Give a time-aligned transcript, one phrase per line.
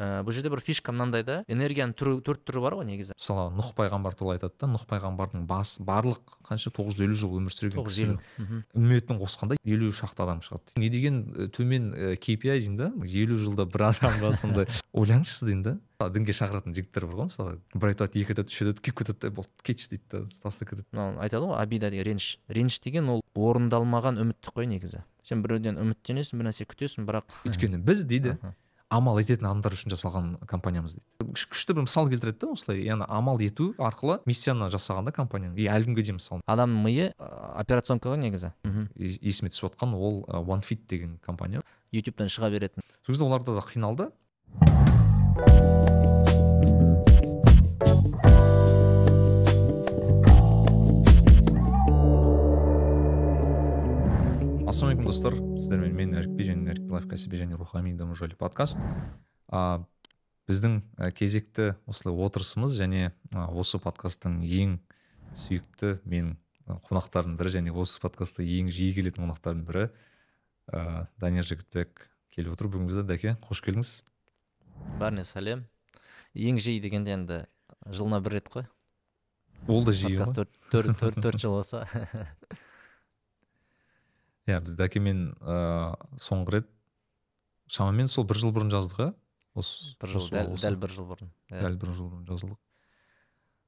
[0.00, 3.14] ә, бұл жерде бір фишка мынандай да энергияның түрі төрт түрі бар ғой негізі.
[3.18, 7.36] Мысалы нұх пайғамбар туралы айтады да нұх пайғамбардың бас барлық қанша тоғыз жүз елу жыл
[7.40, 8.16] өмір сүрген тоғыз жүз елу.
[8.38, 10.74] Кісінің үмметін қосқанда елу шақты адам шығады.
[10.80, 11.20] Не деген
[11.54, 11.92] төмен
[12.22, 14.68] KPI деймін да елу жылда бір адамға сондай.
[14.96, 15.76] Ойлаңызшы деймін да.
[16.00, 19.30] Дінге шақыратын жігіттер бар ғой мысалы бір айтады екі айтады үш айтады келіп кетеді да
[19.36, 20.86] болды кетші дейді да тастап кетеді.
[20.96, 22.38] Мынау айтады ғой абида деген реніш.
[22.48, 25.04] Реніш деген ол орындалмаған үміттік қой негізі.
[25.20, 28.38] Сен біреуден үміттенесің бір нәрсе күтесің бірақ өйткені біз дейді.
[28.90, 31.06] Амал ететін адамдар үшін жасалған компаниямыз дейді.
[31.30, 35.56] Күш- күшті бір мысал келтіреді да осылай яғни амал ету арқылы миссияны жасаған да компанияның.
[35.56, 38.52] И әлі күнге дейін мысалы адамның миы операционка ғой негізі.
[38.66, 38.88] Мхм.
[38.98, 41.62] Есіме түсіп жатқан ол OneFit деген компания.
[41.92, 42.82] Ютубтан шыға беретін.
[43.06, 44.10] Сол кезде оларда да қиналды.
[54.70, 55.34] Ассалаумағалейкум достар.
[55.58, 58.78] Сіздермен мен әрікби және әрікби лайф кәсіби және рухани даму жайлы подкаст.
[59.50, 59.82] А,
[60.46, 60.76] біздің
[61.18, 64.76] кезекті осылай отырысымыз және а, осы подкасттың ең
[65.34, 66.36] сүйікті мен
[66.86, 69.88] қонақтардың бірі және осы подкастқа ең жиі келетін қонақтардың бірі
[70.70, 72.70] ә, данияр жігітбек келіп отыр.
[72.70, 73.94] Бүгін бізде дәке қош келдіңіз.
[75.02, 75.66] Бәріне сәлем.
[76.38, 77.42] Ең жиі дегенде енді
[77.90, 78.70] жылына бір рет қой.
[79.66, 81.88] Ол да жиі ғой төрт төрт жыл болса.
[84.48, 86.68] Иә біз дәкемен ыыы соңғы рет
[87.70, 89.10] шамамен сол бір жыл бұрын жаздық иә
[89.60, 91.60] осы бір жыл дәл, дәл бір жыл бұрын иә.
[91.64, 92.58] дәл бір жыл бұрын жазылдық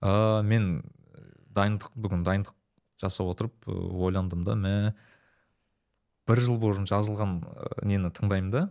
[0.09, 0.69] ыыы мен
[1.53, 2.55] дайындық бүгін дайындық
[3.03, 4.75] жасап отырып ойландым да мә
[6.31, 7.41] бір жыл бұрын жазылған
[7.83, 8.63] нені тыңдаймын да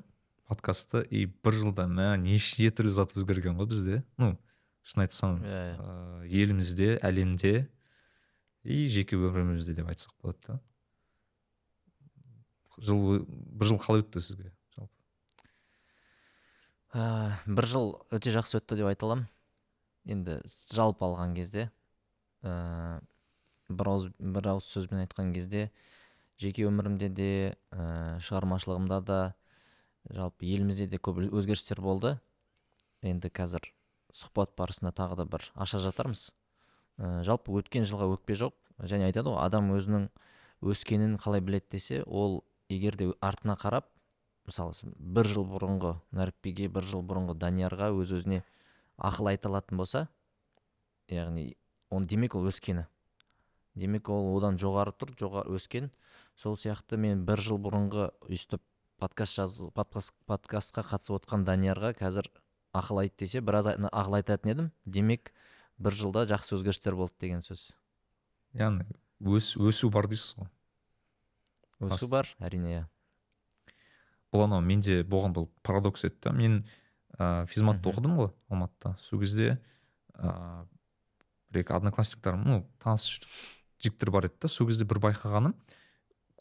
[0.48, 4.34] подкастты и бір жылда мә неше түрлі зат өзгерген ғой бізде ну
[4.84, 5.76] шын айтсам Иә, иә.
[5.78, 7.68] ы, елімізде әлемде
[8.64, 10.60] и жеке өмірімізде деп айтсақ болады да
[12.78, 14.96] жыл бір жыл қалай өтті сізге жалпы.
[16.94, 17.04] Ә,
[17.46, 19.28] бір жыл өте жақсы өтті деп айта аламын.
[20.06, 20.40] Енді
[20.74, 21.70] жалпы алған кезде
[22.42, 23.02] ә,
[23.70, 25.70] бір ауыз бір ауыз сөзбен айтқан кезде
[26.42, 27.30] жеке өмірімде де
[27.72, 29.20] ә, шығармашылығымда да
[30.10, 32.18] жалпы елімізде де көп өзгерістер болды.
[33.02, 33.70] Енді қазір
[34.14, 36.32] сұхбат барысында тағы да бір аша жатармыз.
[36.98, 38.56] Ә, жалпы өткен жылға өкпе жоқ.
[38.82, 40.08] Және айтады ғой адам өзінің
[40.66, 43.92] өскенін қалай біледі десе ол егер де артына қарап
[44.48, 48.42] мысалы бір жыл бұрынғы нәрікбиге бір жыл бұрынғы даниярға өз өзіне
[48.98, 50.08] ақыл айта алатын болса
[51.12, 51.56] яғни
[51.92, 52.88] оны демек ол өскені.
[53.76, 55.92] Демек ол одан жоғары тұр жоғары өскен.
[56.36, 58.64] Сол сияқты мен бір жыл бұрынғы өйстіп
[59.02, 62.30] подкаст жаз подкаст, подкастқа қатысып отқан даниярға қазір
[62.78, 64.72] ақыл айт десе біраз ақыл айтатын едім.
[64.86, 65.34] Демек
[65.78, 67.76] бір жылда жақсы өзгерістер болды деген сөз.
[68.54, 68.88] Яғни
[69.20, 70.52] өс, өсу бар дейсіз ғой.
[71.82, 72.84] Өсу бар әрине иә.
[74.32, 76.32] Бұл анау менде болған бұл парадокс еді да.
[76.36, 76.62] Мен
[77.18, 78.96] ә, физматты оқыдым ғой алматыда.
[79.00, 79.58] Сол кезде
[80.16, 80.66] ә,
[81.52, 83.10] бір екі одноклассниктарым ну таныс
[83.82, 84.52] жігіттер бар еді да.
[84.52, 85.58] Сол кезде бір байқағаным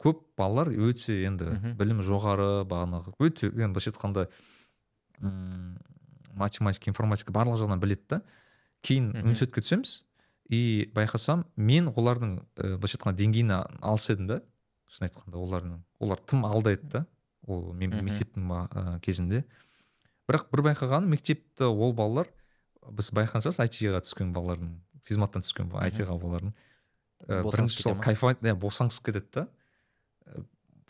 [0.01, 4.27] көп балалар өте енді білімі жоғары бағанағы өте енді былайша айтқанда
[6.33, 8.21] математика информатика барлық жағынан біледі да.
[8.81, 10.05] Кейін университетке түсеміз.
[10.51, 14.41] И байқасам мен олардың ә, былайша айтқанда деңгейіне алыс едім да.
[14.91, 17.05] Шын айтқанда олардың олар тым алда еді да
[17.47, 19.43] ол мен мектептің ә, кезінде.
[20.29, 22.29] Бірақ бір байқағаным мектепті ол балалар
[22.89, 24.75] біз байқаған шығарсыз айтиға түскен балалардың
[25.07, 26.53] физматтан түскен айтиға балалардың
[27.27, 28.03] ә, бірінші ма?
[28.03, 29.47] кайфовать иә босаңсып кетеді да.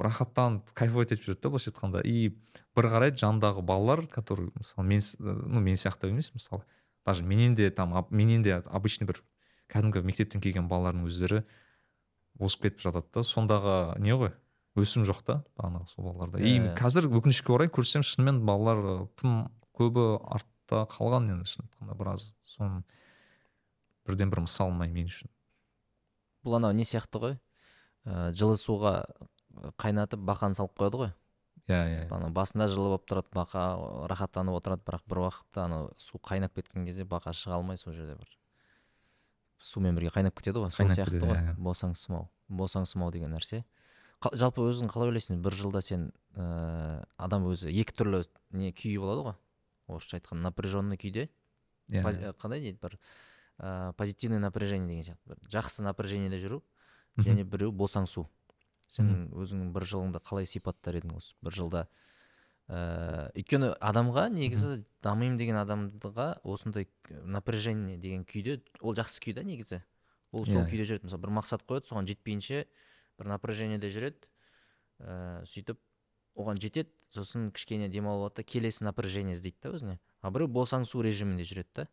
[0.02, 2.02] Рахаттанып кайфовать етіп жүреді да былайша айтқанда.
[2.02, 2.34] И
[2.76, 6.64] бір қарайды жанындағы балалар который мысалы мен ну мен сияқты емес мысалы
[7.06, 9.22] даже менен де там менен де обычный бір
[9.70, 11.44] кәдімгі мектептен келген балалардың өздері
[12.40, 13.24] озып кетіп жатады да.
[13.26, 14.32] Сондағы не ғой?
[14.80, 16.40] Өсім жоқ та бағанағы сол балаларда.
[16.40, 16.76] И Иә.
[16.78, 22.34] қазір өкінішке орай көрсем шынымен балалар тым көбі артта қалған енді шын айтқанда біраз.
[22.48, 22.84] Соның
[24.08, 25.30] бірден бір мысал мен үшін.
[26.46, 27.40] Бұл анау не сияқты ғой?
[28.06, 29.04] Ә, жылы суға
[29.78, 31.12] қайнатып бақаны салып қояды ғой?
[31.68, 34.82] Иә иә ана басында жылы болып тұрады бақа рахаттанып отырады.
[34.88, 38.32] Бірақ бір уақытта анау су қайнап кеткен кезде бақа шыға алмай сол жерде бір.
[39.62, 40.72] Сумен бірге қайнап кетеді ғой.
[40.74, 41.38] Сол сияқты ғой.
[41.38, 41.56] иә, иә.
[41.62, 43.64] босаңсымау босаңсымау деген нәрсе.
[44.34, 45.40] Жалпы өзің қалай ойлайсың?
[45.42, 49.36] бір жылда сен ә, адам өзі екі түрлі не күйі болады ғой.
[49.88, 51.30] Орысша айтқанда напряженный күйде.
[51.90, 52.78] Иә пози- ә, қандай дейді?
[52.82, 53.00] Бір
[53.60, 55.26] ә, позитивный напряжение деген сияқты.
[55.26, 56.62] Бір жақсы напряжениеде жүру
[57.18, 58.28] және біреу босаңсу.
[58.88, 61.34] Сен өзіңнің бір жылыңды қалай сипаттар едің осы?
[61.42, 61.88] Бір жылда
[62.72, 69.44] ыыы өйткені адамға негізі дамимын деген адамға осындай напряжение деген күйде ол жақсы күй да
[69.44, 69.82] негізі.
[70.32, 70.70] Ол сол Иә.
[70.72, 71.10] күйде жүреді.
[71.10, 72.64] Мысалы бір мақсат қояды соған жетпейінше
[73.20, 74.30] бір напряжениеде жүреді.
[75.04, 75.80] Ыыы сөйтіп
[76.40, 76.90] оған жетеді.
[77.12, 79.98] Сосын кішкене демалып алады да келесі напряжение іздейді да өзіне.
[80.22, 81.88] А біреу босаңсу режимінде жүреді да.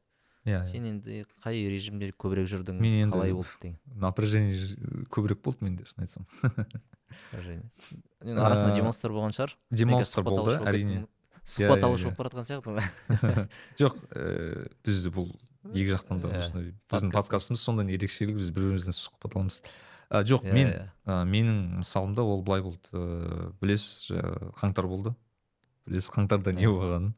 [0.47, 4.57] Иә сен енді қай режимде көбірек жүрдің Мен енді- қалай болды деген напряжение
[5.11, 6.27] көбірек болды менде шын айтсам.
[8.23, 9.55] Енді арасында Ә, демалыстар болған шығар.
[9.71, 11.03] демалыстар болды әрине.
[11.03, 11.09] кеттің-
[11.49, 12.15] сұхбат иә, алушы иә.
[12.17, 13.49] болып бара жатқан сияқты
[13.81, 15.29] жоқ ііі бізде бұл
[15.75, 17.15] екі жақтан да Иә, біздің подкаст.
[17.17, 19.63] подкастымыз сондай ерекшелігі біз бір бірімізден сұхбат аламыз.
[20.11, 21.25] Жоқ Иә, мен иә.
[21.29, 22.81] менің мысалымда ол былай болды.
[22.93, 24.13] Ыыы білесіз
[24.61, 25.15] қаңтар болды.
[25.89, 26.71] Білесіз қаңтарда не Иә.
[26.73, 27.13] болғанын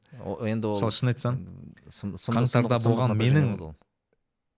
[0.54, 1.38] енді ол мысалы шын айтсам
[1.90, 3.74] қаңтарда болған менің-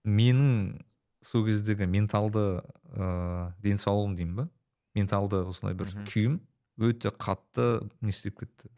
[0.05, 0.81] менің
[1.23, 2.61] сол кездегі менталды
[2.93, 4.49] ыыы денсаулығым деймін ба?
[4.95, 6.39] Менталды осылай бір күйім
[6.79, 8.69] өте қатты не істеп кетті.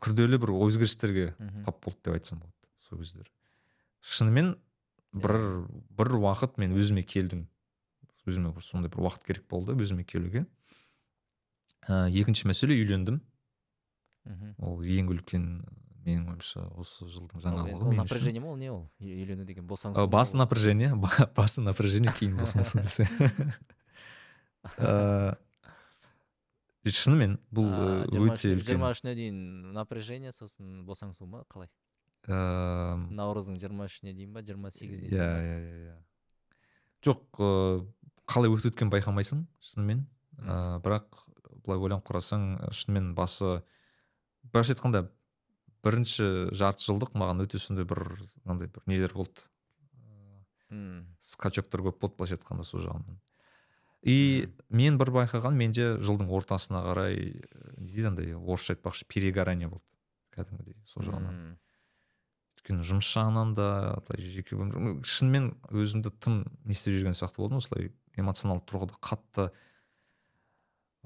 [0.00, 1.34] Күрделі бір өзгерістерге
[1.66, 3.28] тап болды деп айтсам болады сол кездері.
[4.00, 4.54] Шынымен
[5.12, 5.36] бір
[5.98, 7.44] бір уақыт мен өзіме келдім.
[8.26, 10.46] Өзіме бір сондай бір уақыт керек болды өзіме келуге.
[11.88, 13.20] Ә, екінші мәселе үйлендім.
[14.26, 14.54] Мгм.
[14.58, 15.44] ол ең үлкен
[16.06, 18.88] менің ойымша осы жылдың жаңалығы ол напряжение ма ол не ол?
[19.00, 23.06] Үй- үйлену деген босаңсу Ә, ма басы напряжение ба- басы напряжение кейін босаңсың десе.
[24.78, 25.36] Ә,
[26.86, 27.70] шынымен бұл
[28.10, 28.62] өте үлкен.
[28.66, 29.38] жиырма үшіне дейін
[29.74, 31.68] напряжение сосын босаңсу ма қалай?
[32.26, 35.96] Ә, наурыздың жиырма үшіне дейін ба жиырма сегізіне иә иә иә иә.
[37.06, 37.86] Жоқ ыыы
[38.26, 40.06] қалай өтіп өткенін байқамайсың шынымен.
[40.42, 41.06] Ә, бірақ
[41.66, 43.60] былай ойланып қарасаң ә, шынымен басы
[44.52, 45.06] былайша айтқанда
[45.86, 48.02] бірінші жарты жылдық маған өте сондай бір
[48.44, 49.44] мынандай бір нелер болды.
[50.70, 53.20] М, скачоктар көп болды былайша айтқанда сол жағынан.
[54.06, 59.68] И мен бір байқаған менде жылдың ортасына қарай ә, не дейді андай орысша айтпақшы перегорание
[59.68, 59.86] болды
[60.36, 61.56] кәдімгідей сол жағынан.
[62.56, 63.68] Өйткені жұмыс жағынан да
[64.06, 69.50] былай жеке өмір шынымен өзімді тым не істеп жүрген сияқты болдым осылай эмоционалды тұрғыда қатты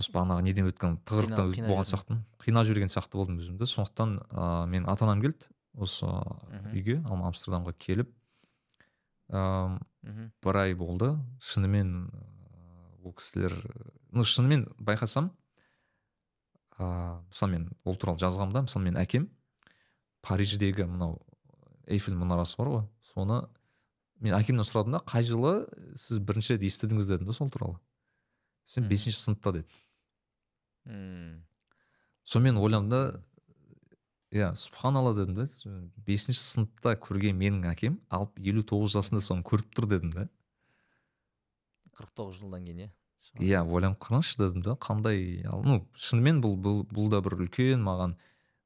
[0.00, 2.22] осы бағанағы неден өткен тығырықтан өтіп болған сияқтымын.
[2.40, 3.68] Қинап жіберген сияқты болдым өзімді.
[3.68, 6.08] Сондықтан ыыы мен ата анам келді осы
[6.72, 8.10] үйге Алма амстердамға келіп
[9.28, 11.12] ыыы бір ай болды.
[11.44, 12.10] Шынымен
[13.04, 13.54] ол кісілер
[14.10, 15.30] ну шынымен байқасам
[16.78, 19.28] ыыы мысалы мен ол туралы жазғанмда мысалы менің әкем
[20.24, 21.20] париждегі мынау
[21.86, 22.88] эйфель мұнарасы бар ғой.
[23.12, 23.42] Соны
[24.20, 27.06] мен әкемнен сұрадым да қай жылы сіз бірінші рет естідіңіз?
[27.08, 27.78] дедім да сол туралы.
[28.64, 29.66] Сен бесінші сыныпта деді.
[30.90, 31.42] М,
[32.26, 33.00] сонымен ойладым да
[34.34, 35.46] иә субханалла дедім да
[36.06, 40.26] бесінші сыныпта көрген менің әкем алып елу тоғыз жасында соны көріп тұр дедім да
[41.98, 42.90] қырық тоғыз жылдан кейін иә?
[43.38, 48.16] Иә ойланып қараңызшы дедім да қандай ну шынымен бұл бұл, бұл да бір үлкен маған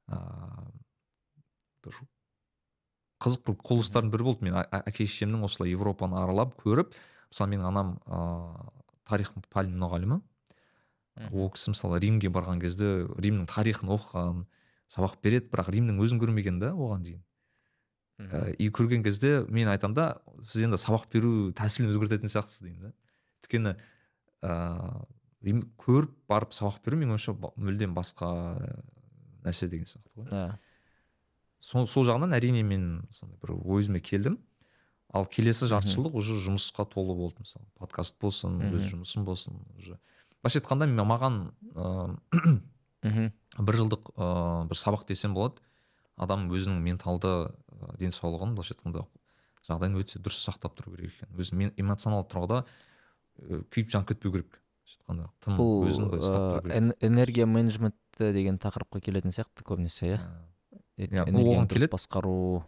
[0.09, 0.69] ыыы
[1.85, 1.99] бір
[3.25, 4.45] қызық бір құбылыстардың бірі болды.
[4.45, 6.93] Мен әке шешемнің осылай европаны аралап көріп
[7.31, 8.71] мысалы менің анам ыыы
[9.05, 10.21] тарих пәнінің мұғалімі.
[11.31, 14.43] Ол кісі мысалы римге барған кезде римнің тарихын оқыған
[14.91, 17.23] сабақ береді бірақ римнің өзін көрмеген да оған дейін.
[18.19, 20.05] Ә, и көрген кезде мен айтамын да
[20.41, 22.93] сіз енді сабақ беру тәсілін өзгертетін сияқтысыз деймін да.
[23.43, 23.75] Өйткені
[24.45, 25.05] ыыы
[25.45, 28.29] рим көріп барып сабақ беру менің ойымша мүлдем басқа
[28.59, 28.75] ә,
[29.45, 30.55] нәрсе деген сияқты ғой.
[31.59, 34.37] Сол, сол жағынан әрине мен сондай бір өзіме келдім.
[35.15, 35.95] Ал келесі жарты Мгм.
[35.95, 37.65] жылдық уже жұмысқа толы болды мысалы.
[37.79, 39.99] Подкаст болсын өз жұмысым болсын уже
[40.45, 41.37] былайша айтқанда мен- маған
[41.75, 43.31] ыыы
[43.65, 45.61] бір жылдық ыыы бір сабақ десем болады.
[46.17, 47.51] Адам өзінің менталды
[47.99, 49.05] денсаулығын былайша айтқанда
[49.67, 51.33] жағдайын өте дұрыс сақтап тұру керек екен.
[51.35, 52.61] Өзі мен эмоционалды тұрғыда
[53.73, 54.61] күйіп жанып кетпеу керек.
[54.85, 56.77] Былайша айтқанда тым бұл өзін былай ұстап тұру керек.
[56.77, 60.19] эн- энергия менеджменті деген тақырыпқа келетін сияқты көбінесе иә?
[60.21, 62.63] Ә, иә, энергияны дұрыс басқару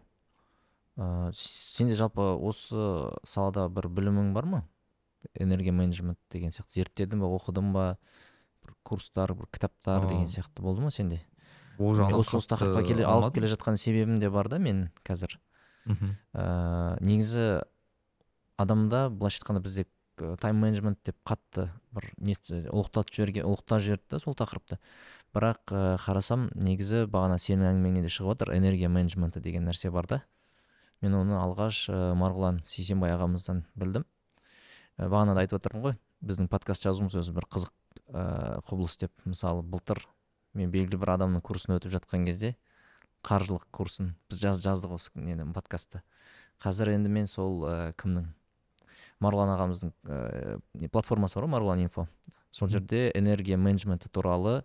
[0.97, 4.63] ыыы сенде жалпы осы салада бір білімің бар ма?
[5.33, 7.87] Энергия менеджмент деген сияқты зерттедің ба оқыдың ба
[8.63, 11.21] бір курстар бір кітаптар деген сияқты болды ма сенде?
[11.77, 15.37] Ол жағынан осы осы тақырыпқа келе, алып келе жатқан себебім де бар да мен қазір.
[15.85, 16.15] Мхм.
[16.33, 17.61] ыыы негізі
[18.57, 19.85] адамда былайша айтқанда бізде
[20.41, 24.79] тайм менеджмент деп қатты бір не ұлықтатып жіберген ұлықтап жіберді да сол тақырыпты.
[25.35, 30.07] Бірақ ә, қарасам негізі бағана сенің әңгімеңе де шығып жатыр энергия менеджменті деген нәрсе бар
[30.09, 30.21] да.
[31.01, 34.03] Мен оны алғаш ә, марғұлан сейсенбай ағамыздан білдім.
[34.03, 34.16] ә,
[34.97, 35.97] бағана да айтып отырмын ғой.
[36.25, 37.73] Біздің подкаст жазуымыз өзі бір қызық
[38.09, 39.13] ә, құбылыс деп.
[39.25, 40.01] Мысалы былтыр
[40.57, 42.55] мен белгілі бір адамның курсын өтіп жатқан кезде
[43.27, 46.01] қаржылық курсын біз жаз, жаздық осы нені подкастты.
[46.63, 48.31] Қазір енді мен сол ә, кімнің?
[49.21, 52.07] Марғұлан ағамыздың ә, не, платформасы бар ғой марғұлан инфо.
[52.51, 54.63] Сол жерде энергия менеджменті туралы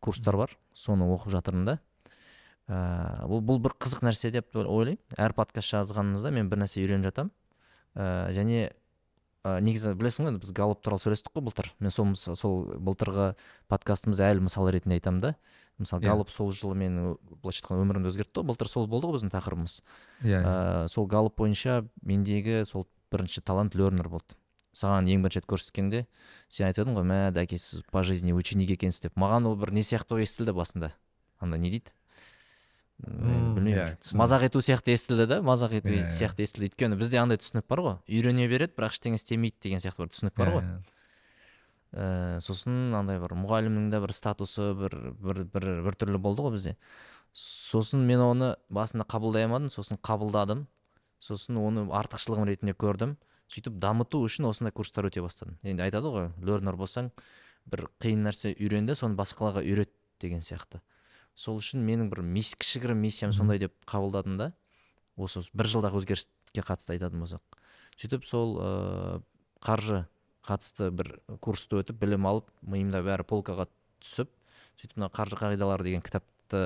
[0.00, 0.56] курстар бар.
[0.72, 1.78] Соны оқып жатырмын да.
[2.68, 5.00] Ә, бұл, бұл бір қызық нәрсе деп ойлаймын.
[5.16, 7.32] Әр подкаст жазғанымызда мен бір нәрсе үйреніп жатамын.
[7.96, 8.06] Ә,
[8.36, 8.68] және
[9.44, 11.72] ә, негізі білесің ғой біз галоп туралы сөйлестік қой былтыр.
[11.78, 13.34] Мен сол сол былтырғы
[13.68, 15.34] подкастымызды әлі мысал ретінде айтамын да.
[15.78, 16.10] Мысалы Иә.
[16.10, 18.46] галоп сол жылы менің ö- былайша айтқанда өмірімді өзгертті ғой.
[18.50, 19.76] Былтыр сол болды ғой біздің тақырыбымыз.
[20.24, 20.42] Иә иә.
[20.42, 24.34] ә, сол галоп бойынша мендегі сол бірінші талант лернер болды.
[24.74, 26.06] Саған ең бірінші рет көрсеткенде
[26.48, 29.14] сен айтып едің ғой мә дәке сіз по жизни ученик екенсіз деп.
[29.16, 30.92] Маған ол бір не сияқты болып естілді басында.
[31.40, 31.90] Андай не дейді?
[32.98, 33.68] Білмеймін.
[33.72, 36.10] иә, мазақ ету сияқты естілді да мазақ ету Иә, иә.
[36.10, 36.68] сияқты естілді.
[36.70, 37.96] Өйткені бізде андай түсінік бар ғой.
[38.08, 40.64] Үйрене береді бірақ ештеңе істемейді деген сияқты бір түсінік бар ғой.
[41.92, 46.76] ә, сосын андай бір мұғалімнің де бір статусы бір бір бір біртүрлі болды ғой бізде.
[47.32, 50.66] Сосын мен оны басында қабылдай алмадым сосын қабылдадым.
[51.20, 53.16] Сосын оны артықшылығым ретінде көрдім.
[53.48, 55.56] Сөйтіп дамыту үшін осындай курстар өте бастадым.
[55.62, 57.10] Енді айтады ғой лернер болсаң
[57.68, 59.90] бір қиын нәрсе үйрен де соны басқаларға үйрет
[60.20, 60.80] деген сияқты.
[61.38, 64.52] Сол үшін менің бір мисс кішігірім миссиям сондай деп қабылдадым да.
[65.16, 67.42] Осы бір жылдағы өзгеріске қатысты айтатын болсақ.
[67.98, 69.20] Сөйтіп сол ыыы
[69.62, 70.04] қаржы
[70.46, 71.14] қатысты бір
[71.44, 73.68] курсты өтіп білім алып миымда бәрі полкаға
[74.02, 74.30] түсіп
[74.80, 76.62] сөйтіп мына қаржы қағидалары деген кітапты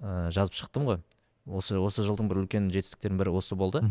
[0.00, 1.00] ә, жазып шықтым ғой.
[1.44, 3.82] Осы осы жылдың бір үлкен жетістіктерінің бірі осы болды.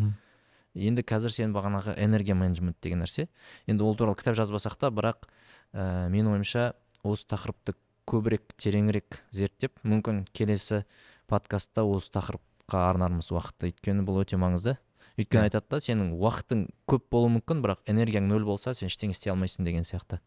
[0.74, 3.28] Енді қазір сен бағанағы энергия менеджмент деген нәрсе.
[3.68, 5.28] Енді ол туралы кітап жазбасақ та бірақ
[5.74, 6.74] ә, менің ойымша
[7.04, 7.76] осы тақырыпты
[8.10, 10.84] көбірек тереңірек зерттеп мүмкін келесі
[11.32, 13.72] подкастта осы тақырыпқа арнармыз уақытты.
[13.72, 14.78] Өйткені бұл өте маңызды.
[15.18, 15.50] Өйткені Иә.
[15.50, 19.66] айтады да сенің уақытың көп болуы мүмкін бірақ энергияң нөл болса сен ештеңе істей алмайсың
[19.66, 20.20] деген сияқты.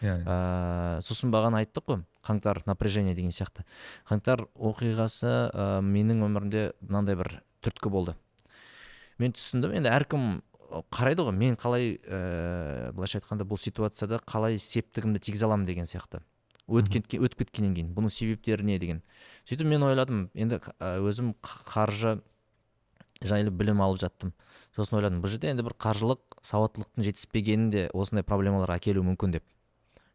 [0.00, 0.24] Иә иә.
[0.24, 3.64] ә, сосын бағана айттық қой қаңтар напряжение деген сияқты.
[4.08, 8.14] Қаңтар оқиғасы ә, менің өмірімде мынандай бір түрткі болды.
[9.18, 10.42] Мен түсіндім енді әркім
[10.94, 16.22] қарайды ғой мен қалай ә, былайша айтқанда бұл ситуацияда қалай септігімді тигізе аламын деген сияқты.
[16.68, 17.92] Өткен өтіп кеткеннен кейін.
[17.96, 19.02] Бұның себептері не деген.
[19.48, 20.28] Сөйтіп мен ойладым.
[20.36, 22.18] Енді өзім қаржы
[23.24, 24.34] жайлы білім алып жаттым.
[24.76, 29.46] Сосын ойладым бұл жерде енді бір қаржылық сауаттылықтың жетіспегені де осындай проблемалар әкелуі мүмкін деп.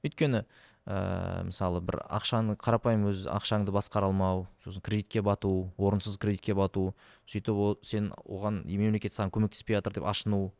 [0.05, 0.43] Өйткені
[0.85, 6.93] ә, мысалы бір ақшаны қарапайым өз ақшаңды басқара алмау сосын кредитке бату орынсыз кредитке бату
[7.27, 10.53] сөйтіп ол сен оған мемлекет саған көмектеспей жатыр деп ашыну.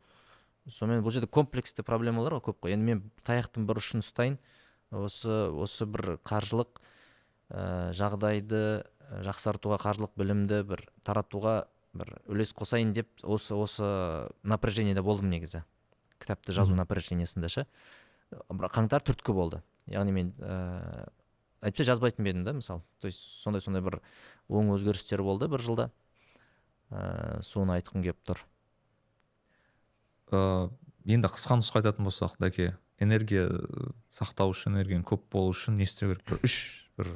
[0.68, 2.76] Сонымен бұл жерде комплексті проблемалар ғой көп қой.
[2.76, 4.38] Енді мен таяқтың бір ұшын ұстайын
[4.92, 6.80] осы осы бір қаржылық
[7.50, 11.64] ә, жағдайды ә, жақсартуға қаржылық білімді бір таратуға
[11.94, 13.86] бір үлес қосайын деп осы осы
[14.42, 15.62] напряжениеде болдым негізі.
[16.18, 17.66] Кітапты жазу напряжениесінде ше.
[18.50, 19.62] Бірақ қаңтар түрткі болды.
[19.86, 21.04] Яғни мен ыыы
[21.64, 24.00] әйтпесе жазбайтын ба едім да мысалы то есть сондай сондай бір
[24.48, 25.90] оң өзгерістер болды бір жылда.
[26.90, 28.42] Ыыы соны айтқым келіп тұр.
[30.32, 30.70] Ә,
[31.04, 32.72] енді қысқа нұсқа айтатын болсақ дәке
[33.02, 36.24] энергия ә, сақтау үшін энергияның көп болу үшін не істеу керек?
[36.28, 36.56] Бір үш
[36.98, 37.14] бір,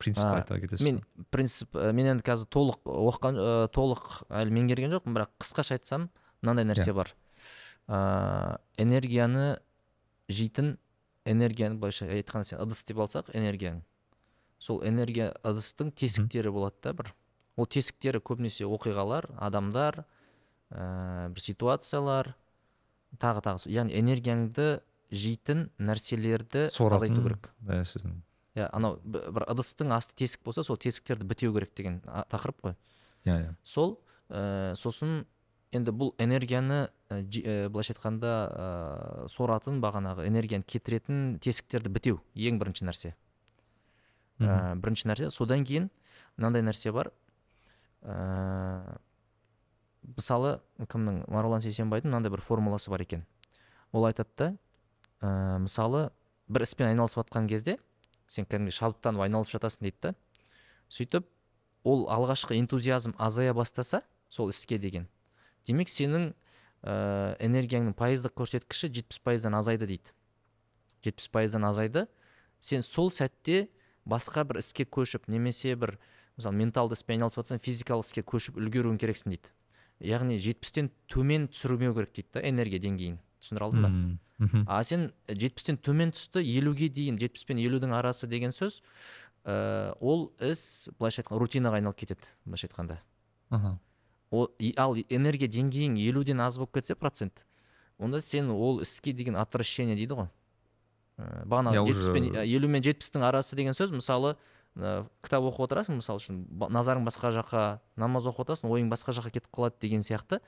[0.00, 4.56] принцип А, айта кетесіз мен принцип ә, мен енді қазір толық оқыған ә, толық әлі
[4.56, 6.08] меңгерген жоқпын бірақ қысқаша айтсам
[6.42, 7.12] мынандай нәрсе бар.
[7.90, 9.60] Ыыы энергияны
[10.30, 10.78] жейтін
[11.28, 13.82] энергияны былайша айтқанда сен ыдыс деп алсақ энергияң.
[14.58, 17.12] Сол энергия ыдыстың тесіктері болады да бір.
[17.56, 20.04] Ол тесіктері көбінесе оқиғалар адамдар
[20.70, 22.34] ә, бір ситуациялар
[23.18, 27.50] тағы тағы яғни энергияңды жейтін нәрселерді азайту керек.
[27.60, 28.20] Да сіздің
[28.58, 32.76] иә анау бір ыдыстың асты тесік болса сол тесіктерді бітеу керек деген тақырып қой.
[33.24, 33.52] Иә иә.
[33.62, 33.98] Сол
[34.28, 35.24] ә, сосын
[35.72, 42.58] енді бұл энергияны ә, ә, былайша айтқанда ә, соратын бағанағы энергияны кетіретін тесіктерді бітеу ең
[42.62, 43.14] бірінші нәрсе.
[44.40, 45.30] Ә, бірінші нәрсе.
[45.30, 45.90] Содан кейін
[46.36, 47.12] мынандай нәрсе бар.
[48.02, 48.98] Ә,
[50.02, 51.24] мысалы кімнің?
[51.30, 53.26] Марғұлан сейсенбайдың мынандай бір формуласы бар екен.
[53.92, 54.48] Ол айтады да
[55.20, 56.10] ә, мысалы
[56.48, 57.78] бір іспен айналысып жатқан кезде
[58.28, 60.14] сен кәдімгідей шабыттанып айналысып жатасың дейді да.
[60.90, 61.26] Сөйтіп
[61.84, 65.08] ол алғашқы энтузиазм азая бастаса сол іске деген.
[65.66, 66.32] Демек сенің
[66.82, 70.14] ә, энергияңның пайыздық көрсеткіші жетпіс пайыздан азайды дейді.
[71.04, 72.06] Жетпіс пайыздан азайды.
[72.60, 73.68] Сен сол сәтте
[74.08, 75.98] басқа бір іске көшіп немесе бір
[76.36, 79.52] мысалы менталды іспен айналысып жатсаң физикалық іске көшіп үлгеруің керексің дейді.
[80.00, 83.90] Яғни жетпістен төмен түсірмеу керек дейді да энергия деңгейін түсіндіре алдым ба.
[84.40, 84.64] Мхм.
[84.68, 88.80] а сен жетпістен төмен түсті елуге дейін жетпіс пен елудің арасы деген сөз
[89.44, 92.98] ә, ол іс былайша айтқанда рутинаға айналып кетеді былайша айтқанда
[93.50, 93.78] Аха.
[94.58, 97.44] и- ал энергия деңгейің елуден аз болып кетсе процент
[97.98, 100.28] онда сен ол іске деген отвращение дейді ғой
[101.18, 104.36] ә, бағана Я жетпіс пен елу мен жетпістің арасы деген сөз мысалы
[104.76, 107.62] кітап оқып отырасың мысалы үшін назарың басқа жаққа
[107.98, 110.40] намаз оқып отырасың ойың басқа жаққа кетіп қалады деген сияқты.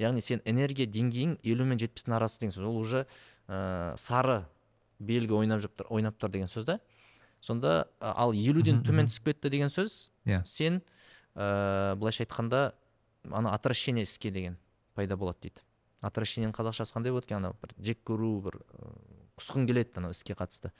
[0.00, 2.64] Яғни сен энергия деңгейің елу мен жетпістің арасы деген сөз.
[2.64, 3.06] Ол уже
[3.48, 4.44] ә, сары
[4.98, 6.80] белгі ойнап тұр ойнап тұр деген сөз да.
[7.40, 10.42] Сонда ал елуден төмен түсіп кетті деген сөз Иә.
[10.44, 10.82] сен
[11.36, 12.72] ә, былайша айтқанда
[13.30, 14.56] ана отвращение іске деген
[14.94, 15.60] пайда болады дейді.
[16.00, 17.36] Отвращениенің қазақшасы қандай болады екен?
[17.44, 18.60] Анау бір жек көру бір
[19.36, 20.72] құсқың келеді анау іске қатысты.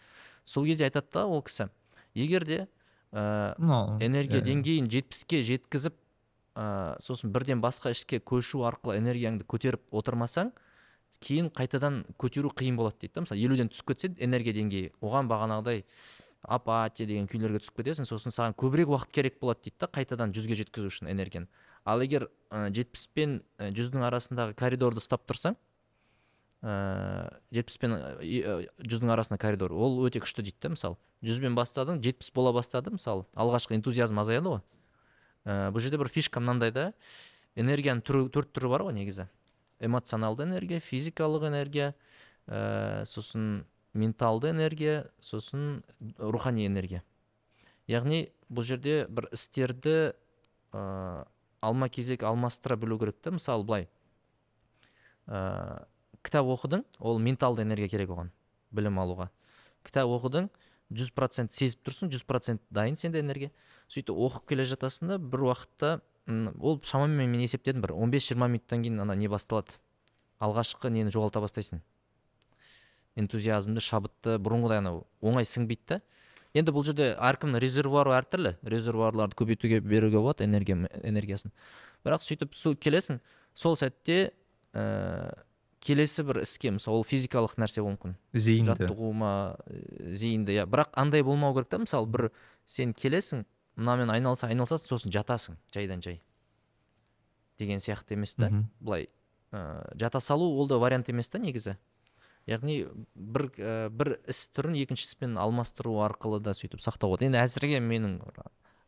[0.44, 1.68] Сол кезде айтады да ол кісі
[2.14, 2.66] егер де
[3.12, 3.54] ә,
[4.00, 5.96] энергия иә, деңгейін жетпіске жеткізіп
[6.56, 10.52] ә, сосын бірден басқа ішке көшу арқылы энергияңды көтеріп отырмасаң
[11.22, 13.24] кейін қайтадан көтеру қиын болады дейді да.
[13.24, 15.84] Мысалы елуден түсіп кетсе энергия деңгейі оған бағанағыдай
[16.46, 20.58] апатия деген күйлерге түсіп кетесің сосын саған көбірек уақыт керек болады дейді да қайтадан жүзге
[20.60, 21.48] жеткізу үшін энергияны.
[21.84, 25.56] Ал егер жетпіс пен жүздің арасындағы коридорды ұстап тұрсаң
[26.62, 29.72] жетпіс пен и- ә, жүздің арасында коридор.
[29.72, 30.96] Ол өте күшті дейді да мысалы.
[31.22, 33.26] Жүзбен бастадың жетпіс бола бастады мысалы.
[33.36, 34.62] Алғашқы энтузиазм азаяды ғой.
[35.44, 36.92] Ә, бұл жерде бір фишка мынандай да.
[37.56, 39.28] Энергияның түрі, төрт түрі бар ғой негізі.
[39.80, 41.94] Эмоционалды энергия физикалық энергия
[42.48, 45.82] ә, сосын менталды энергия сосын
[46.18, 47.02] рухани энергия.
[47.86, 50.14] Яғни бұл жерде бір істерді
[50.72, 51.26] ә,
[51.60, 53.88] алма кезек алмастыра білу керек та мысалы былай.
[55.26, 55.86] Ә,
[56.26, 58.32] кітап оқыдың ол менталды энергия керек оған
[58.74, 59.30] білім алуға.
[59.86, 60.50] Кітап оқыдың
[60.90, 63.52] жүз процент сезіп тұрсың жүз процент дайын сенде энергия.
[63.88, 66.00] Сөйтіп оқып келе жатасың да бір уақытта
[66.58, 69.78] ол шамамен мен есептедім бір 15-20 минуттан кейін ана не басталады.
[70.42, 71.80] Алғашқы нені жоғалта бастайсың?
[73.16, 76.00] Энтузиазмды шабытты бұрынғыдай анау оңай сіңбейді да.
[76.56, 81.52] Енді бұл жерде әркімнің резервуары әртүрлі резервуарларды көбейтуге беруге болады энергия энергиясын.
[82.04, 83.20] Бірақ сөйтіп сол келесің
[83.54, 84.32] сол сәтте
[84.72, 85.45] ә,
[85.86, 88.16] келесі бір іске мысалы ол физикалық нәрсе болуы мүмкін.
[88.34, 88.74] Зейінді.
[88.74, 89.32] Жаттығу ма
[89.70, 90.66] ә, зейінді иә.
[90.70, 92.30] Бірақ андай болмау керек та мысалы бір
[92.66, 93.44] сен келесің
[93.76, 96.20] мынамен айналыса айналысасың сосын жатасың жайдан жай.
[97.58, 98.50] Деген сияқты емес та.
[98.80, 99.08] Былай
[99.52, 101.76] ә, жата салу ол да вариант емес та негізі.
[102.46, 107.30] Яғни бір ә, бір іс түрін екінші іспен алмастыру арқылы да сөйтіп сақтауға болады.
[107.30, 108.20] Енді әзірге менің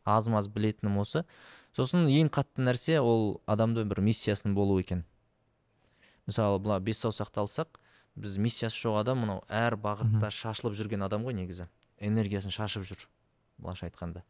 [0.05, 1.25] аз маз білетінім осы.
[1.75, 5.03] Сосын ең қатты нәрсе ол адамда бір миссиясының болуы екен.
[6.29, 7.79] Мысалы былай бес саусақты алсақ
[8.19, 11.67] біз миссиясы жоқ адам мынау әр бағытта шашылып жүрген адам ғой негізі.
[11.99, 13.05] Энергиясын шашып жүр
[13.57, 14.23] былайша айтқанда.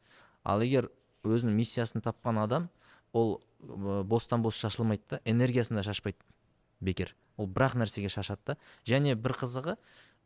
[0.44, 0.90] Ал егер
[1.24, 2.70] өзінің миссиясын тапқан адам
[3.14, 6.18] ол бостан бос шашылмайды да энергиясын да шашпайды
[6.82, 7.16] бекер.
[7.38, 8.58] Ол бір ақ нәрсеге шашады да.
[8.86, 9.76] Және бір қызығы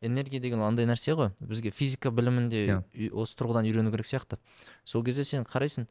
[0.02, 1.32] энергия деген ол андай нәрсе ғой.
[1.40, 2.84] Бізге физика білімінде Иә.
[2.94, 4.38] үй- осы тұрғыдан үйрену керек сияқты.
[4.84, 5.88] Сол кезде сен қарайсың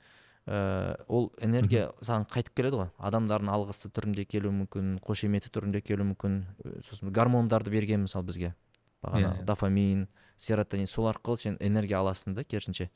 [0.47, 2.91] ә, ол энергия саған қайтып келеді ғой.
[2.99, 6.39] Адамдардың алғысы түрінде келуі мүмкін қошеметі түрінде келуі мүмкін.
[6.65, 8.55] Ö, сосын гормондарды берген мысалы бізге.
[9.03, 9.45] Бағана Иә, иә.
[9.45, 12.91] дофамин серотонин сол арқылы сен энергия аласың да керісінше.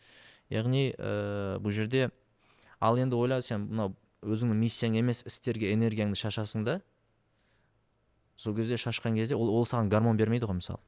[0.50, 2.10] Яғни ә, бұл жерде
[2.80, 6.80] ал енді ойла сен мынау өзіңнің миссияң емес істерге энергияңды шашасың да
[8.36, 10.78] сол кезде шашқан кезде ол, ол саған гормон бермейді ғой мысалы.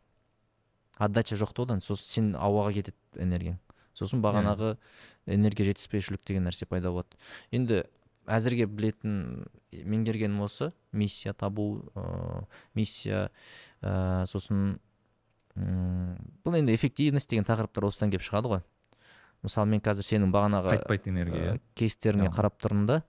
[0.99, 3.59] Отдача жоқ та одан сосын сен ауаға кетеді энергияң.
[3.97, 4.77] Сосын бағанағы
[5.27, 7.17] энергия жетіспеушілік деген нәрсе пайда болады.
[7.51, 7.85] Енді
[8.29, 10.73] әзірге білетін меңгергенім осы.
[10.93, 13.31] Миссия табу ә, миссия
[13.83, 14.79] ә, сосын
[15.57, 18.63] м, бұл енді эффективность деген тақырыптар осыдан келіп шығады ғой.
[19.43, 23.03] Мысалы мен қазір сенің бағанағы қайтпайтын энергия ә, кейстеріңе қарап тұрмын да.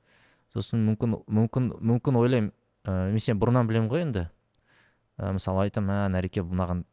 [0.53, 2.51] Сосын мүмкін мүмкін мүмкін ойлаймын
[2.85, 4.27] ә, мен сені бұрыннан білемін ғой енді.
[5.17, 6.85] Ә, мысалы айтамын ә нәреке мынаған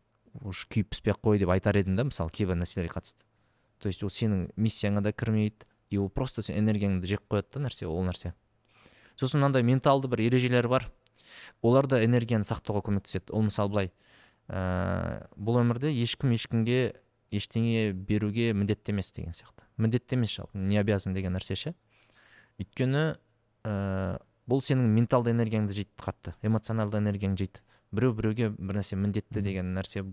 [0.45, 3.23] уж күйіп піспей ақ қой деп айтар едім да мысалы кейбір нәрселерге қатысты.
[3.79, 7.67] То есть ол сенің миссияңа да кірмейді и ол просто сен энергияңды жеп қояды да
[7.67, 8.35] нәрсе ол нәрсе.
[9.17, 10.91] Сосын мынандай менталды бір ережелер бар.
[11.63, 13.33] Олар да энергияны сақтауға көмектеседі.
[13.33, 13.91] Ол мысалы былай
[14.49, 16.97] ә, бұл өмірде ешкім ешкімге
[17.35, 19.67] ештеңе беруге міндетті емес деген сияқты.
[19.77, 21.75] Міндетті емес жалпы не обязан деген нәрсе ше?
[22.61, 23.17] Өйткені
[23.65, 27.65] ә, бұл сенің менталды энергияңды жейді қатты эмоционалды энергияңды жейді.
[27.93, 30.05] Біреу біреуге бір нәрсе міндетті деген нәрсе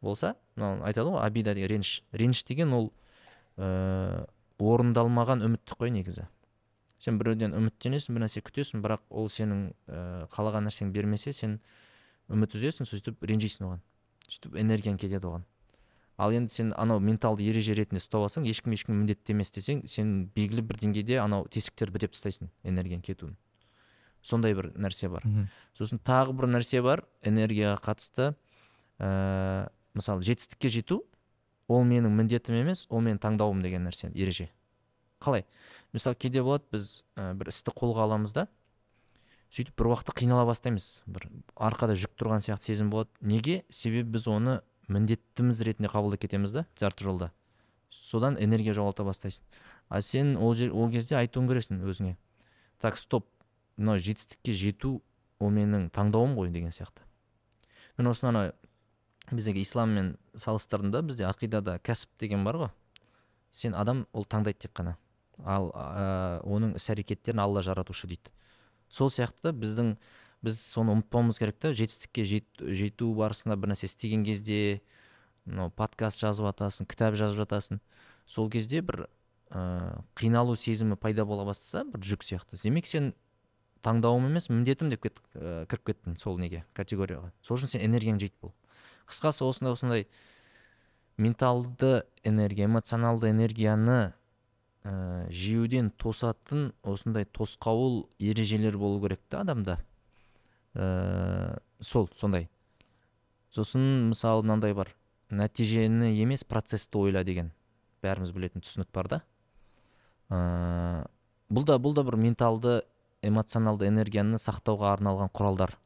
[0.00, 2.02] болса мынау айтады ғой обида деген реніш.
[2.12, 2.90] Реніш деген ол
[3.56, 4.26] ә,
[4.58, 6.26] орындалмаған үміттік қой негізі.
[7.00, 11.60] Сен біреуден үміттенесің бір нәрсе күтесің бірақ ол сенің ә, қалаған нәрсеңді бермесе сен
[12.28, 13.80] үміт үзесің сөйтіп ренжисің оған.
[14.28, 15.46] Сөйтіп энергияң кетеді оған.
[16.20, 20.26] Ал енді сен анау менталды ереже ретінде ұстап алсаң ешкім ешкім міндетті емес десең сен
[20.36, 23.38] белгілі бір деңгейде анау тесіктерді бітеп тастайсың энергияның кетуін.
[24.20, 25.24] Сондай бір нәрсе бар.
[25.72, 28.34] Сосын тағы бір нәрсе бар энергияға қатысты
[29.00, 31.02] ә, мысалы жетістікке жету
[31.68, 34.50] ол менің міндетім емес ол менің таңдауым деген нәрсе ереже.
[35.20, 35.44] Қалай?
[35.92, 38.46] Мысалы кейде болады біз ә, бір істі қолға аламыз да
[39.50, 41.02] сөйтіп бір уақытта қинала бастаймыз.
[41.10, 41.26] Бір
[41.58, 43.10] арқада жүк тұрған сияқты сезім болады.
[43.20, 43.64] Неге?
[43.68, 47.32] Себебі біз оны міндеттіміз ретінде қабылдап кетеміз да жарты жолда.
[47.90, 49.44] Содан энергия жоғалта бастайсың.
[49.88, 52.16] А сен ол жер ол кезде айтуың керексің өзіңе.
[52.78, 53.26] Так стоп.
[53.76, 55.00] Мынау жетістікке жету
[55.40, 57.02] ол менің таңдауым ғой деген сияқты.
[57.98, 58.42] Мен осыны ана
[59.30, 62.70] біздегі исламмен салыстырдым да бізде ақидада кәсіп деген бар ғой.
[63.50, 64.96] Сен адам ол таңдайды тек қана.
[65.44, 68.32] Ал ә, оның іс әрекеттерін алла жаратушы дейді.
[68.90, 69.94] Сол сияқты біздің
[70.42, 74.80] біз соны ұмытпауымыз керек та жетістікке жет- жету барысында бір нәрсе істеген кезде
[75.44, 77.80] мынау подкаст жазып жатасың кітап жазып жатасың.
[78.26, 79.06] Сол кезде бір
[79.50, 82.60] ә, қиналу сезімі пайда бола бастаса бір жүк сияқты.
[82.62, 83.14] Демек сен
[83.82, 87.32] таңдауым емес міндетім деп кет, ә, кіріп кеттің сол неге категорияға.
[87.42, 88.54] Сол үшін сен энергияң жетіп бол.
[89.10, 90.06] Қысқасы осындай осындай.
[91.20, 94.14] Менталды энергия эмоционалды энергияны
[94.84, 99.78] ә, жеуден тосатын осындай тосқауыл ережелер болу керек та адамда.
[100.74, 102.48] Ә, сол сондай.
[103.50, 104.94] Сосын мысалы мынандай бар.
[105.30, 107.52] Нәтижені емес процессті ойла деген.
[108.02, 109.20] Бәріміз білетін түсінік бар да.
[110.30, 111.06] Ә,
[111.50, 112.80] бұл да бұл да бір менталды
[113.22, 115.76] эмоционалды энергияны сақтауға арналған құралдар.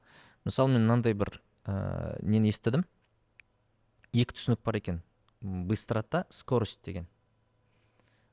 [0.44, 2.84] Мысалы мен мынандай бір ә, нені естідім?
[4.14, 5.03] Екі түсінік бар екен.
[5.42, 7.07] Быстрота скорость деген.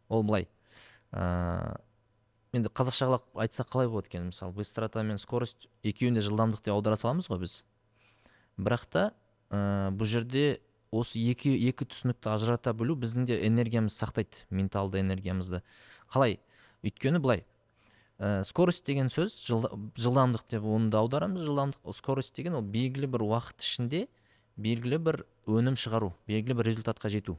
[0.08, 0.48] Ол былай.
[1.12, 1.82] Ә,
[2.54, 4.30] енді қазақшалап айтсақ қалай болады екен?
[4.32, 7.62] Мысалы быстрота мен скорость екеуін де жылдамдық деп аудара саламыз ғой біз.
[8.58, 9.06] Бірақ та
[9.50, 15.63] ә, бұл жерде осы екі екі түсінікті ажырата білу біздің де энергиямызды сақтайды менталды энергиямызды.
[16.12, 16.39] Қалай?
[16.84, 17.46] Өйткені былай
[18.20, 21.44] ә, скорость деген сөз жылда- жылдамдық деп оны да аударамыз.
[21.48, 24.08] Жылдамдық скорость деген ол белгілі бір уақыт ішінде
[24.58, 27.38] белгілі бір өнім шығару белгілі бір результатқа жету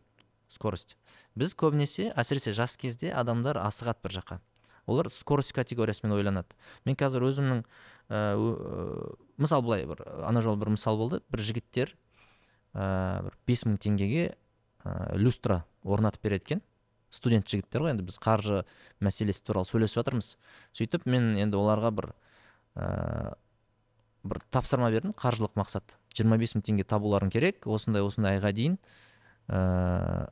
[0.53, 0.97] скорость.
[1.39, 4.41] Біз көбінесе әсіресе жас кезде адамдар асығады бір жаққа.
[4.87, 6.57] Олар скорость категориясымен ойланады.
[6.85, 7.63] Мен қазір өзімнің
[8.11, 11.23] ә, ö- мысалы былай бір ана жолы бір мысал болды.
[11.31, 11.95] Бір жігіттер
[12.75, 14.35] ә, бір бес мың теңгеге
[14.85, 16.63] ә, люстра орнатып береді екен.
[17.13, 18.65] Студент жігіттер ғой енді біз қаржы
[19.01, 20.35] мәселесі туралы сөйлесіп жатырмыз.
[20.75, 22.13] Сөйтіп мен енді оларға бір
[22.75, 23.37] ә,
[24.25, 25.97] бір тапсырма бердім қаржылық мақсат.
[26.15, 28.77] 25 бес мың теңге табуларың керек осындай осындай айға дейін
[29.49, 30.29] ә,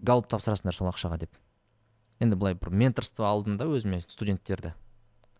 [0.00, 1.38] галып тапсырасыңдар сол ақшаға деп.
[2.20, 4.74] Енді былай бір менторство алдым да өзіме студенттерді.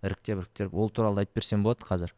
[0.05, 2.15] Іріктеп іріктеп ол туралы айтып берсем болады қазір.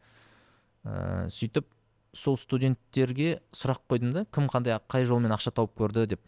[0.83, 1.67] Ә, сөйтіп
[2.13, 6.21] сол студенттерге сұрақ қойдым да кім қандай қай жолмен ақша тауып көрді деп.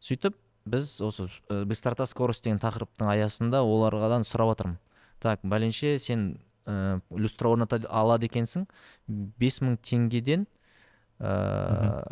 [0.00, 0.36] Сөйтіп
[0.66, 4.80] біз осы ә, быстрота скорость деген тақырыптың аясында олардан сұрап жатырмын
[5.22, 8.66] так бәленше сен ә, люстра орната алады екенсің.
[9.08, 10.46] Бес мың теңгеден
[11.20, 12.02] ә,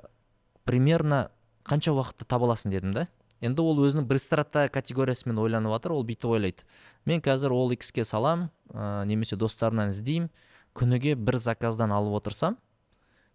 [0.64, 1.28] примерно
[1.68, 3.08] қанша уақытта таба аласың дедім да?
[3.44, 6.64] Енді ол өзінің быстрота категориясымен ойланып жатыр ол бүйтіп ойлайды.
[7.04, 10.30] Мен қазір ол ге салам ә, немесе достарымнан іздеймін.
[10.74, 12.56] Күніге бір заказдан алып отырсам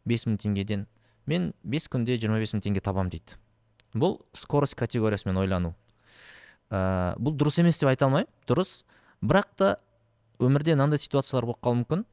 [0.06, 0.88] бес мың теңгеден
[1.30, 3.38] мен бес күнде 25 бес мың теңге табам дейді.
[3.94, 5.76] Бұл скорость категориясымен ойлану.
[6.70, 8.84] Ә, бұл дұрыс емес деп айта алмаймын дұрыс.
[9.22, 9.70] Бірақ та
[10.40, 12.04] өмірде мынандай ситуациялар болып қалуы мүмкін.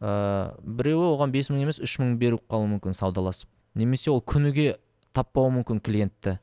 [0.00, 0.12] Ә,
[0.60, 3.48] біреуі оған бес мың емес үш мың беріп қалуы мүмкін саудаласып.
[3.74, 4.78] Немесе ол күніге
[5.14, 6.38] таппауы мүмкін клиентті.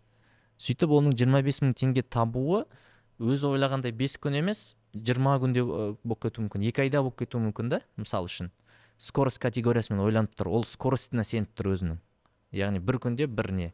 [0.58, 2.64] Сөйтіп оның 25 бес мың теңге табуы
[3.20, 6.66] өзі ойлағандай бес күн емес жиырма күнде болып кетуі мүмкін.
[6.70, 8.52] Екі айда болып кетуі мүмкін да мысалы үшін.
[8.98, 10.50] Скорость категориясымен ойланып тұр.
[10.50, 12.00] Ол скоростьына сеніп тұр өзінің.
[12.58, 13.72] Яғни бір күнде бір не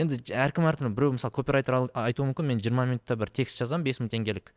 [0.00, 0.92] енді әркім әртүрлі.
[0.96, 2.48] Біреу мысалы копирайтер айтуы мүмкін.
[2.48, 4.52] Мен жиырма минутта бір текст жазамын бес мың теңгелік.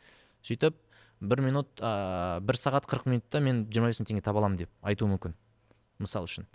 [0.46, 0.78] Сөйтіп
[1.22, 4.70] бір минут ә, бір сағат қырық минутта мен жиырма бес мың теңге таба аламын деп
[4.84, 5.34] айтуы мүмкін
[6.00, 6.46] мысалы үшін.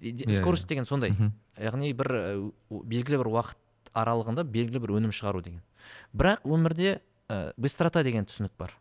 [0.00, 0.68] Де- Иә, скорость иә.
[0.74, 1.14] деген сондай.
[1.56, 3.56] Яғни бір ә, у- белгілі бір уақыт
[3.94, 5.62] аралығында белгілі бір өнім шығару деген.
[6.12, 8.74] Бірақ өмірде ә, быстрота деген түсінік бар.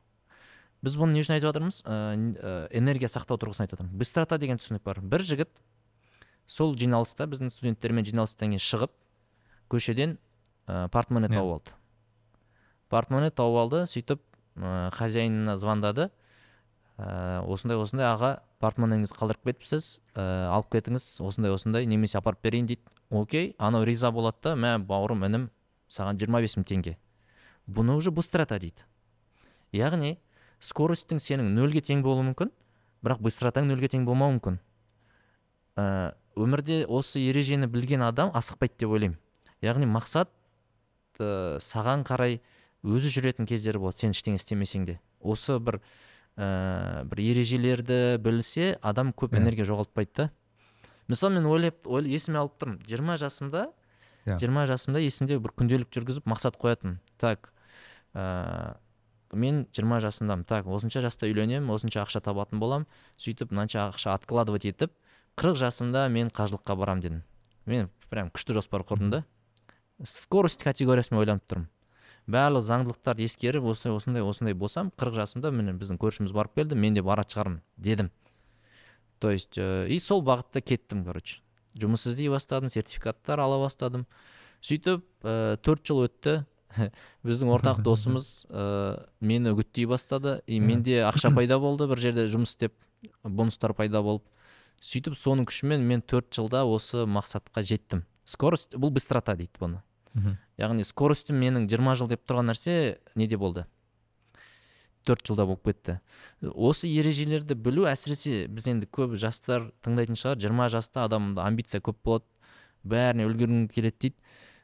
[0.83, 1.83] Біз бұны не үшін айтып жатырмыз?
[1.85, 4.99] Ә, энергия сақтау тұрғысынан айтып жатырмын быстрота деген түсінік бар.
[5.01, 5.49] Бір жігіт
[6.45, 8.91] сол жиналыста біздің студенттермен жиналыстан кейін шығып
[9.71, 10.17] көшеден
[10.67, 11.37] ә, портмоне Иә.
[11.39, 11.71] тауып алды.
[12.89, 14.19] Портмоне тауып алды сөйтіп
[14.55, 16.09] ә, хозяинына звондады.
[16.97, 18.31] Ә, осындай осындай аға
[18.63, 20.01] портмонеңізді қалдырып кетіпсіз.
[20.15, 22.81] Ә, алып кетіңіз осындай осындай немесе апарып берейін дейді.
[23.09, 25.49] Окей анау риза болады да мә бауырым інім
[25.91, 26.97] саған 25 бес мың теңге.
[27.67, 28.85] Бұны уже быстрота дейді.
[29.75, 30.17] Яғни
[30.63, 32.51] скоростьтің сенің нөлге тең болуы мүмкін
[33.05, 34.59] бірақ быстротаң нөлге тең болмауы мүмкін.
[36.35, 39.19] Өмірде осы ережені білген адам асықпайды деп ойлаймын.
[39.63, 40.31] Яғни мақсат
[41.19, 42.39] ә, саған қарай
[42.85, 44.03] өзі жүретін кездері болады.
[44.05, 44.99] Сен ештеңе істемесең де.
[45.19, 45.79] Осы бір
[46.37, 49.41] ә, бір ережелерді білсе адам көп Иә.
[49.41, 50.29] энергия жоғалтпайды да.
[51.07, 52.79] Мысалы мен ойлап ой, есіме алып тұрмын.
[52.87, 53.67] Жиырма жасымда
[54.25, 54.39] Иә.
[54.39, 57.51] жиырма жасымда есімде бір күнделік жүргізіп мақсат қоятынмын так
[58.13, 58.77] ә,
[59.33, 60.45] мен жиырма жасымдамын.
[60.45, 64.93] Так осынша жаста үйленемін осынша ақша табатын боламын сөйтіп мынанша ақша откладывать етіп
[65.37, 67.23] қырық жасымда мен қажылыққа барамын дедім.
[67.65, 69.25] Мен прям күшті жоспар құрдым да.
[70.03, 71.67] Скорость категориясымен ойланып тұрмын.
[72.31, 76.97] Барлық заңдылықтарды ескеріп осындай осындай осындай болсам қырық жасымда міне біздің көршіміз барып келді мен
[76.97, 78.11] де баратын шығармын дедім.
[79.19, 81.39] То есть ә, и сол бағытта кеттім короче.
[81.77, 84.07] Жұмыс іздей бастадым сертификаттар ала бастадым.
[84.61, 86.45] Сөйтіп ә, төрт жыл өтті.
[87.27, 90.41] Біздің ортақ досымыз ә, мені үгіттей бастады.
[90.47, 92.73] И менде ақша пайда болды бір жерде жұмыс істеп
[93.23, 94.25] бонустар пайда болып.
[94.81, 98.03] Сөйтіп соның күшімен мен төрт жылда осы мақсатқа жеттім.
[98.25, 99.83] Скорость бұл быстрота дейді бұны.
[100.15, 100.37] Мхм.
[100.57, 103.65] яғни скоростім менің 20 жыл деп тұрған нәрсе неде болды?
[105.05, 105.99] Төрт жылда болып кетті.
[106.41, 110.39] Осы ережелерді білу әсіресе біз енді көп жастар тыңдайтын шығар.
[110.41, 112.25] 20 жаста адамда амбиция көп болады.
[112.85, 114.15] Бәріне үлгергің келеді дейді.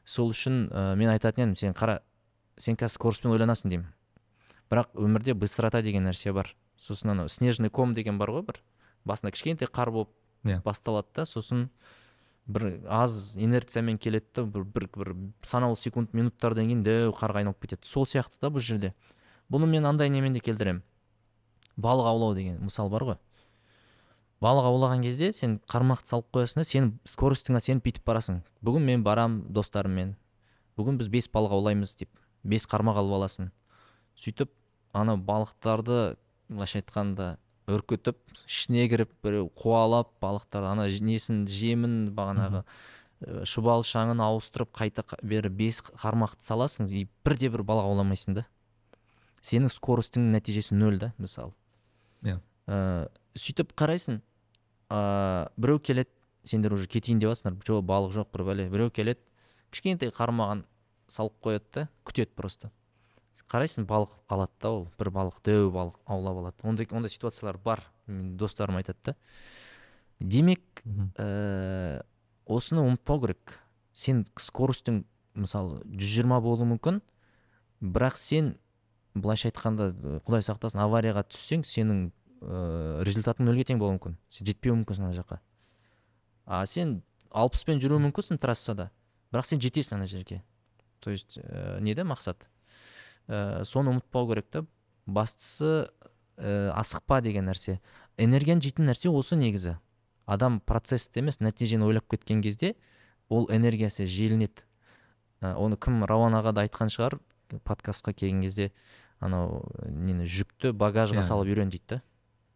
[0.04, 2.00] Сол үшін ә, мен айтатын едім сен қара
[2.58, 3.86] сен қазір скоростьпен ойланасың деймін.
[4.70, 6.56] Бірақ өмірде быстрота деген нәрсе бар.
[6.76, 8.58] Сосын анау снежный ком деген бар ғой бір.
[9.06, 10.10] Басында кішкентай қар болып
[10.44, 10.60] Иә.
[10.64, 11.68] басталады да сосын
[12.46, 15.14] бір аз инерциямен келеді да бір, бір, бір
[15.46, 17.86] санаулы секунд минуттардан кейін дәу қарға айналып кетеді.
[17.86, 18.94] Сол сияқты да бұл жерде.
[19.50, 20.82] Бұны мен андай немен де келтіремін.
[21.76, 23.18] Балық аулау деген мысал бар ғой.
[24.42, 28.40] Балық аулаған кезде сен қармақты салып қоясың да сен скоростыңа сеніп бүйтіп барасың.
[28.60, 30.16] Бүгін мен барам достарыммен.
[30.76, 32.10] Бүгін біз бес балық аулаймыз деп
[32.42, 33.52] бес қармақ алып аласың.
[34.18, 34.50] Сөйтіп
[34.92, 36.16] ана балықтарды
[36.48, 37.36] былайша айтқанда
[37.70, 45.20] үркітіп ішіне кіріп біреу қуалап балықтарды ана несін жемін бағанағы ә, шұбалшаңын ауыстырып қайта қа-
[45.22, 48.46] бері бес қармақты саласың и бірде бір балық ауламайсың да.
[49.42, 51.54] Сенің скоростың нәтижесі нөл да мысалы.
[52.26, 52.40] Иә.
[52.66, 54.20] Ә, сөйтіп қарайсың
[54.90, 56.10] ә, біреу келеді
[56.44, 58.68] сендер уже кетейін деп жатсыңдар жоқ балық жоқ бір бәле.
[58.70, 59.20] Біреу келеді
[59.70, 60.64] кішкентай қармағын
[61.06, 62.70] салып қояды да күтеді просто.
[63.52, 64.86] Қарайсың балық алады да ол.
[64.98, 66.56] Бір балық дәу балық аулап алады.
[66.62, 69.14] Ондай ондай ситуациялар бар менің достарым айтады да.
[70.20, 70.82] Демек
[71.16, 72.02] ә,
[72.46, 73.58] осыны ұмытпау керек.
[73.92, 75.02] Сен скоростың
[75.34, 77.00] мысалы 120 болуы мүмкін.
[77.82, 78.54] Бірақ сен
[79.14, 82.04] былайша айтқанда ә, құдай сақтасын аварияға түссең сенің
[82.40, 84.16] ә, результатың нөлге тең болуы мүмкін.
[84.30, 85.40] Сен жетпеуі мүмкінсің ана жаққа.
[86.46, 88.90] А сен алпыспен жүруі мүмкінсің трассада.
[89.32, 90.42] Бірақ сен жетесің ана жерге.
[91.00, 92.46] То есть ә, не да мақсат?
[93.28, 94.64] Ә, соны ұмытпау керек та.
[95.06, 95.88] Бастысы
[96.36, 97.80] ә, асықпа деген нәрсе.
[98.16, 99.78] Энергияны жейтін нәрсе осы негізі.
[100.26, 102.74] Адам процессті емес нәтижені ойлап кеткен кезде
[103.28, 104.64] ол энергиясы желінеді.
[105.42, 107.18] Ә, оны кім рауан аға да айтқан шығар
[107.66, 108.70] подкастқа келген кезде
[109.20, 111.26] анау нені жүкті багажға Иә.
[111.26, 112.02] салып үйрен дейді да.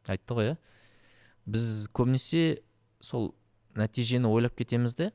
[0.07, 0.57] Айтты ғой иә.
[1.47, 2.63] Біз көбінесе
[3.01, 3.35] сол
[3.77, 5.11] нәтижені ойлап кетеміз де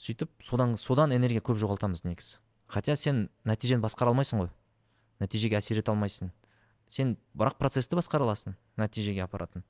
[0.00, 2.38] сөйтіп содан содан энергия көп жоғалтамыз негізі.
[2.66, 4.50] Хотя сен нәтижені басқара алмайсың ғой.
[5.20, 6.30] Нәтижеге әсер ете алмайсың.
[6.90, 9.62] Сен бірақ процессті басқара аласың нәтижеге апаратын.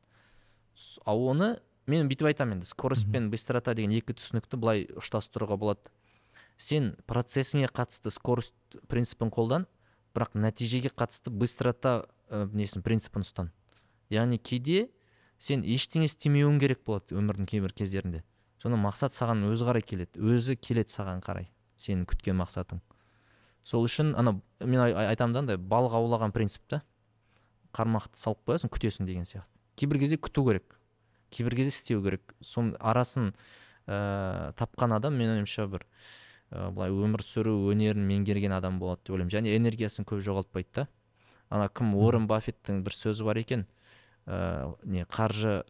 [0.74, 5.58] С- а оны мен бүйтіп айтамын енді скорость пен быстрота деген екі түсінікті былай ұштастыруға
[5.58, 5.90] болады.
[6.56, 8.54] Сен процесіңе қатысты скорость
[8.88, 9.66] принципін қолдан
[10.14, 13.50] бірақ нәтижеге қатысты быстрота ә, несін принципін ұстан.
[14.10, 14.90] Яғни кейде
[15.38, 18.22] сен ештеңе істемеуің керек болады өмірдің кейбір кездерінде.
[18.60, 21.48] Соны мақсат саған өзі қарай келеді өзі келеді саған қарай
[21.80, 22.82] сенің күткен мақсатың.
[23.64, 26.82] Сол үшін ана мен ай- ай- айтамын да андай балық аулаған принцип та.
[27.72, 29.46] Қармақты салып қоясың күтесің деген сияқты.
[29.76, 30.78] Кейбір кезде күту керек.
[31.30, 32.34] Кейбір кезде істеу керек.
[32.42, 33.32] Соның арасын
[33.86, 35.84] ә, тапқан адам менің ойымша бір
[36.50, 39.30] ә, былай өмір сүру өнерін меңгерген адам болады деп ойлаймын.
[39.30, 40.88] Және энергиясын көп жоғалтпайды да.
[41.50, 43.66] Ана кім уоррен баффеттің бір сөзі бар екен.
[44.26, 45.62] Ә, не қаржы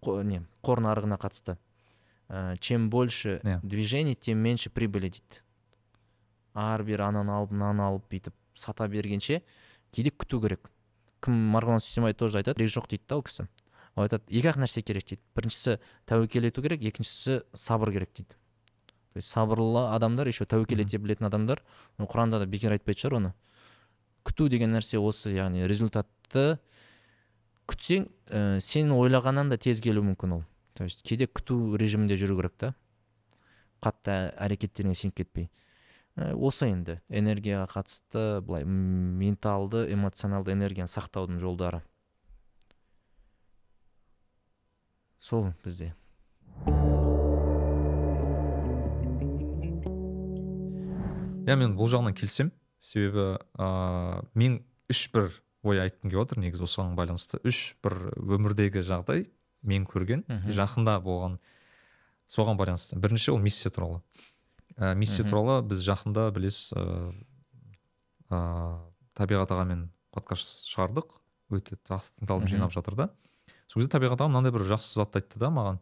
[0.00, 1.58] қо- не қор нарығына қатысты.
[2.28, 3.60] Ә, чем больше Иә.
[3.62, 5.42] движений тем меньше прибыли дейді.
[6.58, 9.42] Ары бері ананы алып мынаны алып бүйтіп сата бергенше
[9.94, 10.70] кейде күту керек.
[11.22, 13.48] Кім марғұлан сейсенбай тоже айтады керек жоқ дейді да ол кісі.
[13.96, 15.22] Ол айтады екі ақ нәрсе керек дейді.
[15.34, 18.36] Біріншісі тәуекел ету керек екіншісі сабыр керек дейді.
[19.12, 21.62] То есть сабырлы адамдар еще тәуекел ете білетін адамдар
[21.98, 23.32] құранда да бекер айтпайтын шығар оны.
[24.22, 26.58] Күту деген нәрсе осы яғни результатты
[27.66, 30.44] күтсең ә, сен ойлағаннан да тез келуі мүмкін ол.
[30.74, 32.74] То есть кейде күту режимінде жүру керек та.
[33.82, 35.48] Қатты әрекеттеріңе сеніп кетпей.
[36.18, 41.82] Осы енді энергияға қатысты былай менталды эмоционалды энергияны сақтаудың жолдары.
[45.20, 45.92] Сол бізде.
[51.48, 54.58] Иә мен бұл жағынан келісемін себебі ыыы мен
[54.90, 55.30] үш бір
[55.62, 57.40] ой айтқым келіп отыр негізі осыған байланысты.
[57.46, 59.28] Үш бір өмірдегі жағдай
[59.62, 61.38] мен көрген жақында болған
[62.30, 62.98] соған байланысты.
[63.00, 64.02] Бірінші ол миссия туралы.
[64.78, 67.12] Ә, миссия туралы біз жақында білесіз ыыы
[68.30, 68.76] ыыы
[69.18, 71.18] табиғат ағамен подкаст шығардық.
[71.52, 73.10] Өте жақсы тыңдалым жинап жатыр да.
[73.66, 75.80] Сол кезде табиғат аға мынандай бір жақсы затты айтты да маған.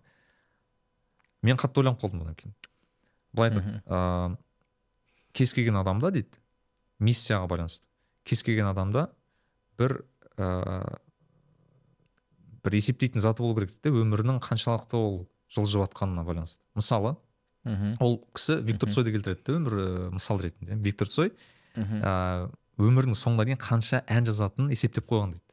[1.42, 2.54] Мен қатты ойланып қалдым одан кейін
[3.36, 4.36] былай айтады ыыы
[5.36, 6.40] кез келген адамда дейді
[6.98, 7.88] миссияға байланысты
[8.24, 9.08] кез келген адамда
[9.78, 9.98] бір
[10.38, 10.96] ыыы
[12.64, 15.18] бір есептейтін заты болу керек дейді де өмірінің қаншалықты ол
[15.52, 16.62] жылжып жатқанына байланысты.
[16.74, 17.16] Мысалы
[17.66, 17.96] мхм.
[18.00, 20.76] Ол кісі виктор цойды келтіреді да ыыы, мысал ретінде.
[20.78, 21.32] Виктор цой
[21.74, 21.98] мхм.
[22.00, 25.44] ә, өмірінің соңына дейін қанша ән жазатынын есептеп қойған дейді.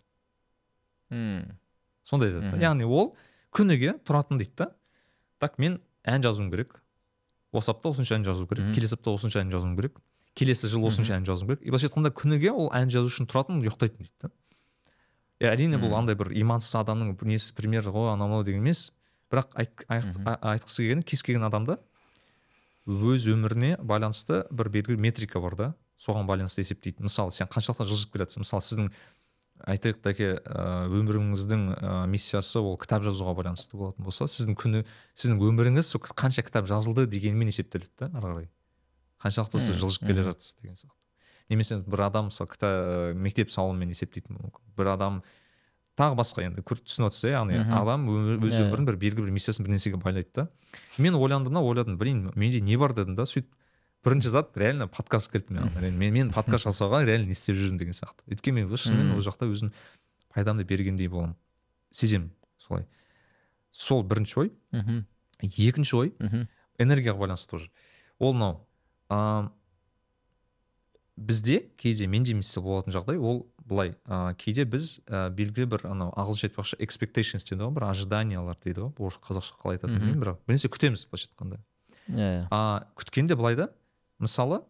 [1.10, 1.58] М,
[2.06, 2.62] сондай айтады да.
[2.62, 3.16] Яғни ол
[3.52, 4.70] күніге тұратын дейді да.
[5.40, 6.80] Так мен ән жазуым керек.
[7.52, 8.74] Осы апта осынша ән жазу керек.
[8.76, 9.98] Келесі апта осынша ән жазуым керек.
[10.34, 11.62] Келесі жылы осынша ән жазуым керек.
[11.66, 14.32] И былайша айтқанда күніге ол ән жазу үшін тұратын ұйықтайтын дейді да.
[15.44, 15.98] Әрине бұл Мм.
[16.00, 18.94] андай бір имансыз адамның бір несі примері ғой анау мынау деген емес.
[19.30, 21.78] Бірақ айтқысы келгені кез келген адамда
[22.88, 25.74] өз өміріне байланысты бір белгілі метрика бар да.
[26.00, 27.06] Соған байланысты есептейді.
[27.06, 28.44] Мысалы сен қаншалықты жылжып келатсың.
[28.44, 28.90] Мысалы сіздің
[29.64, 31.62] айтайық тәке ә, өміріңіздің
[32.12, 34.82] миссиясы ол кітап жазуға байланысты болатын болса сіздің күні
[35.16, 38.50] сіздің өміріңіз сол қанша кітап жазылды дегенмен есептеледі да ары қарай.
[39.24, 40.98] Қаншалықты сіз жылжып келе жатсыз деген сияқты.
[41.54, 44.74] Немесе бір адам мысалы кітап мектеп салымымен есептейтін мүмкін.
[44.76, 45.22] Бір адам
[46.00, 48.66] тағы басқа енді күрт түсініп отырсыз иә яғни адам өз Иә.
[48.68, 50.48] өмірін бір белгілі бір миссиясын бір нәрсеге байлайды да.
[50.98, 53.52] Мен ойландым да ойладым блин менде не бар дедім да сөйтіп
[54.04, 55.92] бірінші зат реально подкаст келді маған.
[55.92, 58.26] Мен, мен подкаст жасауға реально не істеп жүрмін деген сияқты.
[58.28, 59.72] Өйткені мен шынымен ол жақта өзім
[60.34, 61.38] пайдамды бергендей боламын
[61.92, 62.88] сеземін солай.
[63.72, 64.52] Сол бірінші ой.
[64.72, 65.06] Мхм.
[65.42, 66.14] Екінші ой.
[66.20, 66.48] Мхм.
[66.80, 67.70] Энергияға байланысты тоже.
[68.20, 68.66] Ол мынау
[71.16, 76.12] бізде кейде менде миссия болатын жағдай ол былай а, кейде біз а, белгілі бір анау
[76.20, 80.42] ағылшынша айтпақшы expectations дейді ғой бір ожиданиялар дейді ғой орыс қазақша қалай айтатынын білмеймін бірақ
[80.44, 81.60] бір нәрсе күтеміз былайша айтқанда.
[82.10, 82.48] Иә иә.
[82.52, 83.70] А күткенде былай да
[84.20, 84.62] мысалы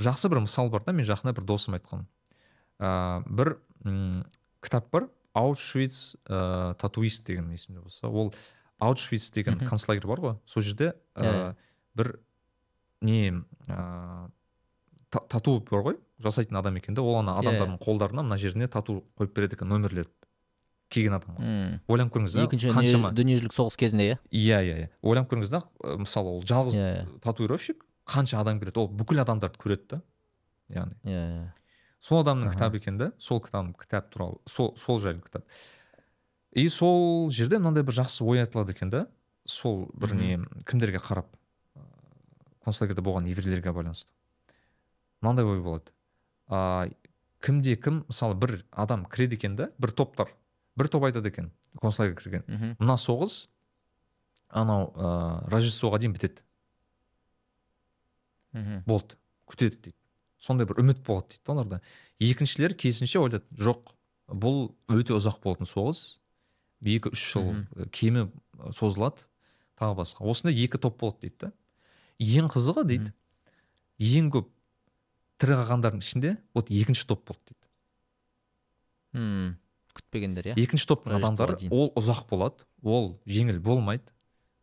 [0.00, 2.06] жақсы бір мысал бар да мен жақында бір досым айтқан.
[2.78, 4.24] Ә, бір м,
[4.62, 8.34] кітап бар аушвиц ә, татуист деген есімде болса ол
[8.78, 11.54] аушвиц деген концлагерь бар ғой сол жерде ә,
[11.94, 12.18] бір
[13.00, 13.32] не
[13.68, 14.30] ә,
[15.12, 19.02] тату бар ғой жасайтын адам екен да ол ана Иә, адамдардың қолдарына мына жеріне тату
[19.18, 20.06] қойып береді екен номерлер
[20.92, 21.40] келген адамға.
[21.42, 21.80] М.
[21.88, 24.18] ойланып көріңіз да екінші қаншама дүние- дүниежүзілік соғыс кезінде иә?
[24.30, 24.88] Иә иә иә.
[25.02, 25.62] Ойланып көріңіз да
[25.98, 27.20] мысалы ол жалғыз Иә, иә.
[27.20, 30.02] татуировщик қанша адам келеді ол бүкіл адамдарды көреді да
[30.68, 30.96] яғни.
[31.04, 31.52] Иә
[32.00, 32.56] сол адамның Аха.
[32.58, 35.44] кітабы екен да сол кітап кітап туралы сол сол жайлы кітап.
[36.52, 39.06] И сол жерде мынандай бір жақсы ой айтылады екен да
[39.46, 41.24] сол бір не кімдерге қарап
[42.64, 44.12] концлагерьде болған еврейлерге байланысты.
[45.22, 45.94] Мынандай ой болады.
[46.48, 46.88] А,
[47.42, 50.30] кімде кім мысалы бір адам кіреді екен да бір топтар
[50.76, 52.76] бір топ айтады екен концлагерьге кірген.
[52.78, 53.48] Мына соғыс
[54.52, 56.44] анау ыыы рождествоға дейін бітеді.
[58.52, 58.82] Мхм.
[58.86, 59.16] Болды
[59.48, 59.98] күтеді дейді.
[60.38, 61.80] Сондай бір үміт болады дейді да оларда.
[62.20, 63.94] Екіншілер керісінше ойлады жоқ
[64.28, 66.20] бұл өте ұзақ болатын соғыс.
[66.82, 68.28] Екі үш жыл кемі
[68.76, 69.24] созылады
[69.78, 70.26] тағы басқа.
[70.28, 71.52] Осындай екі топ болады дейді да.
[72.20, 73.14] Ең қызығы дейді
[74.02, 74.51] ең көп
[75.40, 77.68] тірі қалғандардың ішінде вот екінші топ болды дейді.
[79.14, 79.56] М,
[79.96, 80.56] күтпегендер иә?
[80.60, 84.12] Екінші топтың адамдары ол ұзақ болады ол жеңіл болмайды.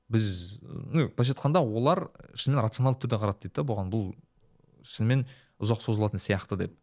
[0.10, 4.08] Біз ну былайша айтқанда олар шынымен рационалды түрде қарады дейді да бұған бұл
[4.82, 5.25] шынымен
[5.62, 6.77] ұзақ созылатын сияқты деп.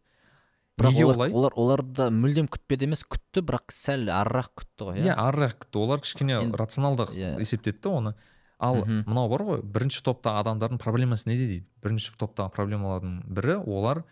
[0.77, 1.31] Бірақ олар, олай?
[1.33, 5.07] олар олар да мүлдем күтпеді емес күтті бірақ сәл арырақ күтті ғой иә?
[5.09, 5.81] Иә арырақ күтті.
[5.81, 7.31] Олар кішкене Енді- рационалдық иә.
[7.41, 8.13] есептеді оны.
[8.57, 11.65] Ал мынау бар ғой бірінші топтағы адамдардың проблемасы неде дейді?
[11.83, 14.03] Бірінші топтағы проблемалардың бірі олар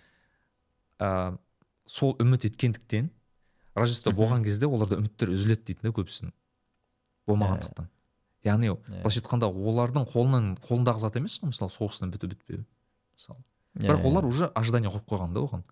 [0.99, 1.37] ә,
[1.85, 3.09] сол үміт еткендіктен
[3.75, 6.33] рождество болған кезде оларда үміттер үзіледі дейді да көбісінің
[7.27, 7.89] болмағандықтан.
[8.45, 12.61] Яғни былайша айтқанда олардың қолынан қолындағы зат емес қой мысалы соғыстың біту бітпеуі
[13.17, 13.41] мысалы.
[13.75, 15.63] Бірақ олар уже ожидание қойып қойған да оған.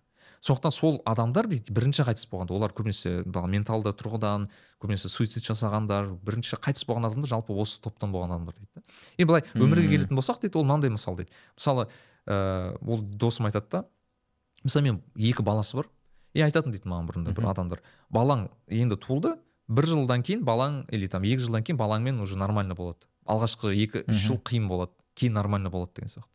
[0.44, 4.48] Сондықтан сол адамдар дейді бірінші қайтыс болғанда олар көбінесе менталды тұрғыдан
[4.82, 8.82] көбінесе суицид жасағандар бірінші қайтыс болған адамдар жалпы осы топтан болған адамдар дейді да.
[9.16, 11.32] И былай өмірге келетін болсақ дейді ол мынандай мысал дейді.
[11.56, 11.88] Мысалы
[12.26, 13.84] ыыы ол досым айтады да
[14.64, 15.88] мысалы мен екі баласы бар
[16.34, 19.36] и айтатын дейді маған бұрында бір адамдар балаң енді туылды
[19.68, 24.04] бір жылдан кейін балаң или там екі жылдан кейін балаңмен уже нормально болады алғашқы екі
[24.08, 26.28] үш жыл қиын болады кейін нормально болады деген сияқты.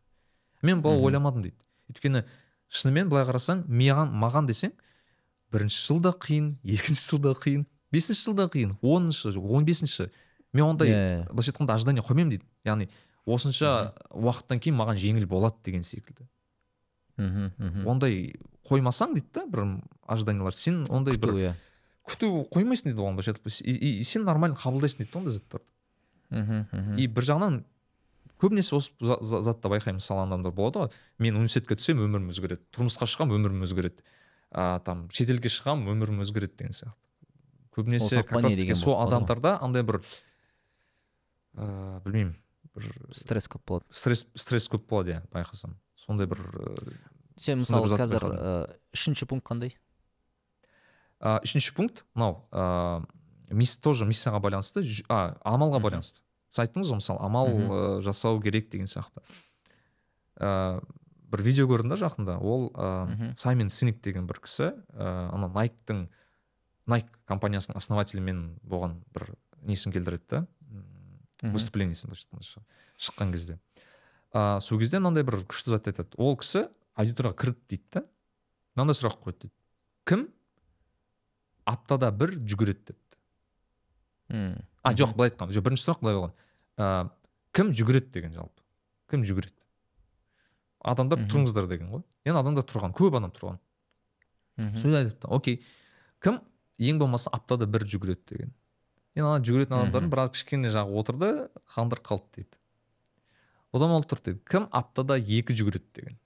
[0.61, 1.57] Мен бұл ойламадым дейді.
[1.91, 2.23] Өйткені
[2.69, 4.73] шынымен былай қарасаң маған маған десең
[5.53, 10.09] бірінші жылда қиын екінші жылда қиын бесінші жылда қиын оныншы он бесінші.
[10.53, 11.29] Мен ондай Иә, иә.
[11.29, 12.45] былайша айтқанда ожидание қоймаймын дейді.
[12.65, 12.87] Яғни
[13.25, 16.25] осынша уақыттан кейін маған жеңіл болады деген секілді.
[17.17, 18.35] Мхм ондай
[18.69, 19.65] қоймасаң дейді да бір
[20.07, 20.53] ожиданиялар.
[20.53, 21.53] Сен ондай күту бір иә.
[22.09, 25.65] күту қоймайсың дейді оған былайша айтып и, сен нормально қабылдайсың дейді да ондай заттарды.
[26.29, 26.97] Мхм мхм.
[26.97, 27.63] И бір жағынан
[28.39, 30.91] көбінесе осы за- за- затты байқаймын мысалы адамдар болады ғой.
[31.19, 32.63] Мен университетке түсемін өмірім өзгереді.
[32.71, 34.03] Тұрмысқа шығамын өмірім өзгереді.
[34.51, 36.97] А там шетелге шығамын өмірім өзгереді деген сияқты.
[37.75, 40.01] Көбінесе как раз таки сол адамдарда андай бір
[41.55, 42.35] ыыы білмеймін
[42.75, 43.85] бір стресс көп болады.
[43.91, 45.75] Стресс стресс көп болады иә байқасам.
[45.95, 46.97] Сондай бір ыыы,
[47.37, 49.75] сен мысалы қазір ә, үшінші пункт қандай?
[51.19, 56.21] А, үшінші пункт мынау ыыы тоже миссияға байланысты а амалға байланысты.
[56.49, 57.71] Сіз айттыңыз ғой мысалы амал Мгм.
[57.71, 59.21] ы, жасау керек деген сияқты.
[60.39, 60.81] Ыыы
[61.29, 66.07] бір видео көрдім да жақында ол ә, саймен синик деген бір кісі ә, ана найктың
[66.89, 70.47] найк компаниясының основателімен болған бір несін келтіреді да
[71.53, 72.11] выступлениесін
[72.97, 73.59] шыққан кезде.
[74.33, 76.17] А сол кезде мынандай бір күшті зат айтады.
[76.17, 78.03] Ол кісі аудиторияға кірді дейді да
[78.75, 79.53] мынандай сұрақ қойды дейді.
[80.09, 80.25] Кім
[81.69, 82.89] аптада бір жүгіреді?
[82.89, 83.17] депті.
[84.83, 86.33] А жоқ былай айтқан жоқ бірінші сұрақ былай болған.
[86.79, 87.09] Ә,
[87.55, 88.63] кім жүгіреді деген жалпы?
[89.11, 89.55] Кім жүгіреді?
[90.79, 92.03] Адамдар тұрыңыздар деген ғой.
[92.25, 93.59] Енді адамдар тұрған көп адам тұрған.
[94.79, 95.59] Сол айтыпты окей.
[96.23, 96.39] Кім
[96.79, 98.53] ең болмаса аптада бір жүгіреді деген.
[99.15, 101.29] Енді ана жүгіретін адамдардың біраз кішкене жағы отырды
[101.73, 102.55] қалғандар қалды дейді.
[103.75, 104.39] Одан ол тұр дейді.
[104.47, 106.19] Кім аптада екі жүгіреді деген.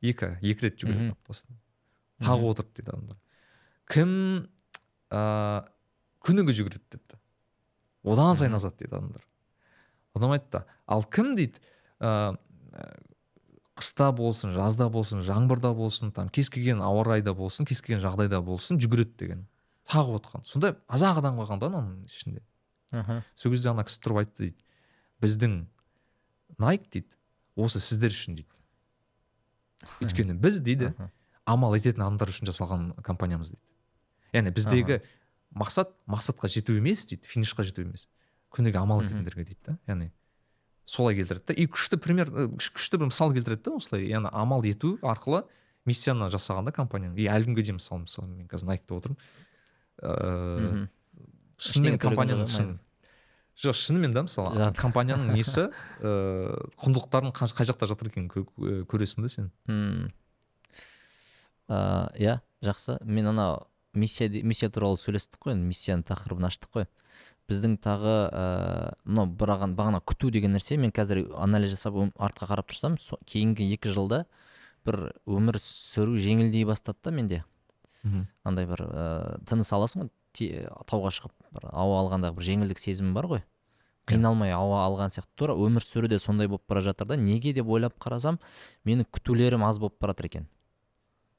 [0.00, 1.16] Екі екі рет жүгіреді Мгм.
[1.18, 1.58] аптасында
[2.24, 3.18] тағы отырды дейді адамдар.
[3.90, 4.14] Кім
[5.10, 5.60] ыыы
[6.24, 7.19] күніге жүгіреді депті?
[8.04, 9.26] Одан сайын азады дейді адамдар
[10.14, 12.38] одан айтты ал кім дейді？ыыы
[13.80, 18.42] қыста болсын жазда болсын жаңбырда болсын там кез келген ауа райда болсын кез келген жағдайда
[18.44, 19.46] болсын жүгіреді деген
[19.88, 20.44] тағы отқан.
[20.44, 22.42] Сондай аз ақ адам қалған да ананың ішінде.
[22.90, 23.22] Аха.
[23.34, 24.64] сол кезде ана кісі тұрып айтты дейді.
[25.22, 25.56] Біздің
[26.58, 27.16] найк дейді
[27.56, 28.60] осы сіздер үшін дейді
[30.04, 30.92] өйткені біз дейді
[31.46, 33.62] амал ететін адамдар үшін жасалған компаниямыз дейді.
[34.34, 35.00] Яғни біздегі
[35.54, 38.08] мақсат мақсатқа жету емес дейді финишқа жету емес.
[38.54, 40.10] Күніге амал ететіндерге дейді да яғни
[40.90, 41.54] солай келтіреді да.
[41.54, 44.06] И күшті пример күш- күшті бір мысал келтіреді да осылай.
[44.10, 45.44] Яғни амал ету арқылы
[45.86, 47.16] миссияны жасаған да компанияның.
[47.18, 49.18] И әлі күнге дейін мысалы мысалы мен қазір найкта отырмын.
[50.02, 50.88] Ыыы
[51.60, 52.78] шынымен компанияның жоқ, шын
[53.60, 55.66] жоқ шынымен да мысалы компанияның несі
[56.00, 59.50] ыыы құндылықтарын қай жақта жатыр екенін кө- кө- көресің да сен.
[61.68, 62.98] А, иә жақсы.
[63.04, 63.60] Мен ана
[63.94, 66.86] миссия миссия туралы сөйлестік қой енді миссияның тақырыбын аштық қой.
[67.50, 72.68] Біздің тағы ә, мынау біраған бағана күту деген нәрсе мен қазір анализ жасап артқа қарап
[72.70, 74.24] тұрсам со- кейінгі екі жылда
[74.86, 77.44] бір өмір сүру жеңілдей бастады да менде.
[78.44, 80.10] Андай бір ә, тыныс аласың ғой
[80.86, 83.42] тауға шығып бір ауа алғанда бір жеңілдік сезімі бар ғой.
[84.06, 85.28] Қиналмай ауа алған сияқты.
[85.36, 88.38] Тура өмір сүру де сондай болып бара жатыр да неге деп ойлап қарасам
[88.86, 90.46] менің күтулерім аз болып бара жатыр екен.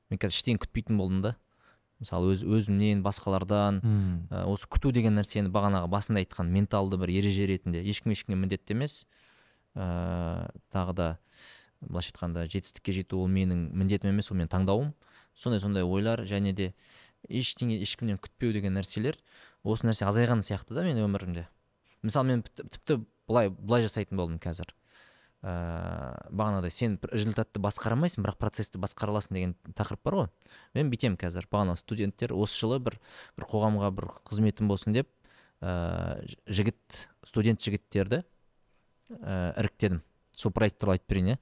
[0.09, 1.35] Мен қазір ештеңе күтпейтін болдым да.
[2.01, 3.79] Мысалы өз өзімнен басқалардан
[4.33, 8.73] ә, осы күту деген нәрсені бағанағы басында айтқан менталды бір ереже ретінде ешкім ешкімге міндетті
[8.73, 9.05] емес.
[9.75, 11.07] Ә, тағы да
[11.81, 14.91] былайша айтқанда жетістікке жету ол менің міндетім емес ол менің таңдауым.
[15.35, 16.73] Сондай сондай ойлар және де
[17.29, 19.17] ештеңе ешкімнен күтпеу деген нәрселер
[19.63, 21.47] осы нәрсе азайған сияқты да менің өмірімде.
[22.03, 22.99] Мысалы мен тіп- тіпті
[23.29, 24.73] былай былай жасайтын болдым қазір.
[25.41, 30.27] Ыыы бағанағыдай сен бір результатты басқара алмайсың бірақ процессті басқара аласың деген тақырып бар ғой.
[30.77, 31.47] Мен бүйтемін қазір.
[31.51, 32.99] Бағана студенттер осы жылы бір
[33.39, 35.09] бір қоғамға бір қызметім болсын деп
[35.61, 38.21] ыыы жігіт студент жігіттерді
[39.17, 40.03] ыыы іріктедім.
[40.37, 41.39] Сол проект туралы айтып берейін иә.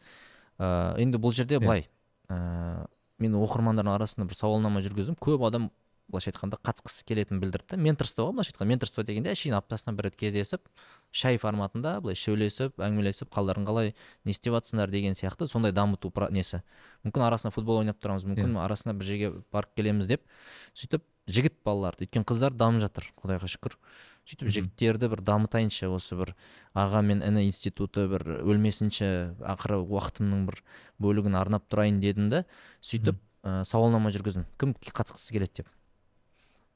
[0.60, 1.64] Ыыы енді бұл жерде Иә.
[1.66, 1.86] былай
[2.32, 2.88] ыыы
[3.20, 5.20] мен оқырмандардың арасында бір сауалнама жүргіздім.
[5.20, 5.72] Көп адам
[6.10, 7.78] былайша айтқанда қатысқысы келетінін білдірді.
[7.78, 8.70] Менторство ғой былайша айтқанда.
[8.74, 10.66] Менторство дегенде әшейін аптасына бір рет кездесіп
[11.12, 13.94] шай форматында былай сөйлесіп әңгімелесіп қалдарың қалай
[14.26, 16.62] не істеп жатсыңдар деген сияқты сондай дамыту несі.
[17.06, 20.26] Мүмкін арасында футбол ойнап тұрамыз мүмкін арасында бір жерге барып келеміз деп
[20.74, 23.78] сөйтіп жігіт балаларды өйткені қыздар дамып жатыр құдайға шүкір.
[24.26, 24.54] Сөйтіп Мгм.
[24.54, 26.36] жігіттерді бір дамытайыншы осы бір
[26.74, 30.62] аға мен іні институты бір өлмесінші ақыры уақытымның бір
[31.02, 32.44] бөлігін арнап тұрайын дедім да
[32.82, 34.46] сөйтіп ә, сауалнама жүргіздім.
[34.60, 35.68] Кім қатысқысы келеді деп.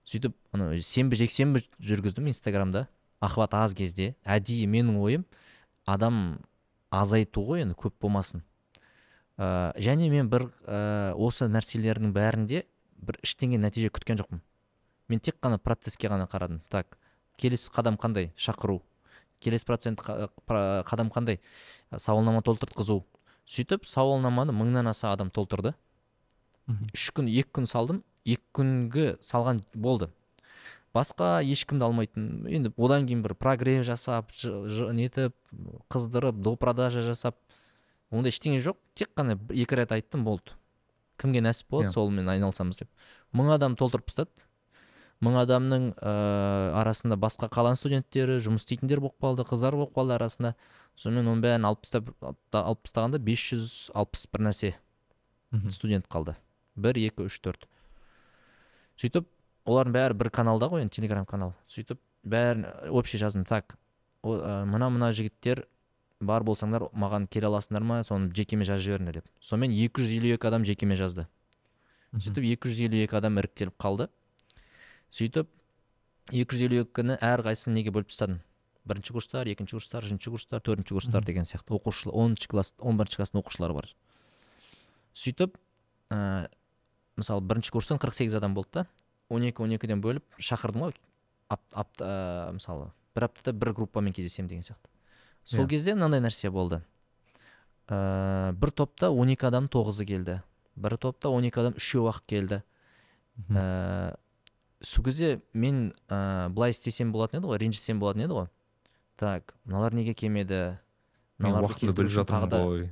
[0.10, 2.88] Сөйтіп ана сенбі жексенбі жүргіздім инстаграмда.
[3.24, 4.16] Охват аз кезде.
[4.26, 5.26] Әдейі менің ойым
[5.86, 6.40] адам
[6.92, 8.44] азайту ғой енді көп болмасын.
[9.38, 12.66] Ә, және мен бір ә, осы нәрселердің бәрінде
[13.00, 14.44] бір ештеңе нәтиже күткен жоқпын.
[15.10, 16.62] Мен тек қана процесске ғана қарадым.
[16.70, 16.98] Так
[17.40, 18.32] келесі қадам қандай?
[18.36, 18.82] Шақыру.
[19.40, 21.40] Келесі процент қадам қандай?
[21.92, 23.04] Сауалнама толтыртқызу.
[23.46, 25.74] Сөйтіп сауалнаманы мыңнан аса адам толтырды.
[26.94, 28.04] Үш күн екі күн салдым.
[28.26, 30.10] Екі күнгі салған болды.
[30.94, 34.30] Басқа ешкімді алмайтын енді одан кейін бір прогрев жасап
[34.94, 35.34] нетіп
[35.90, 37.40] қыздырып до продажа жасап
[38.14, 38.78] ондай ештеңе жоқ.
[38.94, 40.54] Тек қана екі рет айттым болды.
[41.18, 41.94] Кімге нәсіп болады Иә.
[41.94, 42.90] солмен айналысамыз деп.
[43.34, 44.30] Мың адам толтырып тастады.
[45.24, 50.54] Мың адамның ыыы арасында басқа қаланың студенттері жұмыс істейтіндер болып қалды қыздар болып қалды арасында.
[51.00, 52.10] Сонымен оның бәрін алып тастап
[52.52, 54.74] алып тастағанда бес жүз алпыс бір нәрсе
[55.72, 56.36] студент қалды.
[56.76, 57.66] Бір екі үш төрт.
[59.02, 59.28] Сөйтіп
[59.70, 61.54] олардың бәрі бір каналда ғой енді телеграм канал.
[61.70, 63.46] Сөйтіп бәрін ә, общий жаздым.
[63.46, 63.78] Так
[64.24, 65.66] ә, мына мына жігіттер
[66.22, 68.02] бар болсаңдар маған келе аласыңдар ма?
[68.04, 69.28] Соны жекеме жазып жіберіңдер деп.
[69.40, 71.28] Сонымен 252 адам жекеме жазды.
[72.14, 74.10] Сөйтіп 252 адам іріктеліп қалды.
[75.12, 75.50] Сөйтіп
[76.32, 78.42] 252-ні әрқайсысын неге бөліп тастадым
[78.86, 81.76] бірінші курстар екінші курстар үшінші курстар төртінші курстар деген сияқты.
[81.76, 83.90] Оқушы оныншы класс он бірінші класстың оқушылары бар.
[85.16, 85.56] Сөйтіп
[86.12, 86.50] ә,
[87.18, 88.88] мысалы бірінші курстан 48 адам болды да.
[89.30, 90.96] 12 12-ден бөліп шақырдым ғой.
[91.50, 94.90] Ап, апта, ә, мысалы бір аптада бір группамен кездесемін деген сияқты.
[95.44, 95.70] Сол Иә.
[95.70, 96.82] кезде мынандай нәрсе болды.
[97.88, 100.42] Ә, бір топта 12 адам тоғызы келді.
[100.76, 102.64] Бір топта 12 адам үшеу ақ келді.
[103.50, 104.16] Ә,
[104.82, 108.50] сол кезде мен ә, былай істесем болатын еді ғой ренжісем болатын еді ғой.
[109.18, 110.80] Так мыналар неге келмеді?
[111.38, 112.90] Мен мыналарды уақытымды бөліп жатырмын да ғой.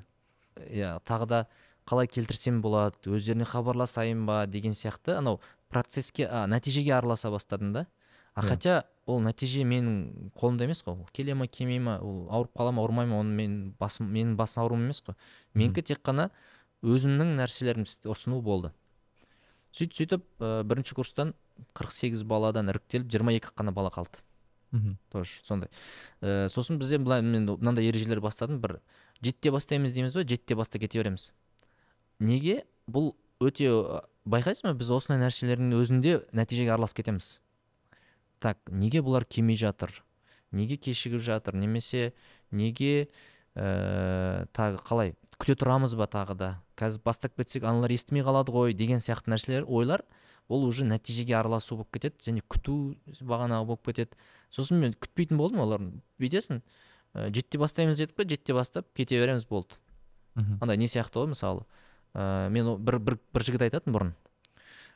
[0.68, 1.48] Иә тағы да
[1.86, 7.88] қалай келтірсем болады өздеріне хабарласайын ба деген сияқты анау процесске а, нәтижеге араласа бастадым да.
[8.34, 10.96] А хотя ол нәтиже менің қолымда емес қой.
[10.96, 14.38] Ол келе ма келмей ма ол ауырып қала ма ауырмай ма оны мен басым менің
[14.40, 15.18] бас ауруым емес қой.
[15.54, 16.30] Менікі тек қана
[16.82, 18.72] өзімнің нәрселерімді ұсыну болды.
[19.76, 21.34] Сөйтіп сөйтіп ә, бірінші курстан
[21.76, 24.24] 48 баладан іріктеліп 22 қана бала қалды.
[24.72, 24.98] Мгм.
[25.12, 25.70] тоже сондай.
[26.22, 28.62] Ә, сосын бізде былай мен мынандай ережелер бастадым.
[28.64, 28.80] Бір
[29.22, 31.34] жетіде бастаймыз дейміз ба жетіде баста кете береміз.
[32.22, 33.72] Неге бұл өте
[34.30, 34.74] байқайсыз ба?
[34.78, 37.40] Біз осындай нәрселердің өзінде нәтижеге араласып кетеміз.
[38.42, 40.04] Так неге бұлар келмей жатыр?
[40.52, 41.58] Неге кешігіп жатыр?
[41.58, 42.14] Немесе
[42.52, 43.10] неге
[43.56, 45.16] ә, тағы қалай?
[45.42, 46.50] Күте тұрамыз ба тағы да?
[46.78, 50.04] Қазір бастап кетсек аналар естімей қалады ғой деген сияқты нәрселер ойлар
[50.50, 54.18] ол уже нәтижеге араласу болып кетеді және күту бағанағы болып кетеді.
[54.52, 55.82] Сосын мен күтпейтін болдым олар
[56.22, 56.62] бүйтесің
[57.16, 59.80] ә, жетіде бастаймыз дедік па жетіде бастап кете береміз болды.
[60.36, 60.60] Мгм.
[60.62, 61.66] андай не сияқты ғой мысалы.
[62.14, 64.14] Ә, мен бір, бір, бір жігіт айтатын бұрын.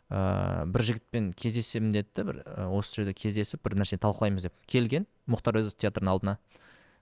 [0.10, 5.08] Ә, бір жігітпен кездесемін деді бір ә, осы жерде кездесіп бір нәрсені талқылаймыз деп келген
[5.32, 6.38] мұхтар әуезов театрының алдына.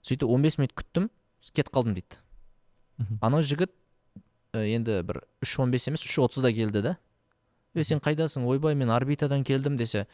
[0.03, 1.09] Сөйтіп 15 минут күттім
[1.51, 2.22] кетіп қалдым дейді.
[3.22, 3.74] Анау жігіт
[4.53, 6.95] ә, енді бір үш он бес емес үш отызда келді да
[7.74, 10.05] е сен қайдасың ойбай мен орбитадан келдім десе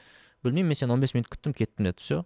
[0.43, 1.99] білмеймін мен сені он бес минут күттім кеттім деді.
[1.99, 2.23] Все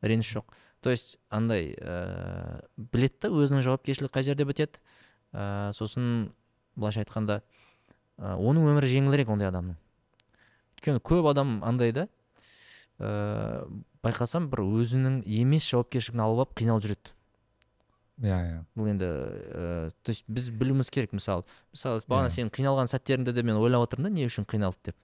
[0.00, 0.44] реніш жоқ.
[0.80, 4.80] То есть андай ә, біледі да өзінің жауапкершілігі қай жерде бітеді.
[5.32, 6.32] Ә, сосын
[6.76, 7.40] былайша айтқанда
[8.18, 9.76] ә, оның өмірі жеңілірек ондай адамның
[10.78, 12.06] өйткені көп адам андай да
[12.98, 13.66] ә,
[14.04, 17.14] байқасам бір өзінің емес жауапкершілігін алып алып қиналып жүреді
[18.22, 22.34] иә иә бұл енді ә, то есть біз білуіміз керек мысалы мысалы бағана Иә.
[22.36, 24.96] сен қиналған сәттеріңде де мен ойлап отырмын да не үшін қиналды деп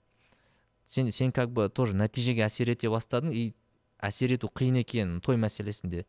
[0.86, 3.54] сен сен как бы тоже нәтижеге әсер ете бастадың и
[4.00, 6.04] әсер ету қиын екен той мәселесінде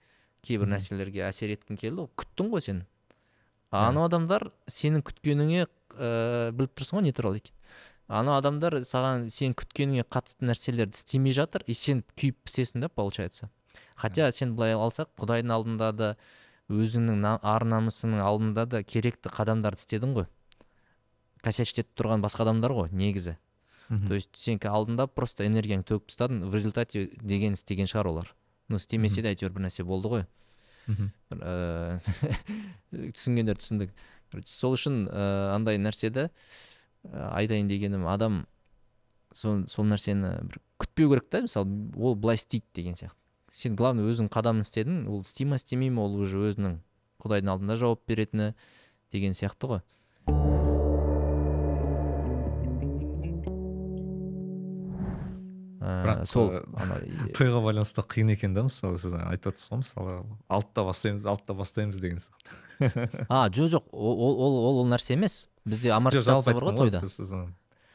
[0.46, 0.76] кейбір Мгм.
[0.76, 2.86] нәрселерге әсер еткің келді ғой күттің ғой сен Иә.
[3.72, 7.56] Анау адамдар сенің күткеніңе ә, біліп тұрсың ғой не туралы екенін.
[8.10, 13.50] Анау адамдар саған сен күткеніңе қатысты нәрселерді істемей жатыр и сен күйіп пісесің да получается.
[13.96, 16.10] Хотя сен былай алсақ құдайдың алдында да
[16.70, 20.26] өзіңнің ар намысыңның алдында да керекті қадамдарды істедің ғой.
[21.44, 23.38] Косячить етіп тұрған басқа адамдар ғой негізі.
[24.08, 28.36] То есть сен алдында просто энергияңды төгіп тастадың в результате деген істеген шығар олар.
[28.70, 30.26] Ну істемесе де әйтеуір бір нәрсе болды ғой.
[30.90, 32.00] Бір, ә,
[33.16, 33.94] түсінгендер түсіндік.
[34.46, 38.44] Сол үшін ә, андай нәрседе ә, айтайын дегенім адам
[39.34, 43.16] сол, сол нәрсені бір күтпеу керек та мысалы ол былай істейді деген сияқты.
[43.52, 46.80] Сен главное өзің қадамын істедің ол істей ма істемей ма ол уже өзінің
[47.24, 48.54] құдайдың алдында жауап беретіні
[49.12, 50.69] деген сияқты ғой.
[56.06, 56.98] Бірақ, сол ана
[57.38, 60.16] тойға байланысты қиын екен да мысалы сіз айтып отырсыз ғой мысалы
[60.48, 63.26] алтыда бастаймыз алтыда бастаймыз деген сияқты.
[63.30, 65.48] А жоқ жоқ ол ол ол, нәрсе емес.
[65.66, 67.02] Бізде амортизация бар ғой тойда.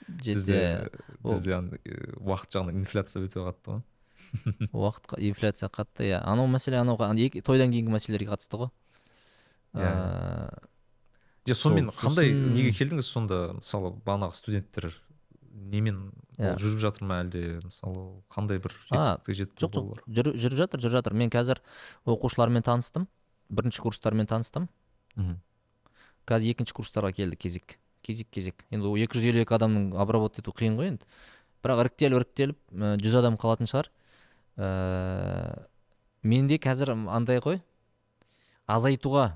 [0.09, 0.91] бізде
[1.25, 3.83] бізде э, уақыт жағынан инфляция өте қатты ғой.
[4.73, 6.21] Уақытқа инфляция қатты иә.
[6.25, 8.71] Анау мәселе анау тойдан кейінгі мәселелерге қатысты ғой.
[9.75, 9.91] Иә.
[9.91, 14.93] Ә, сонымен қандай неге келдіңіз сонда мысалы бағанағы студенттер
[15.53, 16.57] немен ол Иә.
[16.59, 17.43] жүріп жатыр ма әлде?
[17.65, 20.01] Мысалы қандай бір жетістікке жетіп жоқ жоқ.
[20.11, 21.15] жүріп жатыр жүріп жатыр.
[21.15, 21.61] Мен қазір
[22.07, 23.07] оқушылармен таныстым.
[23.51, 24.69] Бірінші курстармен таныстым.
[25.17, 25.39] Мгм.
[26.27, 27.79] қазір екінші курстарға келді кезек.
[28.03, 28.65] Кезек кезек.
[28.71, 31.07] Енді ол екі жүз елу екі адамның обработать ету қиын ғой енді.
[31.63, 32.59] Бірақ іріктеліп іріктеліп
[33.01, 33.89] жүз адам қалатын шығар.
[34.59, 35.67] Ә,
[36.23, 37.61] менде қазір андай ғой.
[38.67, 39.35] Азайтуға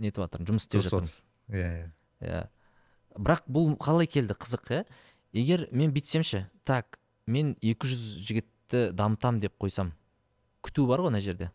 [0.00, 1.12] нетіп жатырмын жұмыс істеп жатырмын.
[1.52, 1.88] Иә иә.
[2.24, 2.42] Иә.
[3.20, 4.36] Бірақ бұл қалай келді?
[4.40, 4.84] Қызық иә.
[5.32, 9.92] Егер мен бүйтсемші так мен 200 жігітті дамытам деп қойсам
[10.64, 11.50] күту бар ғой мына жерде.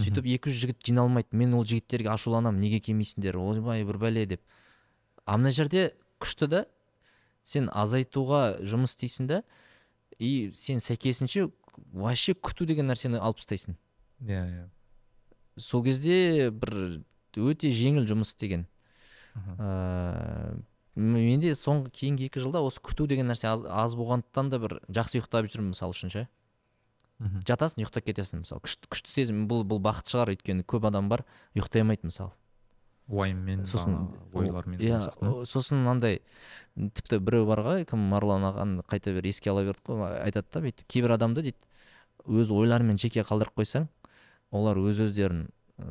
[0.00, 4.42] Сөйтіп 200 жігіт жиналмайды мен ол жігіттерге ашуланамын неге келмейсіңдер ойбай бір бәле деп.
[5.24, 6.64] А мына жерде күшті да
[7.44, 9.42] сен азайтуға жұмыс істейсің да
[10.18, 11.50] и сен сәйкесінше
[11.92, 13.76] вообще күту деген нәрсені алып тастайсың.
[14.24, 14.66] Иә иә.
[15.56, 17.02] Сол кезде бір
[17.36, 18.66] өте жеңіл жұмыс істеген.
[19.58, 20.60] Ыыы
[20.94, 25.20] менде соңғы кейінгі екі жылда осы күту деген нәрсе аз, аз болғандықтан да бір жақсы
[25.20, 26.26] ұйықтап жүрмін мысалы үшін ше.
[27.46, 28.62] Жатасың ұйықтап кетесің мысалы.
[28.66, 31.24] Күшті, күшті сезім бұл бұл бақыт шығар өйткені көп адам бар
[31.54, 32.34] ұйықтай алмайды мысалы.
[33.12, 33.96] Уайыммен сосын
[34.32, 34.98] ойлармен иә
[35.48, 36.20] сосын андай
[36.76, 40.62] тіпті біреу бар ғой кім марлан ағаны қайта бер еске ала бердік қой айтады да
[40.62, 41.58] бүйтіп кейбір адамды дейді
[42.24, 43.88] өз ойларымен жеке қалдырып қойсаң
[44.54, 45.48] олар өз өздерін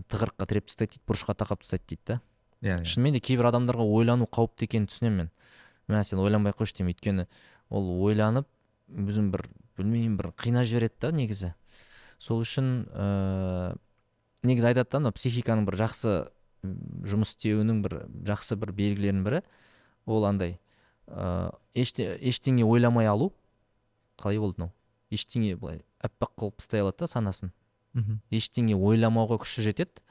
[0.08, 2.20] тығырыққа тіреп тастайды дейді бұрышқа тақап тастайды дейді да.
[2.62, 2.86] Иә иә.
[2.86, 5.32] шынымен де кейбір адамдарға ойлану қауіпті екенін түсінемін мен.
[5.88, 6.94] Мә сен ойланбай қойшы деймін.
[6.96, 7.28] Өйткені
[7.70, 8.48] ол ойланып
[8.90, 9.48] өзін бір
[9.78, 11.54] білмеймін бір қинап жібереді да негізі.
[12.20, 13.78] Сол үшін ыыы
[14.44, 16.16] негізі айтады да мына психиканың бір жақсы
[16.64, 17.98] жұмыс істеуінің бір
[18.30, 19.42] жақсы бір белгілерінің бірі
[20.06, 20.60] ол андай.
[21.08, 23.32] Ыыы еште, ештеңе ойламай алу
[24.22, 24.74] қалай болды мынау?
[25.10, 27.52] Ештеңе былай аппақ қылып тастай алады да санасын.
[27.94, 28.22] Мхм.
[28.32, 30.02] ештеңе ойламауға күші жетеді.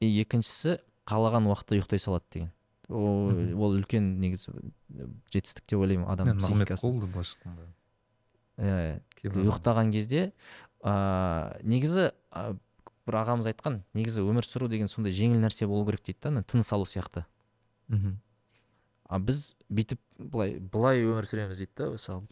[0.00, 2.52] И екіншісі қалаған уақытта ұйықтай салады деген.
[2.88, 4.52] Ол, ол үлкен негізі
[5.32, 7.66] жетістік деп ойлаймын адам Мен нығмет психикасын болды былайша айтқанда
[8.58, 9.00] иә.
[9.26, 10.20] Адам- ұйықтаған кезде
[10.86, 12.54] ыыы негізі а,
[13.06, 16.42] бір ағамыз айтқан негізі өмір сүру деген сондай жеңіл нәрсе болу керек дейді да ана
[16.46, 17.24] тыныс алу сияқты.
[17.88, 18.20] Мхм.
[19.08, 22.22] а біз бүйтіп былай былай өмір сүреміз дейді да мысалы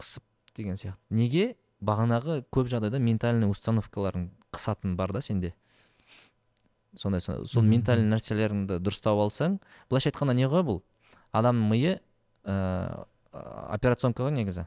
[0.00, 0.24] қысып
[0.56, 1.00] деген сияқты.
[1.10, 1.56] Неге?
[1.82, 5.54] Бағанағы көп жағдайда ментальный установкаларың қысатын бар да сенде.
[6.96, 9.58] Сондай со- сол ментальный нәрселеріңді дұрыстап алсаң
[9.90, 10.82] былайша айтқанда не ғой бұл
[11.32, 11.96] адамның миы
[12.44, 14.66] ыыы операционка ғой негізі.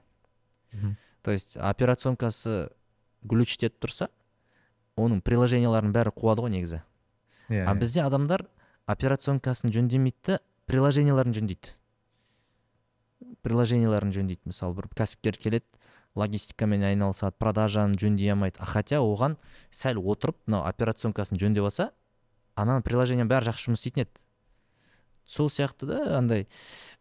[1.22, 2.70] То есть операционкасы
[3.24, 4.10] глючтетіп тұрса
[4.98, 6.82] оның приложенияларының бәрі қуады ғой негізі.
[7.50, 7.80] Иә а иә.
[7.80, 8.48] бізде адамдар
[8.88, 11.74] операционкасын жөндемейді да приложенияларын жөндейді.
[13.46, 14.42] Приложенияларын жөндейді.
[14.50, 15.66] Мысалы бір кәсіпкер келеді
[16.16, 18.58] логистикамен айналысады продажаны жөндей алмайды.
[18.60, 19.38] А хотя оған
[19.70, 21.92] сәл отырып мынау операционкасын жөндеп алса
[22.56, 24.22] ана приложение бәрі жақсы жұмыс істейтін еді
[25.26, 26.48] сол сияқты да андай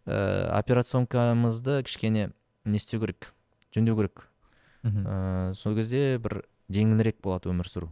[0.06, 2.30] ә, операционкамызды кішкене
[2.64, 3.32] не істеу керек
[3.74, 4.28] жөндеу керек.
[4.84, 6.42] Ә, сол кезде бір
[6.72, 7.90] жеңілірек болады өмір сүру.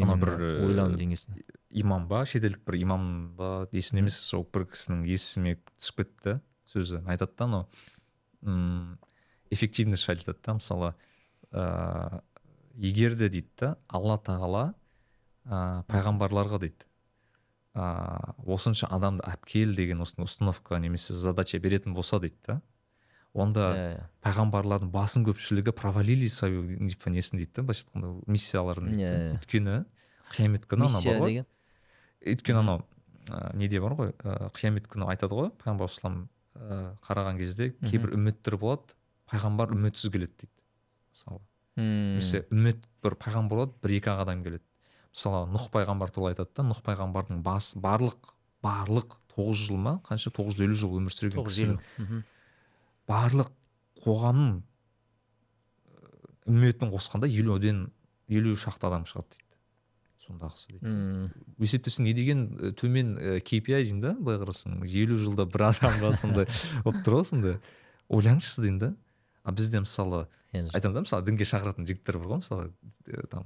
[0.00, 1.42] Ана бір, э, ойлану деңгейсін.
[1.70, 7.02] имам ба шетелдік бір имам ба есімде емес сол бір кісінің есіме түсіп кетті сөзі.
[7.06, 7.68] Айтады да анау
[8.42, 8.98] м,
[9.50, 10.94] эффективность айтады да мысалы
[11.52, 12.22] ыыы
[12.76, 14.74] егер де дейді да алла тағала
[15.50, 16.86] ыыы пайғамбарларға дейді.
[17.74, 22.60] Ыыы осынша адамды алып кел деген осындай установка немесе задача беретін болса дейді да.
[23.32, 24.06] Онда Иә, иә.
[24.26, 29.18] пайғамбарлардың басым көпшілігі провалили свою несін дейді да былайша айтқанда миссияларын дейді да.
[29.20, 29.76] Иә, өйткені
[30.34, 31.28] қиямет күні анау миссия ғой.
[31.28, 31.46] деген?
[32.26, 32.82] Өйткені анау
[33.30, 36.28] ә, неде бар ғой ә, қиямет күні айтады ғой пайғамбар салам
[36.58, 38.98] ә, қараған кезде кейбір үмметтер болады
[39.30, 40.52] пайғамбар үмметсіз келеді дейді
[41.14, 41.40] мысалы.
[41.76, 42.18] Мм.
[42.18, 44.64] немесе үммет бір пайғамбар болады бір екі ақ адам келеді.
[45.14, 49.96] Мысалы нұх пайғамбар туралы айтады да нұх пайғамбардың бас барлық барлық тоғыз жыл ма?
[50.06, 50.30] қанша?
[50.36, 52.22] тоғыз жүз елу жыл өмір сүрген кісінің Мгм.
[53.08, 53.50] барлық
[54.04, 54.60] қоғамның
[56.50, 57.86] үмметін қосқанда елуден
[58.30, 59.46] елу шақты адам шығады дейді.
[60.24, 60.86] Сондағысы дейді.
[60.86, 61.30] Мм.
[61.58, 62.44] есептесең не деген
[62.78, 63.14] төмен
[63.46, 64.80] KPI деймін да былай қарасаң.
[64.86, 66.46] елу жылда бір адамға сондай
[66.84, 67.56] болып тұр ғой сондай.
[68.10, 68.92] Ойлаңызшы деймін да.
[69.44, 72.70] А бізде мысалы Енді- айтамын да мысалы дінге шақыратын жігіттер бар ғой мысалы.
[73.30, 73.44] Там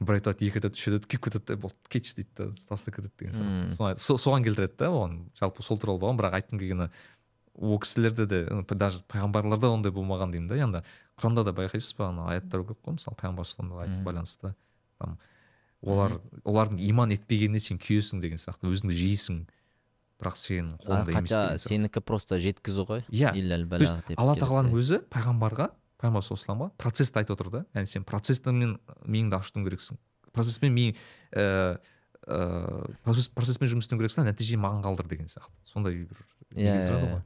[0.00, 3.12] бір айтады екі айтады үш айтады күйіп кетеді да болды кетші дейді да тастап кетеді
[3.18, 4.00] деген сияқты.
[4.00, 5.18] Соған келтіреді да оған.
[5.38, 6.88] Жалпы сол туралы болған бірақ айтқым келгені
[7.54, 8.40] ол кісілерде де
[8.74, 10.82] даже пайғамбарларда ондай болмаған деймін да енді
[11.20, 13.44] құранда да байқайсыз ба ана аяттар көп қой мысалы пайғамбар
[13.88, 14.04] Мгм.
[14.04, 14.54] байланысты
[14.98, 15.18] там
[15.82, 18.70] олар олардың иман етпегеніне сен күйесің деген сияқты.
[18.72, 19.44] Өзіңді жейсің.
[20.22, 23.32] Бірақ сенің қолыңда емес хотя сенікі просто жеткізу ғой Иә.
[23.34, 25.68] Деп алла тағаланың өзі пайғамбарға
[26.02, 27.64] пайғамбар саллаллаху алейhi процессті айтып отыр да.
[27.74, 29.98] Яғни сен процесстіңмен миыңды ашытуың керексің.
[30.32, 31.76] Процесспен ми ііі
[33.02, 35.52] процесс процесспен жұмыс істеуің керексің нәтиже маған қалдыр деген сияқты.
[35.66, 37.22] Сондай бір Иә, иә, ғой.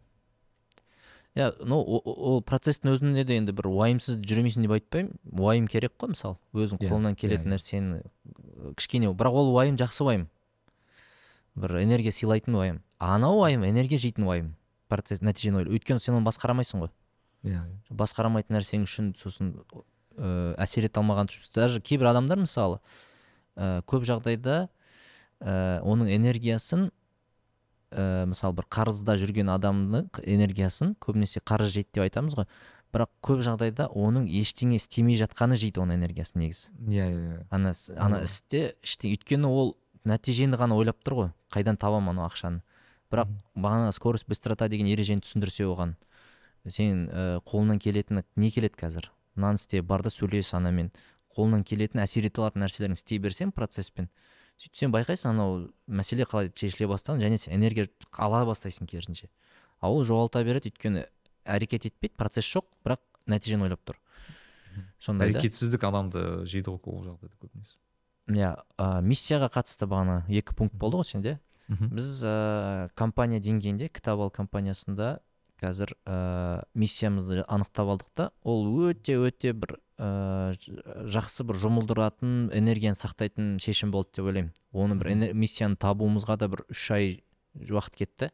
[1.37, 1.49] иә.
[1.67, 6.39] Ну ол процесстің өзінде де енді бір уайымсыз жүрмейсің деп айтпаймын уайым керек қой мысалы
[6.55, 7.57] өзің Иә, қолыңнан иә, келетін иә.
[7.57, 10.29] нәрсені кішкене бірақ ол уайым жақсы уайым.
[11.57, 12.83] Бір энергия сыйлайтын уайым.
[12.99, 14.55] Анау уайым энергия жейтін уайым.
[14.89, 15.75] Процесс нәтижені ойлау.
[15.77, 16.93] Өйткені сен оны басқарамайсың ғой.
[17.47, 17.63] Иә.
[17.63, 17.95] Иә.
[17.95, 19.53] басқарамайтын нәрсең үшін сосын
[20.19, 22.81] ә, әсер ете алмаған даже кейбір адамдар мысалы
[23.55, 24.67] ә, көп жағдайда
[25.41, 26.89] ә, оның энергиясын
[27.93, 32.49] ә, мысалы бір қарызда жүрген адамның энергиясын көбінесе қарыз жейді деп айтамыз ғой.
[32.95, 36.71] Бірақ көп жағдайда оның ештеңе істемей жатқаны жейді оның энергиясын негізі.
[36.89, 37.41] Иә иә иә.
[37.51, 39.77] ана ана Ана- істе ештеңе өйткені ол
[40.07, 41.31] нәтижені ғана ойлап тұр ғой.
[41.55, 42.63] Қайдан табамын анау ақшаны?
[43.13, 45.97] Бірақ бағана скорость быстрота деген ережені түсіндірсе оған.
[46.67, 49.11] Сен ә, қолыңнан келетіні не келеді қазір?
[49.37, 50.91] Мынаны істе бар да сөйлес анамен
[51.37, 54.09] қолыңнан келетін әсер ете алатын нәрселерін істей берсең процесспен
[54.61, 59.29] сөйтсең байқайсың анау мәселе қалай шешіле бастағанын және сен энергия ала бастайсың керісінше.
[59.81, 61.05] А ол жоғалта береді өйткені
[61.45, 63.99] әрекет етпейді процесс жоқ бірақ нәтижені ойлап тұр.
[64.99, 65.41] Сондай да.
[65.41, 67.77] Әрекетсіздік адамды жейді ғой ол жағдайда көбінесе.
[68.29, 71.39] Иә ә, миссияға қатысты бағана екі пункт болды ғой сенде.
[71.69, 75.21] Біз ә, компания деңгейінде кітап ал компаниясында
[75.61, 78.31] қазір ә, миссиямызды анықтап алдық та.
[78.45, 80.55] Ол өте өте бір ә,
[81.09, 84.53] жақсы бір жұмылдыратын энергияны сақтайтын шешім болды деп ойлаймын.
[84.73, 87.23] Оны бір миссияны табуымызға да бір үш ай
[87.57, 88.31] уақыт кетті.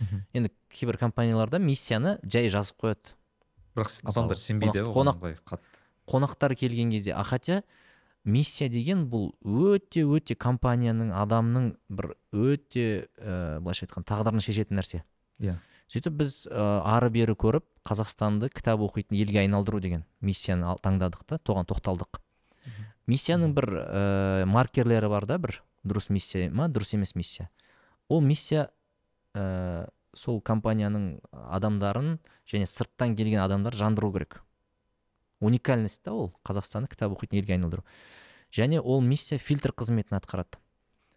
[0.00, 0.24] Мхм.
[0.34, 3.14] енді кейбір компанияларда миссияны жай жазып қояды.
[3.76, 5.38] Бірақ адамдар сенбейді қонақ-
[6.08, 7.12] қонақтар келген кезде.
[7.14, 7.62] А хотя
[8.24, 12.86] миссия деген бұл өте өте компанияның адамның бір өте
[13.20, 15.02] ә, былайша айтқан тағдырын шешетін нәрсе.
[15.40, 15.58] Иә.
[15.92, 21.38] Сөйтіп біз ә, ары бері көріп қазақстанды кітап оқитын елге айналдыру деген миссияны таңдадық та
[21.38, 22.20] тоған тоқталдық.
[23.06, 27.50] Миссияның бір ә, маркерлері бар да бір дұрыс миссия ма дұрыс емес миссия.
[28.08, 28.70] Ол миссия
[29.36, 32.18] ә, сол компанияның адамдарын
[32.48, 34.40] және сырттан келген адамдар жандыру керек.
[35.44, 37.84] Уникальность та ол қазақстанды кітап оқитын елге айналдыру.
[38.54, 40.58] Және ол миссия фильтр қызметін атқарады.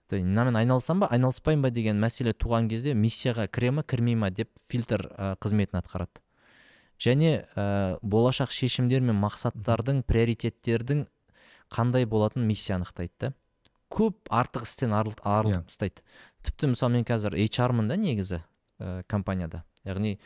[0.07, 4.15] То есть мынамен айналысам ба айналыспаймын ба деген мәселе туған кезде миссияға кіре ма кірмей
[4.15, 6.21] ма деп фильтр ә, қызметін атқарады.
[6.97, 11.05] Және ә, болашақ шешімдер мен мақсаттардың приоритеттердің
[11.69, 13.33] қандай болатынын миссия анықтайды да.
[13.91, 15.67] Көп артық істен арылт- арылтып Иә.
[15.67, 16.01] тастайды.
[16.43, 18.41] Тіпті мысалы мен қазір HR-мын да негізі
[18.79, 19.63] ә, компанияда.
[19.85, 20.17] Яғни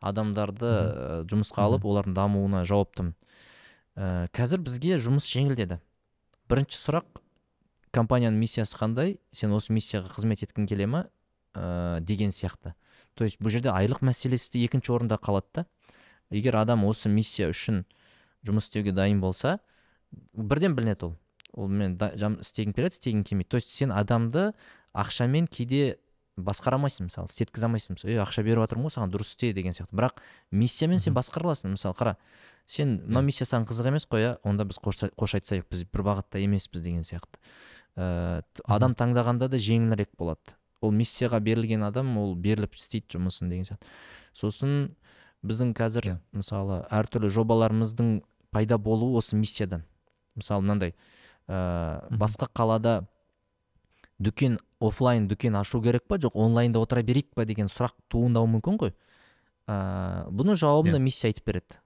[0.00, 3.14] адамдарды ә, жұмысқа алып олардың дамуына жауаптымын.
[3.98, 5.80] Ә, қазір бізге жұмыс жеңілдеді.
[6.48, 7.20] Бірінші сұрақ
[7.94, 9.16] компанияның миссиясы қандай?
[9.34, 11.06] Сен осы миссияға қызмет еткің келе ма
[11.54, 12.74] ә, деген сияқты.
[13.18, 15.66] То есть бұл жерде айлық мәселесі де екінші орында қалады да.
[16.30, 17.82] Егер адам осы миссия үшін
[18.46, 19.58] жұмыс істеуге дайын болса
[20.32, 21.16] бірден білінеді ол.
[21.52, 23.48] Ол мен істегім келеді істегім келмейді.
[23.48, 24.52] То есть сен адамды
[24.94, 25.98] ақшамен кейде
[26.38, 29.74] басқара алмайсың мысалы істеткізе алмайсың мысалы ей ақша беріп жатырмын ғой саған дұрыс істе деген
[29.76, 29.94] сияқты.
[29.96, 30.20] Бірақ
[30.50, 32.14] миссиямен сен басқара аласың мысалы қара
[32.66, 36.04] сен мына миссия саған қызық емес қой иә онда біз қош, қош айтысайық біз бір
[36.06, 37.40] бағытта емеспіз деген сияқты.
[37.96, 40.54] Ә, адам таңдағанда да жеңілірек болады.
[40.80, 43.88] Ол миссияға берілген адам ол беріліп істейді жұмысын деген сияқты.
[44.36, 44.94] Сосын
[45.42, 48.20] біздің қазір мысалы әртүрлі жобаларымыздың
[48.54, 49.84] пайда болуы осы миссиядан.
[50.38, 50.94] Мысалы мынандай
[51.48, 53.00] ә, басқа қалада
[54.18, 58.78] дүкен оффлайн дүкен ашу керек па жоқ онлайнда отыра берейік па деген сұрақ туындауы мүмкін
[58.78, 58.92] ғой.
[59.68, 61.02] Ә, бұның жауабын да Иә.
[61.02, 61.78] миссия айтып береді.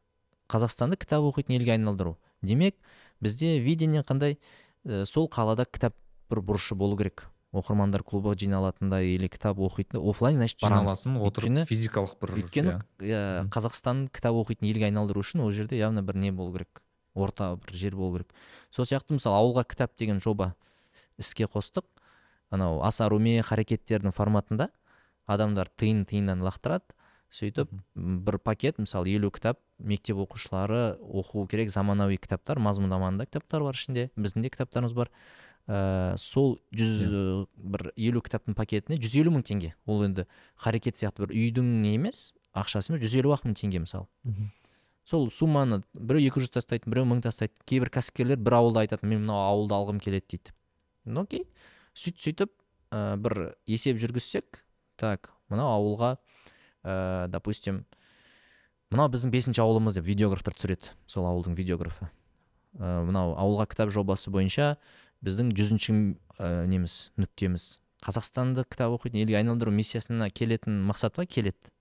[0.48, 2.16] Қазақстанды кітап оқитын елге айналдыру.
[2.42, 2.76] Демек
[3.20, 4.38] бізде видение қандай?
[4.86, 5.94] Ә, сол қалада кітап
[6.30, 7.28] бір бұрышы болу керек.
[7.52, 12.72] Оқырмандар клубы жиналатындай или кітап оқитын оффлайн значит барамыз жиналатын отырып Өйткені- физикалық бір өйткені
[12.72, 13.50] Мгм.
[13.52, 16.80] қазақстан кітап оқитын елге айналдыру үшін ол жерде явно бір не болу керек.
[17.14, 18.32] Орта бір жер болу керек.
[18.70, 20.54] Сол сияқты мысалы ауылға кітап деген жоба
[21.18, 21.84] іске қостық.
[22.52, 24.70] Анау аса руме харекеттердің форматында
[25.26, 26.94] адамдар тиын тиыннан лақтырады
[27.32, 33.78] сөйтіп бір пакет мысалы елу кітап мектеп оқушылары оқу керек заманауи кітаптар мазмұндамалы кітаптар бар
[33.78, 35.10] ішінде біздің де кітаптарымыз бар.
[35.70, 37.22] Ә, сол жүз ә,
[37.56, 39.72] бір елу кітаптың пакетіне жүз елу мың теңге.
[39.86, 40.26] Ол енді
[40.60, 44.08] харекет сияқты бір үйдің не емес ақшасы емес жүз елу ақ мың теңге мысалы.
[45.08, 47.54] Сол сумманы біреу екі жүз тастайды біреу мың тастайды.
[47.66, 50.54] Кейбір кәсіпкерлер бір ауылда айтады мен мынау ауылды алғым келеді дейді.
[51.04, 51.46] Ну окей.
[51.94, 52.52] Сөйтіп сөйтіп
[52.92, 54.62] ә, бір есеп жүргізсек
[55.00, 56.16] так мынау ауылға
[56.84, 57.84] ә, допустим
[58.92, 62.10] мынау біздің бесінші ауылымыз деп видеографтар түсіреді сол ауылдың видеографы.
[62.76, 64.76] Ә, мынау ауылға кітап жобасы бойынша
[65.24, 65.94] біздің жүзінші
[66.38, 67.80] ә, неміз нүктеміз.
[68.02, 71.72] Қазақстанды кітап оқитын елге айналдыру миссиясына келетін мақсат па келеді.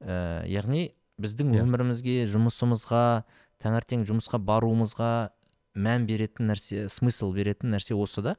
[0.00, 1.64] Ә, яғни біздің Иә.
[1.66, 3.24] өмірімізге жұмысымызға
[3.60, 5.32] таңертең жұмысқа баруымызға
[5.74, 8.36] мән беретін нәрсе смысл беретін нәрсе осы да.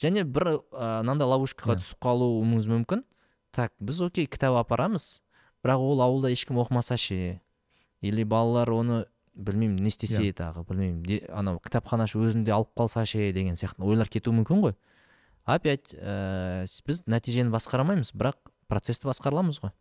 [0.00, 1.80] Және бір ә, мынандай ловушкаға Иә.
[1.82, 3.04] түсіп қалуымыз мүмкін.
[3.52, 5.20] Так біз окей кітап апарамыз.
[5.64, 7.40] Бірақ ол ауылда ешкім оқымаса ше?
[8.00, 10.32] Или балалар оны білмеймін не істесе Иә.
[10.36, 11.28] тағы білмеймін.
[11.32, 13.84] Анау кітапханашы өзінде алып қалса ше деген сияқты.
[13.84, 14.74] Ойлар кетуі мүмкін ғой.
[15.44, 18.36] Опять ә, біз нәтижені басқара алмаймыз бірақ
[18.68, 19.72] процессті басқара аламыз ғой.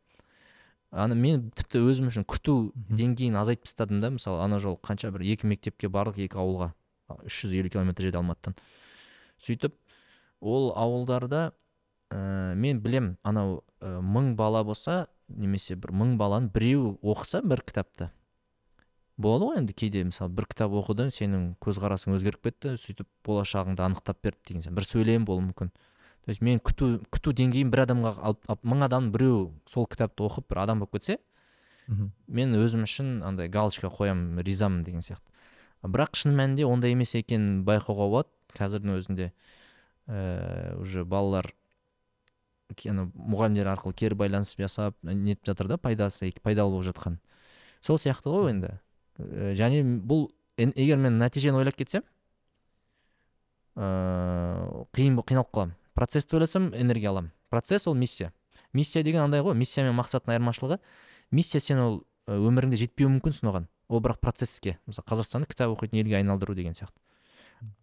[0.92, 5.22] Ана мен тіпті өзім үшін күту деңгейін азайтып тастадым да мысалы ана жолы қанша бір
[5.22, 6.72] екі мектепке бардық екі ауылға
[7.28, 8.56] үш жүз елу километр жерде алматыдан.
[9.38, 9.76] Сөйтіп
[10.40, 11.52] ол ауылдарда
[12.12, 17.62] ә, мен білем анау ә, мың бала болса немесе бір мың баланың біреуі оқыса бір
[17.62, 18.10] кітапты.
[19.20, 24.22] Болады ғой енді кейде мысалы бір кітап оқыды сенің көзқарасың өзгеріп кетті сөйтіп болашағыңды анықтап
[24.24, 25.74] берді деген сияқты бір сөйлем болуы мүмкін.
[26.26, 30.48] То есть мен күту күту деңгейін бір адамға алып, мың адамның біреуі сол кітапты оқып
[30.50, 31.18] бір адам болып кетсе
[32.28, 35.26] мен өзім үшін андай галочка қоямын ризамын деген сияқты.
[35.84, 38.30] Бірақ шын мәнінде ондай емес екенін байқауға болады.
[38.54, 39.32] Қазірдің өзінде
[40.10, 41.54] уже балалар
[42.90, 47.18] ана мұғалімдер арқылы кері байланыс жасап нетіп жатыр да пайдасы пайдалы болып жатқан.
[47.82, 48.72] Сол сияқты ғой енді.
[49.20, 52.04] Ііі, және бұл егер мен нәтижені ойлап кетсем
[53.76, 57.32] ыыы қиын бо- қиналып қаламын процессті ойласам энергия аламын.
[57.50, 58.34] Процесс ол миссия.
[58.74, 60.80] Миссия деген андай ғой миссия мен мақсаттың айырмашылығы.
[61.32, 66.00] Миссия сен ол ә, өміріңде жетпеуі мүмкінсің оған ол бірақ процесске мысалы қазақстанды кітап оқитын
[66.04, 67.00] елге айналдыру деген сияқты.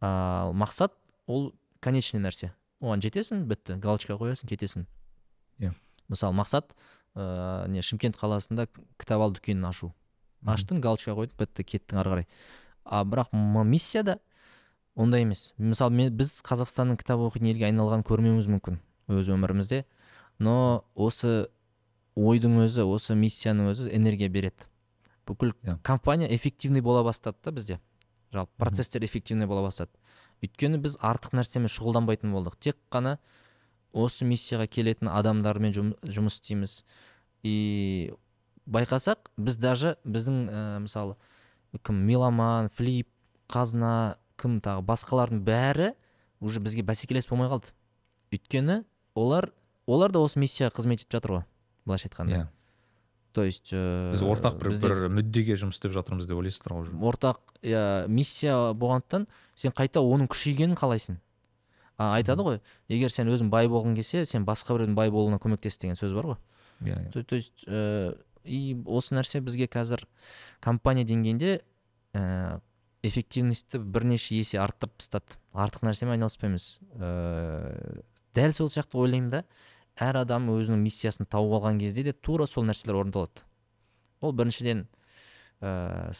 [0.01, 0.93] Ал мақсат
[1.27, 2.53] ол конечный нәрсе.
[2.81, 3.79] Оған жетесің бітті.
[3.81, 4.87] Галочка қоясың кетесің.
[5.59, 5.73] Иә.
[6.09, 6.75] Мысалы мақсат
[7.17, 8.69] ыыы не шымкент қаласында
[9.01, 9.93] кітап ал дүкенін ашу.
[10.47, 12.27] Аштың галочка қойдың бітті кеттің ары қарай.
[12.85, 13.33] А бірақ
[13.65, 14.19] миссияда
[14.95, 15.53] ондай емес.
[15.59, 19.85] Мысалы мен, біз қазақстанның кітап оқитын елге айналғанын көрмеуіміз мүмкін өз өмірімізде.
[20.39, 21.49] Но осы
[22.17, 24.69] ойдың өзі осы миссияның өзі энергия береді.
[25.27, 25.79] Бүкіл иә.
[25.83, 27.81] компания эффективный бола бастады да бізде.
[28.33, 29.91] Жалпы процесстер эффективный бола бастады.
[30.47, 32.57] Өйткені біз артық нәрсемен шұғылданбайтын болдық.
[32.63, 33.17] Тек қана
[33.97, 36.81] осы миссияға келетін адамдармен жұмыс істейміз.
[37.47, 38.13] И
[38.67, 41.17] байқасақ біз даже біздің ә, мысалы
[41.85, 43.09] кім меломан флип
[43.53, 45.93] қазына кім тағы басқалардың бәрі
[46.41, 47.73] уже бізге бәсекелес болмай қалды.
[48.35, 48.83] Өйткені
[49.15, 49.53] олар
[49.87, 51.45] олар да осы миссияға қызмет етіп жатыр ғой
[51.87, 52.37] былайша айтқанда.
[52.37, 52.49] Иә.
[53.37, 57.11] То есть ә, біз ортақ бір, бізде бір мүддеге жұмыс істеп жатырмыз деп ойлайсыздар ғой
[57.11, 59.27] ортақ иә миссия болғандықтан
[59.61, 61.19] сен қайта оның күшейгенін қалайсың.
[61.99, 65.77] А, айтады ғой егер сен өзің бай болғың келсе сен басқа біреудің бай болуына көмектес
[65.83, 66.41] деген сөз бар ғой.
[66.81, 67.13] Иә иә.
[67.13, 70.07] То, то есть ә, и осы нәрсе бізге қазір
[70.65, 71.59] компания деңгейінде
[72.17, 72.61] ә,
[73.05, 75.37] эффективностьті бірнеше есе арттырып тастады.
[75.53, 76.71] Артық нәрсемен айналыспаймыз.
[76.97, 79.45] Ә, дәл сол сияқты ойлаймын да.
[79.97, 83.45] Әр адам өзінің миссиясын тауып алған кезде де тура сол нәрселер орындалады.
[84.21, 84.87] Ол біріншіден
[85.61, 86.13] ә,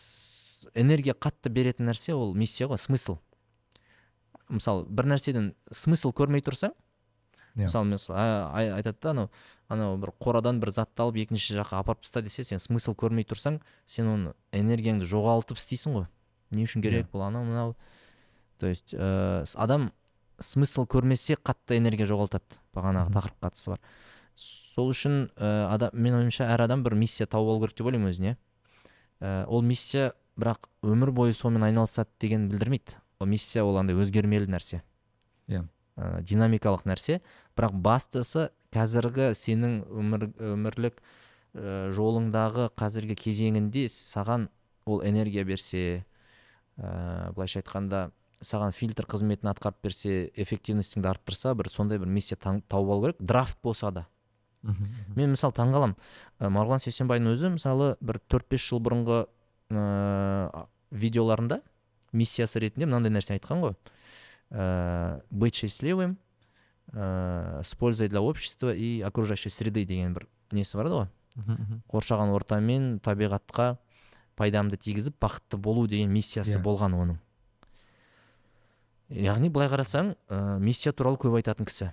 [0.75, 3.19] энергия қатты беретін нәрсе ол миссия ғой смысл.
[4.49, 6.73] Мысалы бір нәрседен смысл көрмей тұрсаң
[7.57, 7.65] Иә.
[7.65, 8.21] мысалы мысалы
[8.77, 9.31] айтады да анау
[9.69, 13.63] анау бір қорадан бір затты алып екінші жаққа апарып таста десе сен смысл көрмей тұрсаң
[13.89, 16.07] сен оны энергияңды жоғалтып істейсің ғой.
[16.51, 17.75] Не үшін керек бұл анау мынау?
[18.61, 19.91] То есть ә, адам
[20.39, 22.61] смысл көрмесе қатты энергия жоғалтады.
[22.77, 23.81] Бағанағы тақырыпқа қатысы бар.
[24.37, 28.13] Сол үшін ә, адам мен ойымша әр адам бір миссия тауып алу керек деп ойлаймын
[28.13, 28.37] өзіне.
[29.21, 32.99] Ә, ол миссия бірақ өмір бойы сонымен айналысады деген білдірмейді.
[33.21, 34.83] Ол миссия ол андай өзгермелі нәрсе.
[35.49, 35.65] Иә.
[35.97, 37.21] ә, динамикалық нәрсе.
[37.57, 44.49] Бірақ бастысы қазіргі сенің өмір өмірлік ә, жолыңдағы қазіргі кезеңінде саған
[44.87, 46.05] ол энергия берсе
[46.77, 48.11] ә, былайша айтқанда
[48.45, 53.17] саған фильтр қызметін атқарып берсе эффективностіңді арттырса бір сондай бір миссия тауып алу керек.
[53.21, 54.07] Драфт болса да.
[55.15, 55.97] Мен мысалы таңғаламын.
[56.41, 59.27] Ә, марғұлан сейсенбайдың өзі мысалы бір төрт бес жыл бұрынғы
[59.71, 61.61] ә, видеоларында
[62.13, 63.77] миссиясы ретінде мынандай нәрсе айтқан ғой.
[64.51, 66.17] Ә, быть счастливым
[66.93, 71.07] ә, с пользой для общества и окружающей среды деген бір несі бар ғой.
[71.93, 73.77] Қоршаған орта мен табиғатқа
[74.37, 76.63] пайдамды тигізіп бақытты болу деген миссиясы Иә.
[76.63, 77.19] болған оның.
[79.13, 81.93] Яғни былай қарасаң ә, миссия туралы көп айтатын кісі.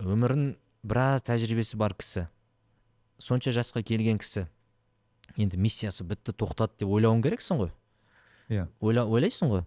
[0.00, 2.26] Өмірін біраз тәжірибесі бар кісі.
[3.20, 4.46] Сонша жасқа келген кісі.
[5.36, 7.72] Енді миссиясы бітті тоқтады деп ойлауың керексің ғой?
[8.50, 8.66] Иә.
[8.80, 9.64] ойла, ойлайсың ғой?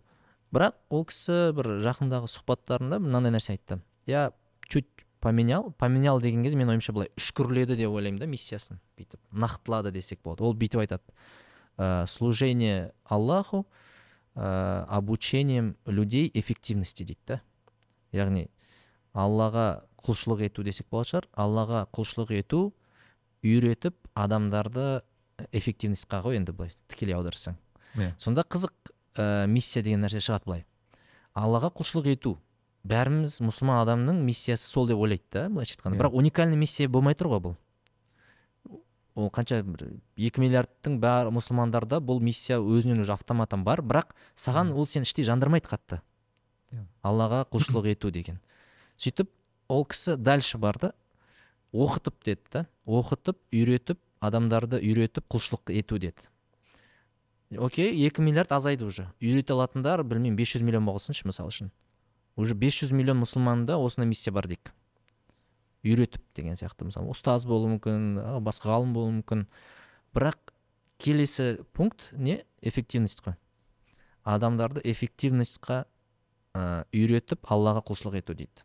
[0.53, 3.79] Бірақ ол кісі бір жақындағы сұхбаттарында мынандай нәрсе айтты.
[4.05, 4.31] Я
[4.67, 4.89] чуть
[5.23, 9.21] поменял поменял деген кезде менің ойымша былай үшкірледі деп ойлаймын да миссиясын бүйтіп.
[9.31, 10.43] Нақтылады десек болады.
[10.43, 11.15] Ол бүйтіп айтады.
[11.77, 13.65] «Ә, служение аллаху
[14.35, 17.41] ә, обучением людей эффективности дейді да?
[18.13, 18.47] Яғни
[19.13, 21.27] аллаға құлшылық ету десек болатын шығар.
[21.33, 22.73] Аллаға құлшылық ету
[23.43, 25.01] үйретіп адамдарды
[25.51, 27.57] эффективностьқа ғой енді былай тікелей аударсаң.
[27.95, 28.13] Иә.
[28.17, 30.65] сонда қызық ә, миссия деген нәрсе шығады былай.
[31.33, 32.37] Аллаға құлшылық ету.
[32.83, 35.97] Бәріміз мұсылман адамның миссиясы сол деп ойлайды да былайша айтқанда.
[35.97, 36.01] Иә.
[36.01, 37.55] бірақ уникальный миссия болмай тұр ғой бұл.
[39.15, 39.85] Ол қанша бір
[40.17, 43.81] екі миллиардтың бәрі мұсылмандарда бұл миссия өзінен уже автоматтан бар.
[43.81, 46.01] Бірақ саған ол сені іштей жандырмайды қатты.
[46.73, 46.85] Иә.
[47.05, 48.39] аллаға құлшылық ету деген.
[48.97, 49.29] Сөйтіп
[49.69, 50.91] ол кісі дальше барды
[51.73, 56.29] оқытып деді да оқытып үйретіп адамдарды үйретіп құлшылық ету деді.
[57.57, 59.11] Окей екі миллиард азайды уже.
[59.21, 61.71] Үйрете алатындар білмеймін 500 миллион болсыншы мысалы үшін.
[62.35, 64.73] Уже 500 миллион мұсылманда осындай миссия бар дейік.
[65.83, 66.87] Үйретіп деген сияқты.
[66.87, 69.45] Мысалы ұстаз болуы мүмкін басқа ғалым болуы мүмкін.
[70.15, 70.53] Бірақ
[70.97, 72.43] келесі пункт не?
[72.61, 73.35] Эффективность қой.
[74.23, 75.83] Адамдарды эффективностьқа
[76.55, 78.63] үйретіп аллаға құлшылық ету дейді.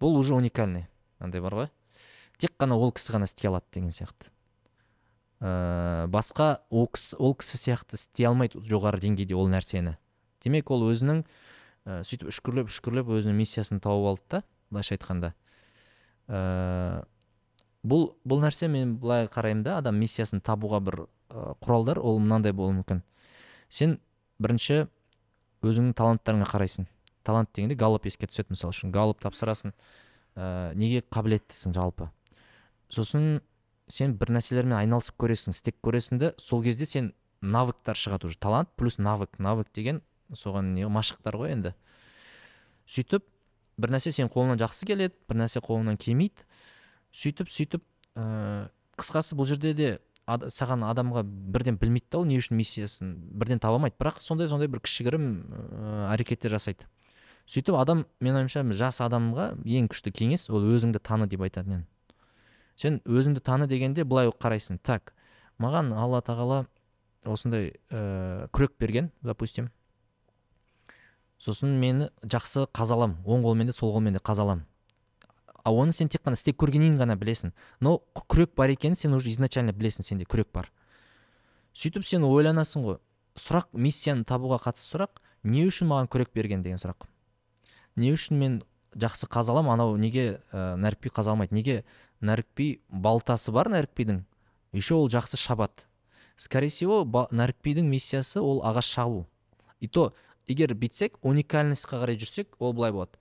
[0.00, 0.86] Бұл уже уникальный.
[1.18, 1.68] Андай бар ғой.
[2.38, 4.30] Тек қана ол кісі ғана істей алады деген сияқты.
[5.44, 9.96] Ә, басқа ол кісі, ол кісі сияқты істей алмайды жоғары деңгейде ол нәрсені.
[10.42, 15.34] Демек ол өзінің ә, сөйтіп үшкірлеп үшкірлеп өзінің миссиясын тауып алды да былайша айтқанда.
[16.28, 17.04] Ә,
[17.84, 22.52] бұл бұл нәрсе мен былай қараймын да адам миссиясын табуға бір ә, құралдар ол мынандай
[22.52, 23.02] болуы мүмкін.
[23.68, 23.98] Сен
[24.38, 24.86] бірінші
[25.64, 26.88] өзіңнің таланттарыңа қарайсың.
[27.24, 28.92] Талант дегенде галлоп еске түседі мысалы үшін.
[28.92, 29.72] Галлоп тапсырасың
[30.36, 32.10] ә, неге қабілеттісің жалпы?
[32.92, 33.40] Сосын
[33.88, 37.12] сен бір нәрселермен айналысып көресің істеп көресің де сол кезде сен
[37.44, 38.38] навыктар шығады уже.
[38.38, 39.38] Талант плюс навык.
[39.38, 40.02] Навык деген
[40.32, 41.74] соған не машықтар ғой енді.
[42.88, 43.24] Сөйтіп
[43.80, 46.46] бір нәрсе сенің қолыңнан жақсы келеді бір нәрсе қолыңнан келмейді.
[47.14, 47.84] Сөйтіп сөйтіп
[48.16, 48.68] ә,
[48.98, 49.88] қысқасы бұл жерде де
[50.26, 53.96] ад, саған адамға бірден білмейді да ол не үшін миссиясын бірден таба алмайды.
[54.00, 56.86] Бірақ сондай сондай бір кішігірім ә, әрекеттер жасайды.
[57.46, 61.90] Сөйтіп адам менің ойымша жас адамға ең күшті кеңес ол өзіңді таны деп айтатын едім
[62.76, 64.80] сен өзіңді таны дегенде былай қарайсың.
[64.82, 65.14] Так
[65.62, 66.64] маған алла тағала
[67.24, 69.70] осындай ә, күрек берген допустим.
[71.38, 74.64] Сосын мені жақсы қазалам оң қолмен де сол қолмен де қазалам.
[75.64, 77.52] А оны сен тек қана істеп көргеннен ғана білесің.
[77.80, 80.70] Но күрек бар екенін сен уже изначально білесің сенде күрек бар.
[81.72, 82.98] Сөйтіп сен ойланасың ғой
[83.36, 87.08] сұрақ миссияны табуға қатысты сұрақ не үшін маған күрек берген деген сұрақ.
[87.96, 88.60] Не үшін мен
[88.94, 91.84] жақсы қазалам анау неге ә, нәрікби қазаламайды неге
[92.20, 94.22] нәрікби балтасы бар нәрікбидің
[94.72, 95.88] еще ол жақсы шабады
[96.36, 99.26] скорее всего нәрікбидің миссиясы ол ағаш шабу.
[99.80, 100.14] И то
[100.48, 103.18] егер бүйтсек уникальностьқа қарай жүрсек ол былай болады.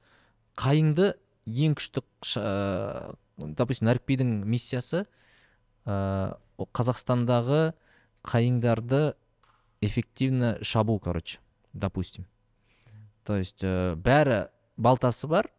[0.59, 1.13] Қайыңды
[1.47, 2.03] ең күшті
[2.39, 5.05] ә, допустим нәрікбидің миссиясы
[5.85, 7.73] ә, қазақстандағы
[8.23, 9.15] қайыңдарды
[9.81, 11.39] эффективно шабу короче
[11.73, 12.25] допустим.
[13.23, 14.47] То есть ә, бәрі
[14.77, 15.49] балтасы бар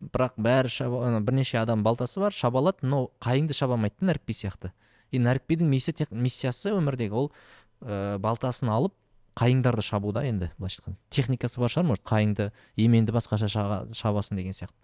[0.00, 4.72] бірақ бәрі шаба, бірнеше адам балтасы бар шаба алады но қайыңды шаба алмайды да сияқты.
[5.10, 7.32] И нәрікбидің миссиясы өмірдегі ол
[7.80, 8.94] ә, балтасын алып
[9.38, 10.98] қайыңдарды шабуда енді былайша айтқанда.
[11.10, 14.76] Техникасы бар шығар может қайыңды еменді басқаша шабасын деген сияқты.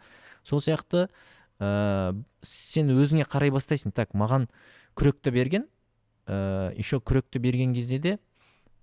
[0.44, 1.08] Сол сияқты
[1.60, 3.92] ә, сен өзіңе қарай бастайсың.
[3.92, 4.48] Так маған
[4.96, 5.68] күректі берген
[6.26, 8.18] ә, еще күректі берген кезде де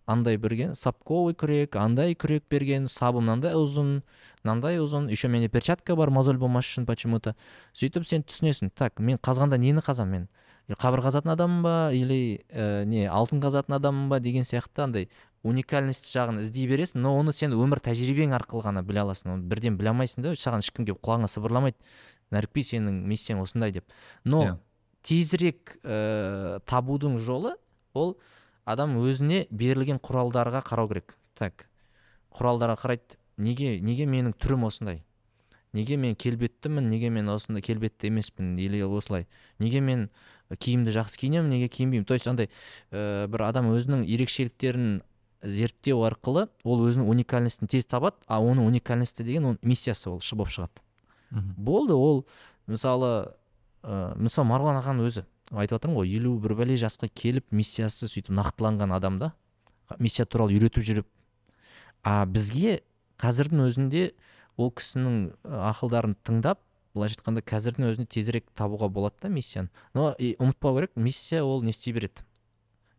[0.05, 4.03] андай берген сапковый күрек андай күрек берген сабы мынандай ұзын
[4.43, 7.33] мынандай ұзын еще менде перчатка бар мозоль болмас үшін почему то
[7.73, 8.69] сөйтіп сен түсінесің.
[8.75, 10.27] Так мен қазғанда нені қазамын мен?
[10.77, 15.09] Қабір қазатын адаммын ба или ә, не алтын қазатын адаммын ба деген сияқты андай
[15.45, 19.35] уникальность жағын іздей бересің но оны сен өмір тәжірибең арқылы ғана біле аласың.
[19.35, 21.77] Оны бірден біле алмайсың да саған ешкім келіп құлағыңа сыбырламайды.
[22.33, 23.85] Нәрікби сенің миссияң осындай деп.
[24.25, 24.55] Но yeah.
[24.55, 24.59] Иә.
[25.05, 27.53] тезірек ә, табудың жолы
[27.93, 28.15] ол
[28.65, 31.17] адам өзіне берілген құралдарға қарау керек.
[31.37, 31.67] Так
[32.33, 35.03] құралдарға қарайды неге неге менің түрім осындай?
[35.75, 36.89] Неге мен келбеттімін?
[36.89, 38.57] Неге мен осындай келбетті емеспін?
[38.57, 39.27] или осылай.
[39.59, 40.09] Неге мен
[40.49, 41.49] киімді жақсы киінемін?
[41.49, 42.05] Неге киінбеймін?
[42.05, 42.49] То есть андай
[42.91, 45.01] ә, бір адам өзінің ерекшеліктерін
[45.45, 50.51] зерттеу арқылы ол өзінің уникальностін тез табады а оның уникальности деген оның миссиясы ол болып
[50.53, 50.83] шығады.
[51.57, 52.25] Болды ол
[52.67, 53.31] мысалы
[53.83, 58.33] ә, мысалы марғұлан ағаның өзі айтып жатырмын ғой елу бір бәле жасқа келіп миссиясы сөйтіп
[58.33, 59.33] нақтыланған адам да
[59.99, 61.09] миссия туралы үйретіп жүріп
[62.03, 62.79] а бізге
[63.21, 64.05] қазірдің өзінде
[64.57, 66.61] ол кісінің ақылдарын тыңдап
[66.95, 69.69] былайша айтқанда қазірдің өзінде тезірек табуға болады да миссияны.
[69.93, 72.23] Но ұмытпау керек миссия ол не істей береді.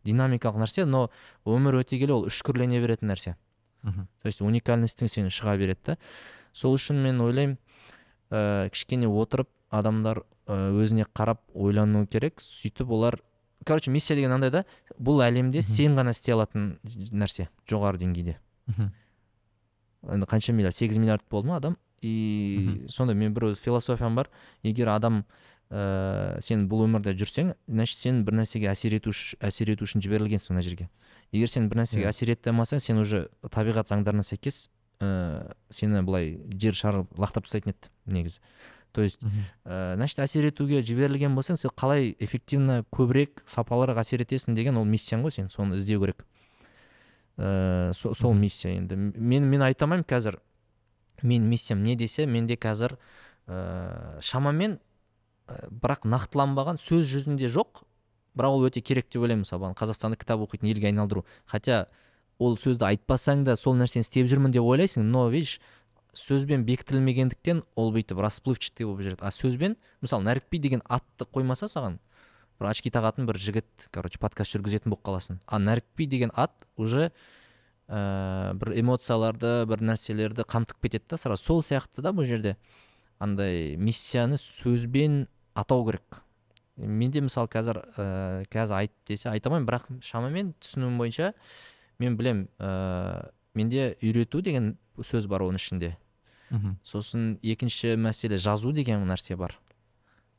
[0.07, 1.07] Динамикалық нәрсе но
[1.45, 3.35] өмір өте келе ол үшкірлене беретін нәрсе.
[3.83, 4.07] Мхм.
[4.21, 5.97] То есть уникальностьтің сен шыға береді да.
[6.53, 7.57] Сол үшін мен ойлаймын
[8.31, 12.41] ә, кішкене отырып адамдар ә, өзіне қарап ойлану керек.
[12.41, 13.19] Сөйтіп олар
[13.65, 14.63] короче миссия деген андай да
[14.99, 18.37] бұл әлемде сен ғана істей алатын нәрсе жоғары деңгейде.
[20.07, 20.75] Енді қанша миллиард?
[20.75, 21.77] сегіз миллиард болды ма адам?
[22.01, 24.29] И сонда мен бір философиям бар.
[24.63, 25.25] Егер адам
[25.69, 29.11] ә, сен бұл өмірде жүрсең значит сен бір нәрсеге әсер ету
[29.43, 30.89] әсер ету үшін жіберілгенсің мына жерге.
[31.31, 34.69] Егер сен бір нәрсеге әсер ете алмасаң сен уже табиғат заңдарына сәйкес
[35.01, 38.39] ә, сені былай жер шары лақтырып тастайтын еді негізі.
[38.93, 39.19] То есть
[39.65, 44.87] ә, значит әсер етуге жіберілген болсаң сен қалай эффективно көбірек сапалырақ әсер етесің деген ол
[44.87, 46.23] миссияң ғой сен соны іздеу керек.
[47.37, 48.95] Ә, со, сол миссия енді.
[48.95, 50.39] Мен мен айта алмаймын қазір
[51.21, 52.97] мен миссиям не десе менде қазір
[53.47, 54.79] ә, шамамен
[55.47, 57.83] бірақ нақтыланбаған сөз жүзінде жоқ.
[58.37, 59.73] Бірақ ол өте керек деп ойлаймын мысалы.
[59.77, 61.25] Қазақстанда кітап оқитын елге айналдыру.
[61.45, 61.87] Хотя
[62.39, 65.59] ол сөзді айтпасаң да сол нәрсені істеп жүрмін деп ойлайсың но видишь
[66.17, 69.21] сөзбен бекітілмегендіктен ол бүйтіп расплывчатый болып жүреді.
[69.21, 71.97] А сөзбен мысалы нәрікби деген атты қоймаса саған
[72.59, 75.41] бір очки тағатын бір жігіт короче подкаст жүргізетін болып қаласың.
[75.45, 77.11] А нәрікби деген ат уже
[77.87, 81.43] ә, бір эмоцияларды бір нәрселерді қамтып кетеді да сразу.
[81.43, 82.57] Сол сияқты да бұл жерде
[83.19, 85.27] андай миссияны сөзбен
[85.57, 86.21] атау керек.
[86.77, 91.31] Менде мысалы қазір ә, қазір айт десе айта алмаймын бірақ шамамен түсінуім бойынша
[91.97, 95.95] мен білем ә, менде үйрету деген сөз бар оның ішінде.
[96.85, 99.57] Сосын екінші мәселе жазу деген нәрсе бар.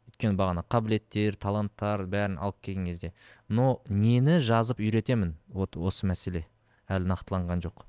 [0.09, 3.12] Өйткені бағана қабілеттер таланттар бәрін алып келген кезде.
[3.49, 5.35] Но нені жазып үйретемін?
[5.49, 6.47] Вот осы мәселе.
[6.89, 7.85] Әлі нақтыланған жоқ.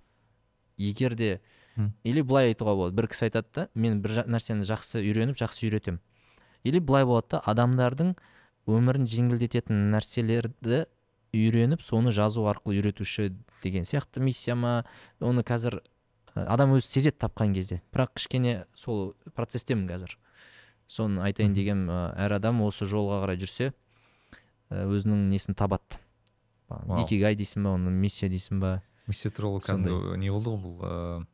[0.78, 1.40] Егер де
[2.04, 2.98] или былай айтуға болады.
[2.98, 6.02] Бір кісі айтады да мен бір нәрсені жақсы үйреніп жақсы үйретемін
[6.64, 8.16] или былай болады да адамдардың
[8.70, 10.86] өмірін жеңілдететін нәрселерді
[11.36, 13.32] үйреніп соны жазу арқылы үйретуші
[13.64, 14.84] деген сияқты миссия ма?
[15.20, 15.82] Оны қазір
[16.34, 17.82] адам өзі сезеді тапқан кезде.
[17.93, 20.18] Бірақ кішкене сол процестемін қазір.
[20.89, 23.72] Соны айтайын ә, әр адам осы жолға қарай жүрсе
[24.70, 25.99] өзінің несін табады.
[27.01, 28.80] Икигай дейсің ба оны миссия дейсің ба?
[29.10, 31.26] Миссия туралы кәдімгі не болды ғой бұл ыыы,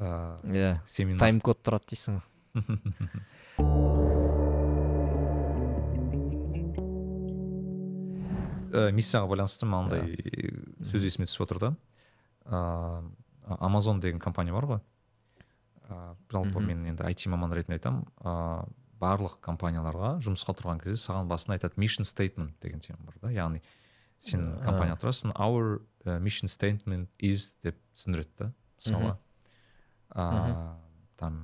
[0.00, 4.04] ыыы, иә тайм код тұрады дейсің ғой.
[8.72, 10.16] Ә, миссияға байланысты мынандай
[10.90, 11.70] сөз есіме түсіп отыр да.
[12.46, 14.80] Ыыы амазон деген компания бар ғой.
[15.88, 18.06] Ыыы жалпы мен енді IT маман ретінде айтамын.
[18.22, 18.66] Ыыы
[19.00, 23.32] барлық компанияларға жұмысқа тұрған кезде саған басында айтады mission statement деген тема бар да.
[23.34, 23.60] Яғни
[24.18, 28.48] сен компанияға тұрасың our uh, mission statement is деп түсіндіреді да
[28.80, 29.12] мысалы
[30.14, 30.56] ыыы
[31.20, 31.38] там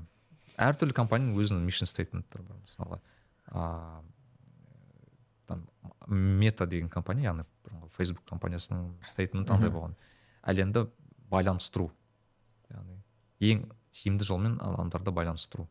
[0.57, 3.01] әртүрлі компанияның өзінің mission statemenттері бар мысалы
[3.53, 4.03] ыыы
[6.09, 9.79] мета деген компания яғни бұрынғы фейсбук компаниясының стейтменті андай Мгм.
[9.79, 9.95] болған.
[10.43, 10.87] Әлемді
[11.31, 11.91] байланыстыру
[12.71, 12.99] яғни
[13.41, 15.69] ең тиімді жолмен адамдарды байланыстыру.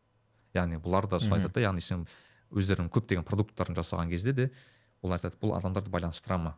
[0.54, 2.06] Яғни бұлар да солай айтады да яғни сен
[2.52, 4.50] өздерінің көптеген продукттарын жасаған кезде де
[5.02, 6.56] олар айтады бұл адамдарды байланыстыра ма?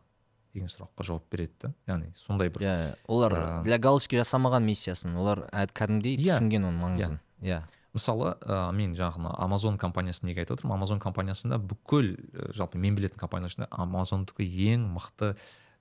[0.53, 1.73] деген сұраққа жауап береді да.
[1.87, 6.37] Яғни сондай бір иә олар Ә, для галочки жасамаған миссиясын олар кәдімгідей Иә.
[6.39, 7.19] түсінген оның маңызын.
[7.41, 7.63] Иә.
[7.95, 10.75] Мысалы ә, мен жаңағы амазон компаниясын неге айтып отырмын?
[10.77, 15.33] Амазон компаниясында бүкіл ә, жалпы мен білетін компаниялар ішінде амазондікі ең мықты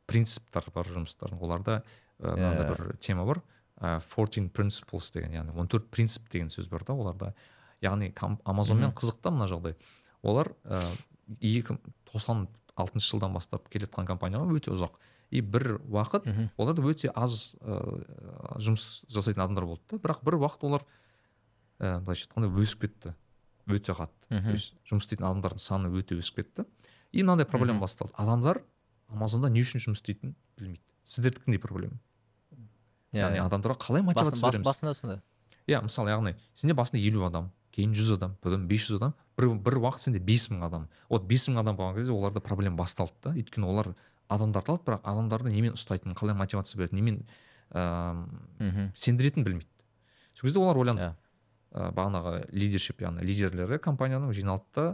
[0.06, 1.40] принциптар бар жұмыстардың.
[1.42, 1.80] Оларда
[2.20, 2.70] ә, мынандай Иә.
[2.70, 3.42] бір тема бар.
[3.80, 7.32] Ә, 14 principles деген яғни 14 принцип деген сөз бар да оларда.
[7.82, 8.12] Яғни
[8.44, 8.96] амазонмен Мгм.
[9.00, 9.74] қызық та мына жағдай.
[10.22, 10.82] Олар ә,
[11.40, 11.78] екі
[12.12, 12.46] тоқсан
[12.76, 14.94] алтыншы жылдан бастап келе жатқан компания ғой өте ұзақ.
[15.30, 18.04] И бір уақыт оларда өте аз ыыы
[18.62, 19.98] жұмыс жасайтын адамдар болды да.
[19.98, 20.84] Бірақ бір уақыт олар
[21.80, 23.14] ә, былайша айтқанда өсіп кетті.
[23.66, 24.28] Өте қатты.
[24.30, 24.44] Мгм.
[24.44, 26.66] то есть жұмыс істейтін адамдардың саны өте өсіп кетті.
[27.12, 28.12] И мынандай проблема басталды.
[28.16, 28.62] Адамдар
[29.08, 30.82] амазонда не үшін жұмыс істейтінін білмейді.
[31.04, 31.96] Сіздердікі не проблема.
[33.12, 33.46] Иә яғни иә.
[33.48, 34.66] адамдарға қалай мотивация бас- береміз?
[34.66, 35.20] басында сондай
[35.68, 39.14] иә мысалы яғни сенде басында елу адам кейін жүз адам бүгін бес жүз адам.
[39.38, 40.88] Бір, бір уақыт сенде бес мың адам.
[41.08, 43.30] Вот бес мың адам болған кезде оларда проблема басталды да.
[43.34, 43.94] Өйткені олар
[44.28, 47.24] адамдарды алады бірақ адамдарды немен ұстайтынын қалай мотивация береді немен
[47.72, 48.26] ыыы
[48.58, 48.92] мхм.
[48.94, 49.66] сендіретінін білмейді.
[50.34, 51.02] Сол кезде олар ойланды.
[51.02, 51.14] Иә.
[51.74, 54.86] Ә, бағанағы лидершип яғни лидерлері компанияның жиналды да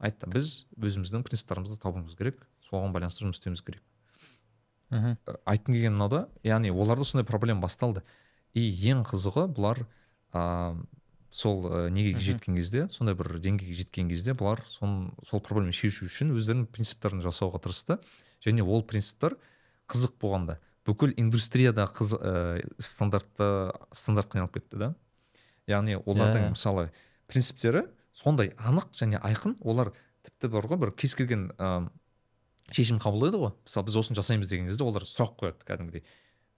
[0.00, 0.28] айтты.
[0.32, 3.82] Біз өзіміздің принциптарымызды табуымыз керек соған байланысты жұмыс істеуіміз керек.
[4.90, 5.16] Мхм.
[5.26, 8.02] Ә, айтқым келгені мынау да яғни оларда сондай проблема басталды.
[8.54, 9.82] И ең қызығы бұлар
[10.32, 10.76] ә,
[11.30, 16.06] сол ә, неге жеткен кезде сондай бір деңгейге жеткен кезде бұлар сон, сол проблеманы шешу
[16.08, 17.98] үшін өздерінің принциптарын жасауға тырысты.
[18.44, 19.36] Және ол принциптер
[19.90, 24.94] қызық болғанда бүкіл индустрияда қыз ә, стандартты стандартқа айналып кетті да.
[25.66, 26.50] Яғни олардың Иә.
[26.54, 26.90] мысалы
[27.30, 29.56] принциптері сондай анық және айқын.
[29.60, 29.92] Олар
[30.26, 31.88] тіпті бар ғой бір кез келген ә,
[32.70, 33.52] шешім қабылдайды ғой.
[33.66, 36.04] Мысалы біз осыны жасаймыз деген кезде олар сұрақ қояды кәдімгідей.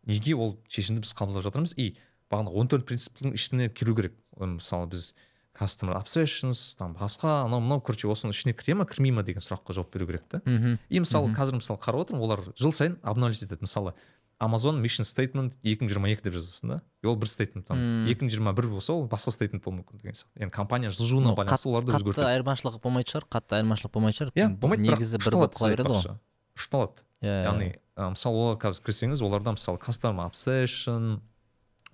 [0.06, 1.74] Неге ол шешімді біз қабылдап жатырмыз?
[1.76, 1.96] И
[2.30, 4.14] бағана он төрт принциптің ішіне кіру керек.
[4.38, 5.14] Мысалы біз
[5.59, 9.74] customer obsessions там басқа анау мынау короче осының ішіне кіре ма кірмей ма деген сұраққа
[9.74, 10.40] жауап беру керек та.
[10.44, 10.78] Мхм.
[10.88, 13.59] и мысалы қазір мысалы қарап отырмын олар жыл сайын обновлять етеді.
[13.66, 13.94] Мысалы
[14.41, 16.80] amazon mission statement 2022 деп жазасың да?
[17.03, 17.78] И ол бір стейтмент там.
[17.78, 18.07] Мм.
[18.07, 20.39] 2021 болса ол басқа стейтмент болуы мүмкін деген сияқты.
[20.39, 24.32] Яғни компания жылжуына байланысты оларды қатты өзгертеді айырмашылығы болмайтын шығар қатты айырмашылық болмайтын шығар.
[24.39, 26.14] Иә болмайды негізі бір болып қала береді ғой.
[26.59, 27.68] ұшталады иә яғни
[27.99, 31.18] ә, мысалы олар қазір кірсеңіз оларда мысалы customer obsession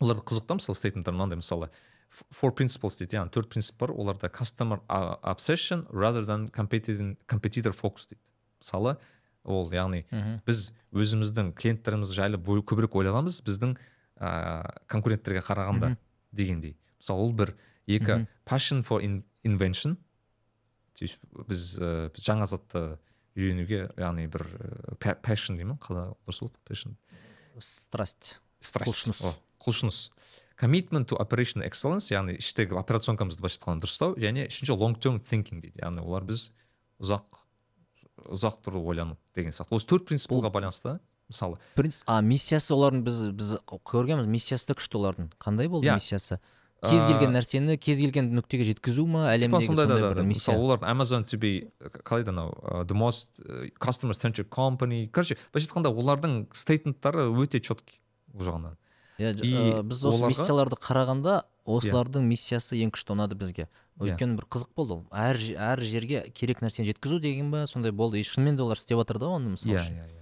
[0.01, 1.71] оларда қызық та мысалы стейтменттер мынандай мысалы
[2.31, 3.19] four principles дейді.
[3.19, 3.91] Яғни төрт принцип бар.
[3.91, 4.81] Оларда customer
[5.23, 8.23] obsession rather than competitor competitor focus дейді.
[8.61, 8.97] Мысалы
[9.45, 10.41] ол яғни мхм.
[10.47, 13.77] біз өзіміздің клиенттеріміз жайлы көбірек ойланамыз біздің
[14.21, 15.99] ә, конкуренттерге қарағанда Мгм.
[16.33, 17.55] дегендей мысалы ол бір
[17.87, 18.27] екі Мгм.
[18.47, 19.97] passion for in- invention
[20.95, 21.19] то есть
[21.49, 22.99] біз ә, біз жаңа затты
[23.37, 26.95] үйренуге яғни бір ә, pa- passion дей ма қалай дұрыс болады passion
[27.61, 29.37] страсть страсть Құлшыныс.
[29.65, 30.11] Құлшыныс
[30.61, 35.61] commitment to operational excellence яғни іштегі операционкамызды былайша айтқанда дұрыстау және үшінші long term thinking
[35.61, 36.53] дейді яғни олар біз
[37.03, 37.25] ұзақ
[38.31, 39.75] ұзақ тұру ойлану деген сияқты.
[39.75, 40.99] Осы төрт принципқа байланысты
[41.29, 41.59] мысалы.
[41.75, 45.31] принцип а миссиясы олардың біз біз көргенбіз миссиясы да күшті олардың.
[45.41, 45.97] Қандай болды Иә.
[45.97, 46.41] миссиясы?
[46.85, 50.53] Кез Ә, келген нәрсені кез келген нүктеге жеткізу ма әлемдегі сондай да, бір миссия?
[50.53, 51.71] Мысалы олар amazon to be
[52.05, 52.53] қалай еді анау
[52.85, 55.09] the most uh, customer centric company.
[55.09, 58.03] Короче былайша айтқанда олардың стейтменттары өте четкий
[58.35, 58.77] бұл жағынан.
[59.17, 63.69] Иә ә, біз осы миссияларды қарағанда осылардың миссиясы ең күшті ұнады бізге.
[63.95, 64.11] Иә.
[64.17, 65.07] өйткені бір қызық болды ол.
[65.15, 68.19] Әр әр жерге керек нәрсені жеткізу деген ба сондай болды.
[68.19, 69.95] И шынымен де олар істеп жатыр да оны мысалы иә үшін.
[69.95, 70.21] иә иә.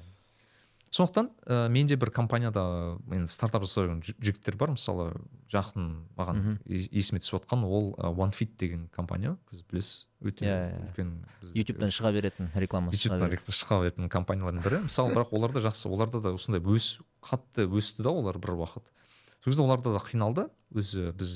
[0.93, 4.75] Сондықтан ә, менде бір компанияда енді стартап жасап жүрген жі- жігіттер бар.
[4.77, 5.07] Мысалы
[5.49, 5.87] жақын
[6.19, 6.59] маған Мгм.
[6.69, 9.39] ес- есіме түсіп отқан ол OneFit деген компания.
[9.51, 10.93] Сіз білесіз өте Иә, иә.
[10.93, 14.83] үлкен біз- ютубтан шыға беретін рекламасы шыға ютубтан шыға беретін компаниялардың бірі.
[14.85, 15.89] Мысалы бірақ оларда жақсы.
[15.89, 18.85] Оларда да осындай өс қатты өсті да олар бір уақыт.
[19.43, 20.49] Сол кезде оларда да қиналды.
[20.73, 21.33] Өзі біз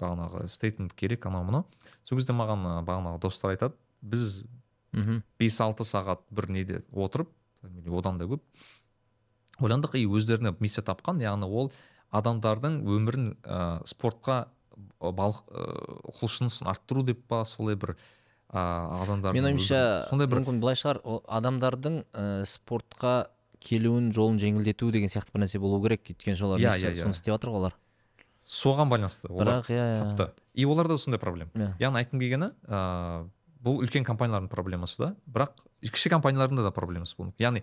[0.00, 1.66] бағанағы стейтмент керек анау мынау.
[2.04, 4.44] Сол кезде маған бағанағы достар айтады біз
[4.92, 5.22] мхм.
[5.38, 7.28] бес алты сағат бір неде отырып
[7.92, 8.40] одан да көп
[9.60, 11.72] ойландық и өздеріне миссия тапқан яғни ол
[12.14, 14.46] адамдардың өмірін ә, спортқа
[15.02, 15.64] балық ә,
[16.20, 17.96] құлшынысын арттыру деп па солай бір
[18.48, 18.62] ә,
[19.02, 23.16] адамдардың менің ойымша өмірін- сондай бір мүмкін былай шығар адамдардың ә, спортқа
[23.60, 26.04] келуін жолын жеңілдету деген сияқты бір нәрсе болу керек.
[26.08, 27.02] Өйткені олар Иә, миссия- иә, иә.
[27.02, 27.74] соны істеп жатыр ғой олар.
[28.46, 30.16] Соған байланысты бірақ иә иә.
[30.16, 30.42] тапты.
[30.54, 31.50] И оларда да сондай проблема.
[31.54, 31.74] Иә.
[31.78, 33.28] Яғни айтқым келгені ә,
[33.62, 35.16] бұл үлкен компаниялардың проблемасы да.
[35.28, 35.52] Бірақ
[35.82, 37.62] кіші компаниялардың да проблемасы болуы мүмкін яғни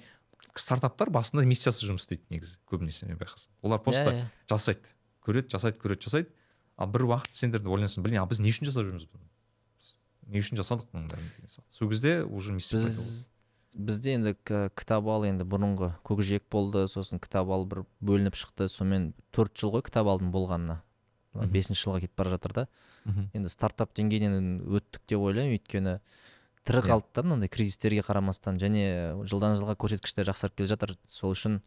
[0.56, 3.50] стартаптар басында миссиясыз жұмыс істейді негізі көбінесе мен байқасам.
[3.64, 4.26] Олар просто Иә, иә.
[4.48, 4.86] жасайды.
[5.26, 6.30] Көреді жасайды көреді жасайды.
[6.78, 9.26] Ал бір уақыт сендер де ойлансың блин а біз не үшін жасап жүрміз бұны?
[10.28, 11.70] Не үшін жасадық мұның бәрін деген сияқты.
[11.70, 13.30] Сол кезде уже біз
[13.76, 19.12] бізде енді кітап ал енді бұрынғы көкжиек болды сосын кітап ал бір бөлініп шықты сонымен
[19.36, 20.80] төрт жыл ғой кітап алдың болғанына.
[21.36, 22.68] Бесінші жылға кетіп бара жатыр да.
[23.36, 26.00] Енді стартап деңгейінен өттік деп ойлаймын өйткені
[26.66, 26.88] тірі Иә.
[26.88, 30.96] қалды да мынандай кризистерге қарамастан және жылдан жылға көрсеткіштер жақсарып келе жатыр.
[31.06, 31.60] Сол үшін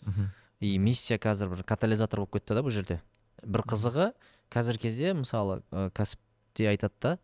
[0.60, 3.00] и миссия қазір бір катализатор болып кетті да бұл жерде.
[3.44, 4.12] Бір қызығы
[4.50, 5.60] қазіргі кезде мысалы
[5.94, 7.18] кәсіпте айтады да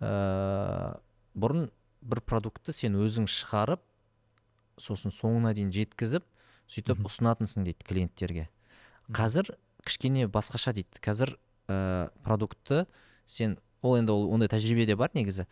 [0.00, 1.00] ә,
[1.34, 1.68] бұрын
[2.00, 3.82] бір продуктты сен өзің шығарып
[4.82, 6.26] сосын соңына дейін жеткізіп
[6.72, 8.48] сөйтіп ұсынатынсың дейді клиенттерге.
[9.12, 9.54] Қазір
[9.86, 11.00] кішкене басқаша дейді.
[11.02, 11.36] Қазір
[11.68, 12.86] ә, продуктты
[13.26, 15.46] сен ол енді ол ондай тәжірибеде бар негізі.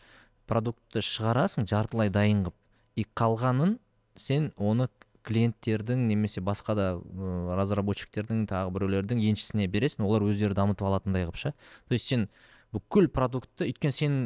[0.50, 2.56] Продуктты шығарасың жартылай дайын қылып
[2.96, 3.78] и қалғанын
[4.18, 4.88] сен оны
[5.26, 11.36] клиенттердің немесе басқа да ә, разработчиктердің тағы біреулердің еншісіне бересің олар өздері дамытып алатындай қылып
[11.36, 11.52] ше.
[11.88, 12.28] То есть сен
[12.72, 14.18] бүкіл продуктты өйткені сен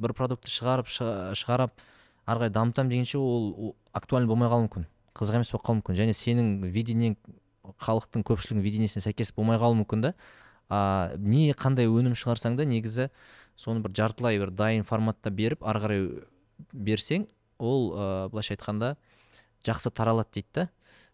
[0.00, 1.84] бір продуктты шығарып шыға- шығарып
[2.26, 4.86] ары қарай дамытамын дегенше ол, актуальный болмай қалуы мүмкін.
[5.16, 5.98] Қызық емес болып қалуы мүмкін.
[5.98, 7.16] Және сенің видениең
[7.80, 10.14] халықтың көпшілігінің видениесіне сәйкес болмай қалуы мүмкін да.
[10.68, 13.08] А, не қандай өнім шығарсаң да негізі
[13.58, 16.04] соны бір жартылай бір дайын форматта беріп ары қарай
[16.72, 17.26] берсең
[17.58, 18.94] ол ә, былайша айтқанда
[19.66, 20.68] жақсы таралады дейді да.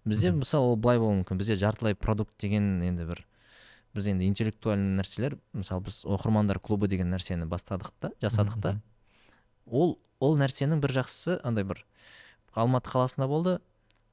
[0.05, 1.41] Бізде мысалы ол былай болуы мүмкін.
[1.41, 3.25] Бізде жартылай продукт деген енді бір
[3.97, 8.75] біз енді интеллектуальный нәрселер мысалы біз оқырмандар клубы деген нәрсені бастадық та жасадық та.
[9.67, 11.83] Ол ол нәрсенің бір жақсысы андай бір.
[12.57, 13.59] Алматы қаласында болды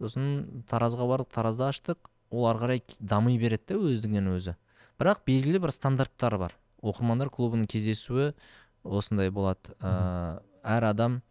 [0.01, 2.09] сосын таразға бардық таразда аштық.
[2.33, 4.55] Ол ары қарай дами береді да өздігінен өзі.
[4.99, 6.57] Бірақ белгілі бір стандарттары бар.
[6.81, 8.33] Оқырмандар клубының кездесуі
[8.83, 9.75] осындай болады.
[9.79, 11.21] Ә, әр адам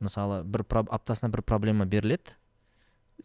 [0.00, 2.36] мысалы бір аптасына бір проблема беріледі.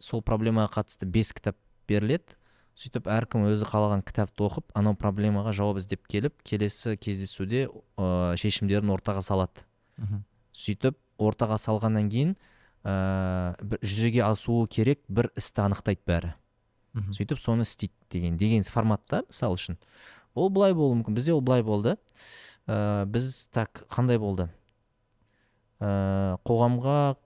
[0.00, 1.58] Сол проблемаға қатысты бес кітап
[1.88, 2.38] беріледі.
[2.78, 7.66] Сөйтіп әркім өзі қалаған кітапты оқып анау проблемаға жауап іздеп келіп келесі кездесуде
[7.98, 9.66] ә, шешімдерін ортаға салады.
[10.58, 12.34] Сөйтіп ортаға салғаннан кейін
[12.82, 16.34] ә, бір жүзеге асуы керек бір істі анықтайды бәрі.
[16.94, 17.14] Мгм.
[17.14, 19.78] сөйтіп соны істейді деген деген форматта мысалы үшін.
[20.34, 21.14] Ол былай болуы мүмкін.
[21.14, 21.96] Бізде ол былай болды.
[22.66, 24.48] Ә, біз так қандай болды?
[25.80, 27.16] Ә, қоғамға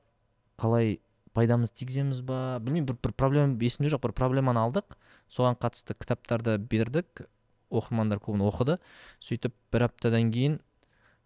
[0.61, 0.99] қалай
[1.33, 2.59] пайдамызды тигіземіз ба?
[2.61, 4.97] Білмеймін бір, бір проблема есімде жоқ бір проблеманы алдық.
[5.33, 7.27] Соған қатысты кітаптарды бердік.
[7.73, 8.79] Оқырмандар клубын оқыды.
[9.25, 10.61] Сөйтіп бір аптадан кейін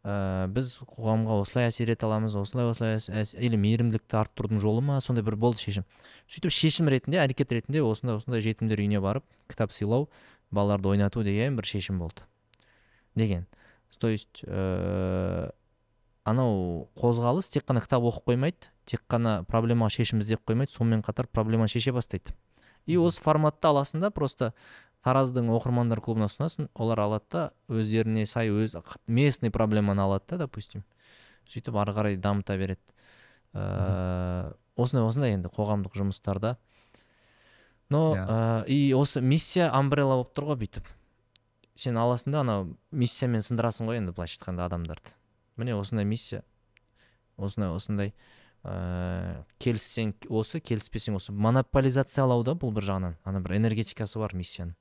[0.07, 3.01] ә, біз қоғамға осылай әсер ете аламыз осылай осылай
[3.43, 5.01] или мейірімділікті арттырудың жолы ма?
[5.03, 5.87] Сондай бір болды шешім.
[6.31, 10.07] Сөйтіп шешім ретінде әрекет ретінде осындай осындай жетімдер үйіне барып кітап сыйлау
[10.55, 12.23] балаларды ойнату деген бір шешім болды.
[13.15, 13.47] Деген.
[13.99, 15.51] То есть ә,
[16.25, 21.27] анау қозғалыс тек қана кітап оқып қоймайды тек қана проблемаға шешім іздеп қоймайды сонымен қатар
[21.27, 22.35] проблеманы шеше бастайды.
[22.87, 24.53] И осы форматты аласың да просто
[25.07, 28.75] тараздың оқырмандар клубына ұсынасың олар алады да өздеріне сай өз
[29.07, 30.83] местный проблеманы алады да допустим.
[31.47, 32.83] Сөйтіп ары қарай дамыта береді.
[33.55, 36.57] Ә, осындай осындай енді қоғамдық жұмыстарда.
[37.89, 38.27] Но Иә.
[38.27, 40.89] ә, и осы миссия амбрелла болып тұр ғой бүйтіп.
[41.77, 45.15] Сен аласың да анау миссиямен сындырасың ғой енді былайша айтқанда адамдарды.
[45.57, 46.43] Міне осындай миссия
[47.37, 48.13] осындай осындай
[48.65, 53.15] ыыы келіссең осы келіспесең осы монополизациялау да бұл бір жағынан.
[53.23, 54.75] Ана бір энергетикасы бар миссияның.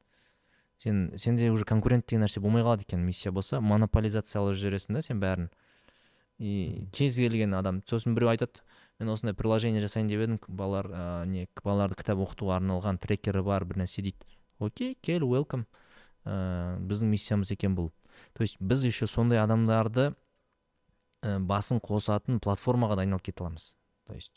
[0.84, 5.22] Сен сенде уже конкурент деген нәрсе болмай қалады екен миссия болса монополизациялап жібересің да сен
[5.22, 5.50] бәрін.
[6.38, 8.64] И кез келген адам сосын біреу айтады
[9.00, 13.66] мен осындай приложение жасайын деп едім балалар ә, не балаларды кітап оқытуға арналған трекері бар
[13.66, 14.28] бір нәрсе дейді
[14.60, 15.66] окей кел welcome.
[16.26, 17.92] Ә, біздің миссиямыз екен бұл.
[18.34, 20.14] То есть біз еще сондай адамдарды
[21.22, 23.76] ә, басын қосатын платформаға да айналып кете аламыз.
[24.08, 24.34] То есть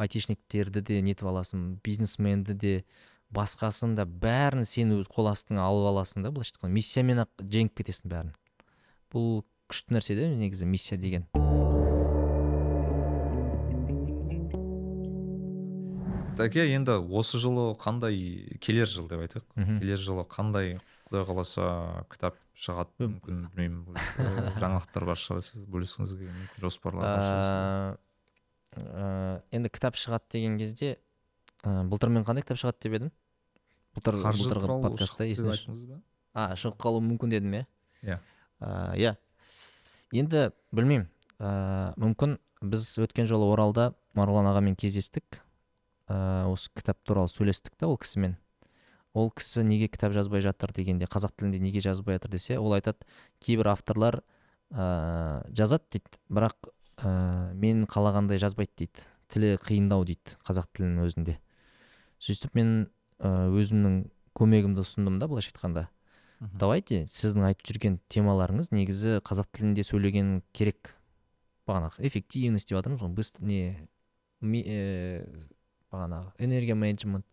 [0.00, 2.74] айтишниктерді де нетіп аласың бизнесменді де
[3.34, 6.74] басқасын да бәрін сен өз қол астыңа алып аласың да былайша айтқанда.
[6.74, 8.32] Миссиямен ақ жеңіп кетесің бәрін.
[9.14, 11.28] Бұл күшті нәрсе да негізі миссия деген.
[16.40, 19.46] Дәке енді осы жылы қандай келер жыл деп айтайық.
[19.54, 21.66] Келер жылы қандай құдай қаласа
[22.10, 23.98] кітап шығады мүмкін білмеймін.
[24.58, 27.98] Жаңалықтар бар шығар сіз бөліскіңіз келген мүмкін жоспарлар бар.
[28.70, 30.96] Ә, ә, енді кітап шығады деген кезде
[31.64, 33.12] ә, былтыр мен қандай кітап шығады деп едім
[33.96, 36.00] былтыр былтырғы подкастта есіңе
[36.34, 37.64] а шығып қалуы мүмкін дедім иә?
[38.06, 38.18] Иә.
[38.60, 39.14] Иә.
[40.14, 41.08] Енді білмеймін.
[41.40, 45.40] Ә, мүмкін біз өткен жолы оралда марғұлан ағамен кездестік.
[46.06, 48.36] Ә, осы кітап туралы сөйлестік та ол кісімен.
[49.14, 53.02] Ол кісі неге кітап жазбай жатыр дегенде қазақ тілінде неге жазбай жатыр десе ол айтады
[53.42, 54.20] кейбір авторлар
[54.70, 56.70] ә, жазады дейді бірақ
[57.02, 59.06] ә, мен қалағандай жазбайды дейді.
[59.30, 61.38] Тілі қиындау дейді қазақ тілінің өзінде
[62.20, 62.90] сөйтіп мен
[63.20, 64.02] өзімнің
[64.36, 65.88] көмегімді ұсындым да былайша айтқанда.
[66.40, 70.94] Давайте сіздің айтып жүрген темаларыңыз негізі қазақ тілінде сөйлеген керек
[71.68, 73.12] бағанағы эффективность деп жатырмыз ғой.
[73.12, 73.76] Быстро не
[74.40, 75.26] э,
[75.92, 77.26] бағанағы энергия менеджмент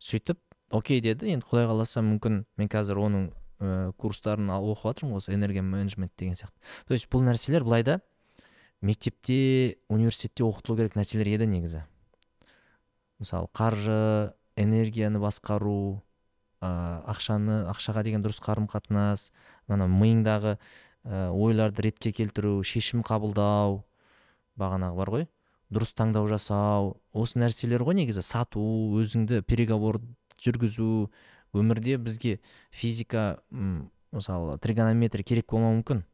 [0.00, 0.40] сөйтіп
[0.70, 1.28] окей деді.
[1.34, 3.26] Енді құдай қаласа мүмкін мен қазір оның
[3.60, 6.56] ә, курстарын оқып жатырмын осы энергия менеджмент деген сияқты.
[6.88, 8.00] То есть бұл нәрселер былай да
[8.80, 11.84] мектепте университетте оқытылу керек нәрселер еді негізі.
[13.18, 16.02] Мысалы қаржы энергияны басқару
[16.60, 16.68] ә,
[17.10, 19.30] ақшаны ақшаға деген дұрыс қарым қатынас
[19.68, 23.82] ана миыңдағы ә, ойларды ретке келтіру шешім қабылдау
[24.60, 25.26] бағанағы бар ғой.
[25.74, 28.22] Дұрыс таңдау жасау осы нәрселер ғой негізі.
[28.22, 28.62] Сату
[29.00, 29.98] өзіңді переговор
[30.38, 31.08] жүргізу
[31.54, 32.38] өмірде бізге
[32.70, 36.04] физика м, мысалы тригонометрия керек болмауы мүмкін.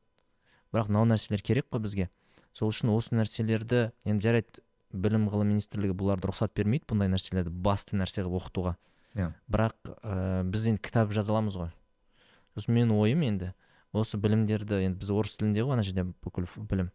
[0.73, 2.09] Бірақ мынау нәрселер керек қой бізге.
[2.55, 4.63] Сол үшін осы нәрселерді енді жарайды
[4.93, 8.77] білім ғылым министрлігі бұларды рұқсат бермейді бұндай нәрселерді басты нәрсе қылып оқытуға.
[9.15, 9.33] Иә.
[9.51, 9.75] бірақ
[10.07, 11.71] ә, біз енді кітап жаза аламыз ғой.
[12.55, 13.53] Сосын менің ойым енді
[13.91, 16.93] осы білімдерді енді біз орыс тілінде ғой ана жерде бүкіл білім.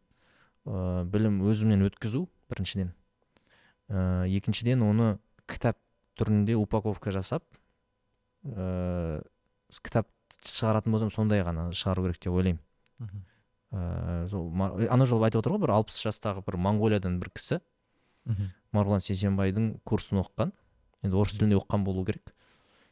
[0.65, 2.93] Ә, білім өзімнен өткізу біріншіден.
[3.91, 5.79] Ә, екіншіден оны кітап
[6.15, 7.43] түрінде упаковка жасап
[8.47, 9.19] ә,
[9.83, 10.07] кітап
[10.39, 12.61] шығаратын болсам сондай ғана шығару керек деп ойлаймын.
[13.75, 17.59] Ә, сол ана жолы айтып отыр ғой бір алпыс жастағы бір моңғолиядан бір кісі
[18.25, 18.51] Мгм.
[18.73, 20.51] марғұлан сейсенбайдың курсын оқыған.
[21.05, 22.33] Енді орыс тілінде оқыған болу керек.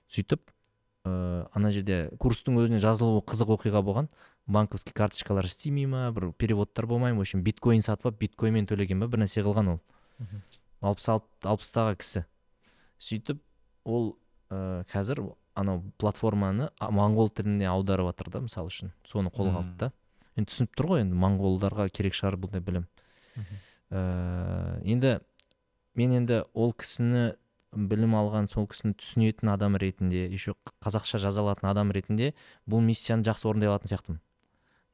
[0.10, 0.51] Сөйтіп
[1.05, 4.10] ә, ана жерде курстың өзіне жазылуы қызық оқиға болған.
[4.47, 7.19] Банковский карточкалар істемей ма бір переводтар болмай ма?
[7.19, 9.81] В общем биткоин сатып алып биткоинмен төлеген ба бір нәрсе қылған ол.
[10.81, 12.26] Алпыс алты алпыстағы кісі.
[12.99, 13.41] Сөйтіп
[13.85, 14.18] ол
[14.49, 18.91] ә, қазір анау платформаны моңғол тіліне аударып жатыр да мысалы үшін.
[19.07, 19.91] Соны қолға алды да.
[20.35, 22.88] Енді түсініп тұр ғой енді моңғолдарға керек шығар бұндай білім.
[23.35, 23.60] Мгм.
[23.94, 25.20] Ә, енді
[25.94, 27.34] мен енді ол кісіні
[27.74, 32.34] білім алған сол кісіні түсінетін адам ретінде еще қазақша жаза алатын адам ретінде
[32.70, 34.20] бұл миссияны жақсы орындай алатын сияқтымын.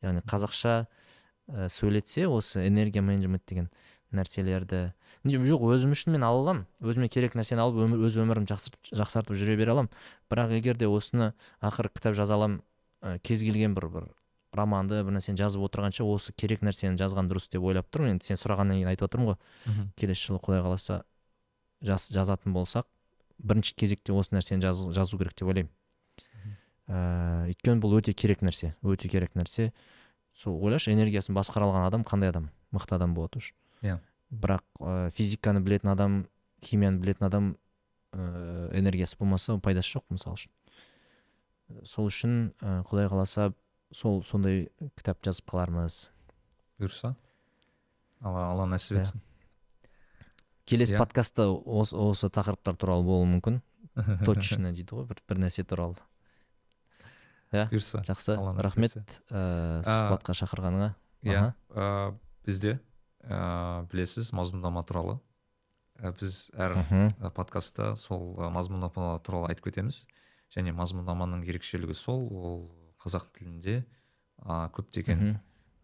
[0.03, 3.69] Яғни қазақша ә, сөйлетсе осы энергия менеджмент деген
[4.15, 4.91] нәрселерді
[5.23, 6.67] жоқ өзім үшін мен ала аламын.
[6.81, 9.91] Өзіме керек нәрсені алып өмір, өз өмірімді жақсартып, жақсартып жүре бере аламын.
[10.31, 12.63] Бірақ егер де осыны ақыры кітап жаза аламын
[13.03, 14.09] ә, кез келген бір бір
[14.55, 18.17] романды бір нәрсені жазып отырғанша осы керек нәрсені жазған дұрыс деп ойлап тұрмын.
[18.17, 19.37] Енді сен сұрағаннан кейін айтып отырмын ғой.
[19.99, 21.03] Келесі жылы құдай қаласа
[21.81, 22.87] жаз, жазатын болсақ
[23.39, 25.71] бірінші кезекте осы нәрсені жаз, жазу керек деп ойлаймын.
[26.89, 29.71] Ә, өйткені бұл өте керек нәрсе өте керек нәрсе.
[30.33, 32.49] Сол ойлашы энергиясын басқара алған адам қандай адам?
[32.71, 33.53] Мықты адам болады уже.
[33.81, 33.99] Иә.
[34.29, 36.27] бірақ ә, физиканы білетін адам
[36.61, 37.49] химияны білетін адам
[38.13, 40.51] ә, энергиясы болмаса пайдасы жоқ мысалы үшін.
[41.85, 43.53] Сол үшін ә, құдай қаласа
[43.95, 44.67] сол сондай
[44.97, 46.09] кітап жазып қалармыз.
[46.79, 47.15] Бұйырса.
[48.21, 49.03] Алла алла нәсіп Иә.
[49.03, 49.21] етсін.
[50.69, 50.99] Келесі Иә.
[51.01, 53.61] подкастта осы, осы тақырыптар туралы болуы мүмкін.
[54.25, 55.95] Точно дейді ғой бір, бір нәрсе туралы.
[57.51, 58.03] Бұйырса.
[58.05, 58.35] Жақсы.
[58.61, 58.93] Рахмет.
[59.31, 60.91] ә, сұхбатқа шақырғаныңа.
[61.25, 61.53] иә.
[61.73, 62.13] Ә,
[62.45, 62.79] бізде
[63.23, 65.19] ә, білесіз мазмұндама туралы.
[65.97, 66.77] Ә, біз әр
[67.33, 70.05] подкастта сол мазмұндама туралы айтып кетеміз.
[70.53, 72.61] Және мазмұндаманың ерекшелігі сол ол
[72.99, 73.77] қазақ тілінде
[74.43, 75.21] ә, көптеген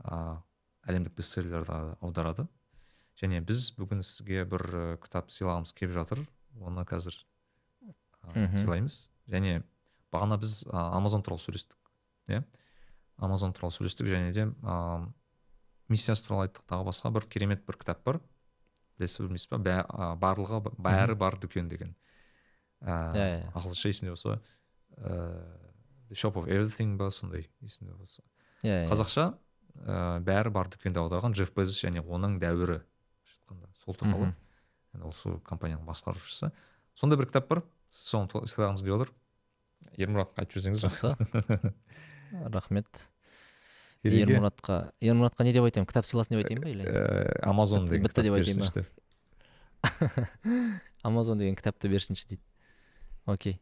[0.03, 0.41] ә,
[0.89, 2.47] әлемдік бестселлерлерді аударады.
[3.19, 6.21] Және біз бүгін сізге бір ә, кітап сыйлағымыз келіп жатыр.
[6.59, 7.15] Оны қазір
[7.87, 8.97] ә, сыйлаймыз.
[9.31, 9.61] Және
[10.11, 11.79] бағана біз ә, амазон туралы сөйлестік
[12.29, 12.43] иә?
[13.17, 15.07] Амазон туралы сөйлестік және де ә,
[15.87, 16.65] миссиясы туралы айттық.
[16.67, 18.19] Тағы басқа бір керемет бір кітап бар.
[18.99, 19.57] Білесіз бе білмейсіз ба?
[19.63, 21.95] Бә- ә, барлығы ба- бәрі бар дүкен деген.
[22.83, 23.51] Ә, Иә, иә.
[23.55, 24.39] ағылшынша есімде болса
[26.09, 28.23] the shop of everything ба сондай есімде болса.
[28.63, 28.89] Иә иә.
[28.91, 29.33] қазақша
[29.85, 34.33] ә, бәрі бар дүкенде аударған джефф безос және оның дәуірі былайша айтқанда сол туралы.
[35.13, 36.51] Сол компанияның басқарушысы.
[36.95, 37.63] Сондай бір кітап бар.
[37.91, 39.11] Соны сыйлағыңыз келіп отыр.
[39.99, 41.73] Ермұратқа айтып жіберсеңіз жақсы.
[42.55, 42.87] рахмет.
[44.05, 45.87] Ермұратқа ермұратқа не деп айтайын?
[45.89, 46.85] Кітап сыйласын деп айтайын ба или?
[46.87, 48.87] Э, амазон деген бітті деп айтайын деп.
[51.03, 52.43] амазон деген кітапты берсінші дейді.
[53.25, 53.59] Окей.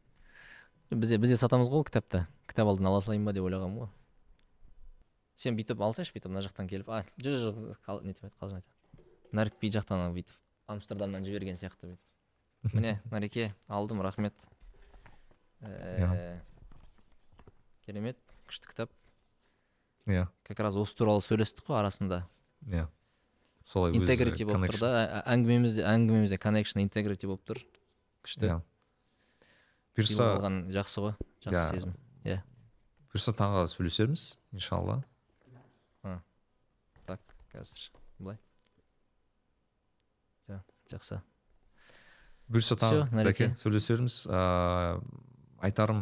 [0.96, 2.26] Бізде бізде сатамыз ғой ол кітапты.
[2.48, 3.92] Кітап алдын ала салайын ба деп ойлағанмын ғой.
[5.36, 6.90] Сен бүйтіп алсайшы бүйтіп мына жақтан келіп.
[6.90, 8.64] А жоқ жоқ жоқ, қал- не деп айт қалжың
[9.34, 10.36] нарик би жақтан бүйтіп
[10.68, 12.02] амстердамнан жіберген сияқты бүйтіп.
[12.78, 14.34] Міне нарике алдым рахмет.
[15.62, 16.40] Э,
[17.86, 18.18] керемет
[18.48, 18.92] күшті кітап.
[20.08, 22.26] Иә как раз осы туралы сөйлестік қой арасында.
[22.68, 22.88] Иә
[23.66, 27.62] солай интегрити болып тұр да әңгімемізде әңгімемізде connection интегрити болып тұр.
[28.24, 28.60] Күшті.
[29.98, 30.28] Бұйырса
[30.74, 31.14] жақсы ғой
[31.46, 31.70] жақсы Иә.
[31.74, 31.94] сезім.
[33.14, 35.04] Бұйырса тағы сөйлесерміз иншалла.
[37.06, 37.20] Так
[37.54, 38.38] қазір былай.
[40.90, 41.22] Жақсы.
[42.52, 42.76] Бұйырса
[43.12, 43.48] Нареке.
[43.50, 44.26] бәке сөйлесерміз.
[44.28, 45.02] Ыыы
[45.64, 46.02] айтарым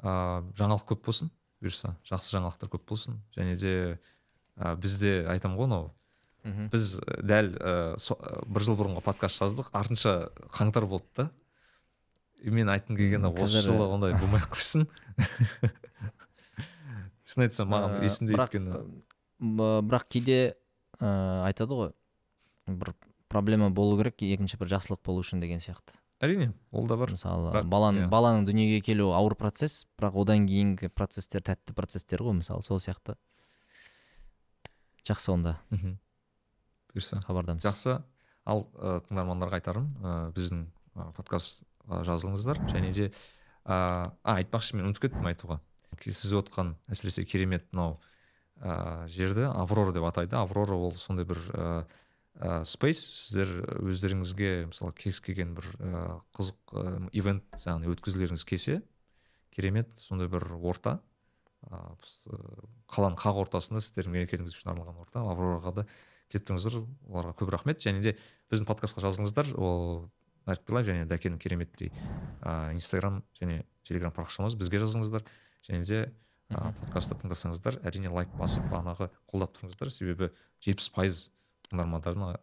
[0.00, 1.30] жаңалық көп болсын
[1.62, 3.18] бұйырса жақсы жаңалықтар көп болсын.
[3.36, 3.98] Және де
[4.56, 5.88] ә, бізде айтамын ғой анау.
[6.70, 9.72] Біз дәл ә, со- ә, бір жыл бұрынғы подкаст жаздық.
[9.74, 11.30] Артынша қаңтар болды да
[12.44, 14.86] мен айтқым келгені осы жылы ондай болмай ақ қойсын
[17.32, 18.70] шын айтсам маған Ә, есімде бірақ, өйткені
[19.58, 20.38] б- бірақ кейде
[21.00, 21.08] ә,
[21.48, 21.92] айтады ғой
[22.66, 22.92] бір
[23.32, 25.94] проблема болу керек екінші бір жақсылық болу үшін деген сияқты.
[26.22, 27.10] Әрине ол да бар.
[27.10, 28.10] Мысалы баланың иә.
[28.12, 33.16] баланың дүниеге келуі ауыр процесс бірақ одан кейінгі процесстер тәтті процесстер ғой мысалы сол сияқты.
[35.08, 35.56] Жақсы онда.
[35.70, 35.96] Мхм.
[36.92, 37.18] Бұйырса.
[37.26, 37.64] Хабардамыз.
[37.66, 37.96] Жақсы.
[38.46, 40.66] Ал ә, тыңдармандарға айтарым ә, біздің
[41.16, 42.62] подкастқа жазылыңыздар.
[42.72, 43.12] Және де ә,
[43.66, 45.60] а айтпақшы мен ұмытып кеттім айтуға.
[46.02, 47.98] Сіз отқан әсіресе керемет мынау
[48.60, 50.36] ә, жерді аврора деп атайды.
[50.38, 53.52] Аврора ол сондай бір ә, спейс сіздер
[53.82, 56.04] өздеріңізге мысалы кез келген бір ә,
[56.34, 58.80] қызық ә, ивент яғни өткізгілеріңіз келсе
[59.52, 60.98] керемет сондай бір орта
[61.68, 61.92] ә,
[62.92, 65.22] қаланың қақ ортасында сіздердің мерекелеріңіз үшін арналған орта.
[65.22, 65.86] Аврораға да
[66.32, 66.80] келіп тұрыңыздар
[67.10, 67.82] оларға көп рахмет.
[67.84, 68.16] Және де
[68.52, 69.52] біздің подкастқа жазылыңыздар.
[69.60, 70.08] Ол
[70.46, 71.92] және дәкенің кереметтей.
[72.42, 75.22] Ыыы инстаграм және телеграм парақшамыз бізге жазыңыздар.
[75.68, 76.12] Және де
[76.50, 79.90] ыыы подкастты тыңдасаңыздар әрине лайк басып бағанағы қолдап тұрыңыздар.
[79.90, 81.30] Себебі жетпіс пайыз
[81.70, 82.36] тыңдармандардың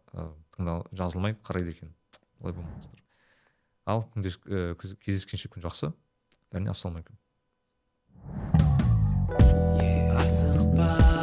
[0.56, 1.94] тыңдал жазылмай қарайды екен.
[2.40, 3.00] Олай болмаңыздар.
[3.86, 5.92] Ал күнде э, кездескенше күн жақсы.
[6.52, 7.16] Бәріне ассалаумағалейкум.
[10.20, 11.19] Асықпа.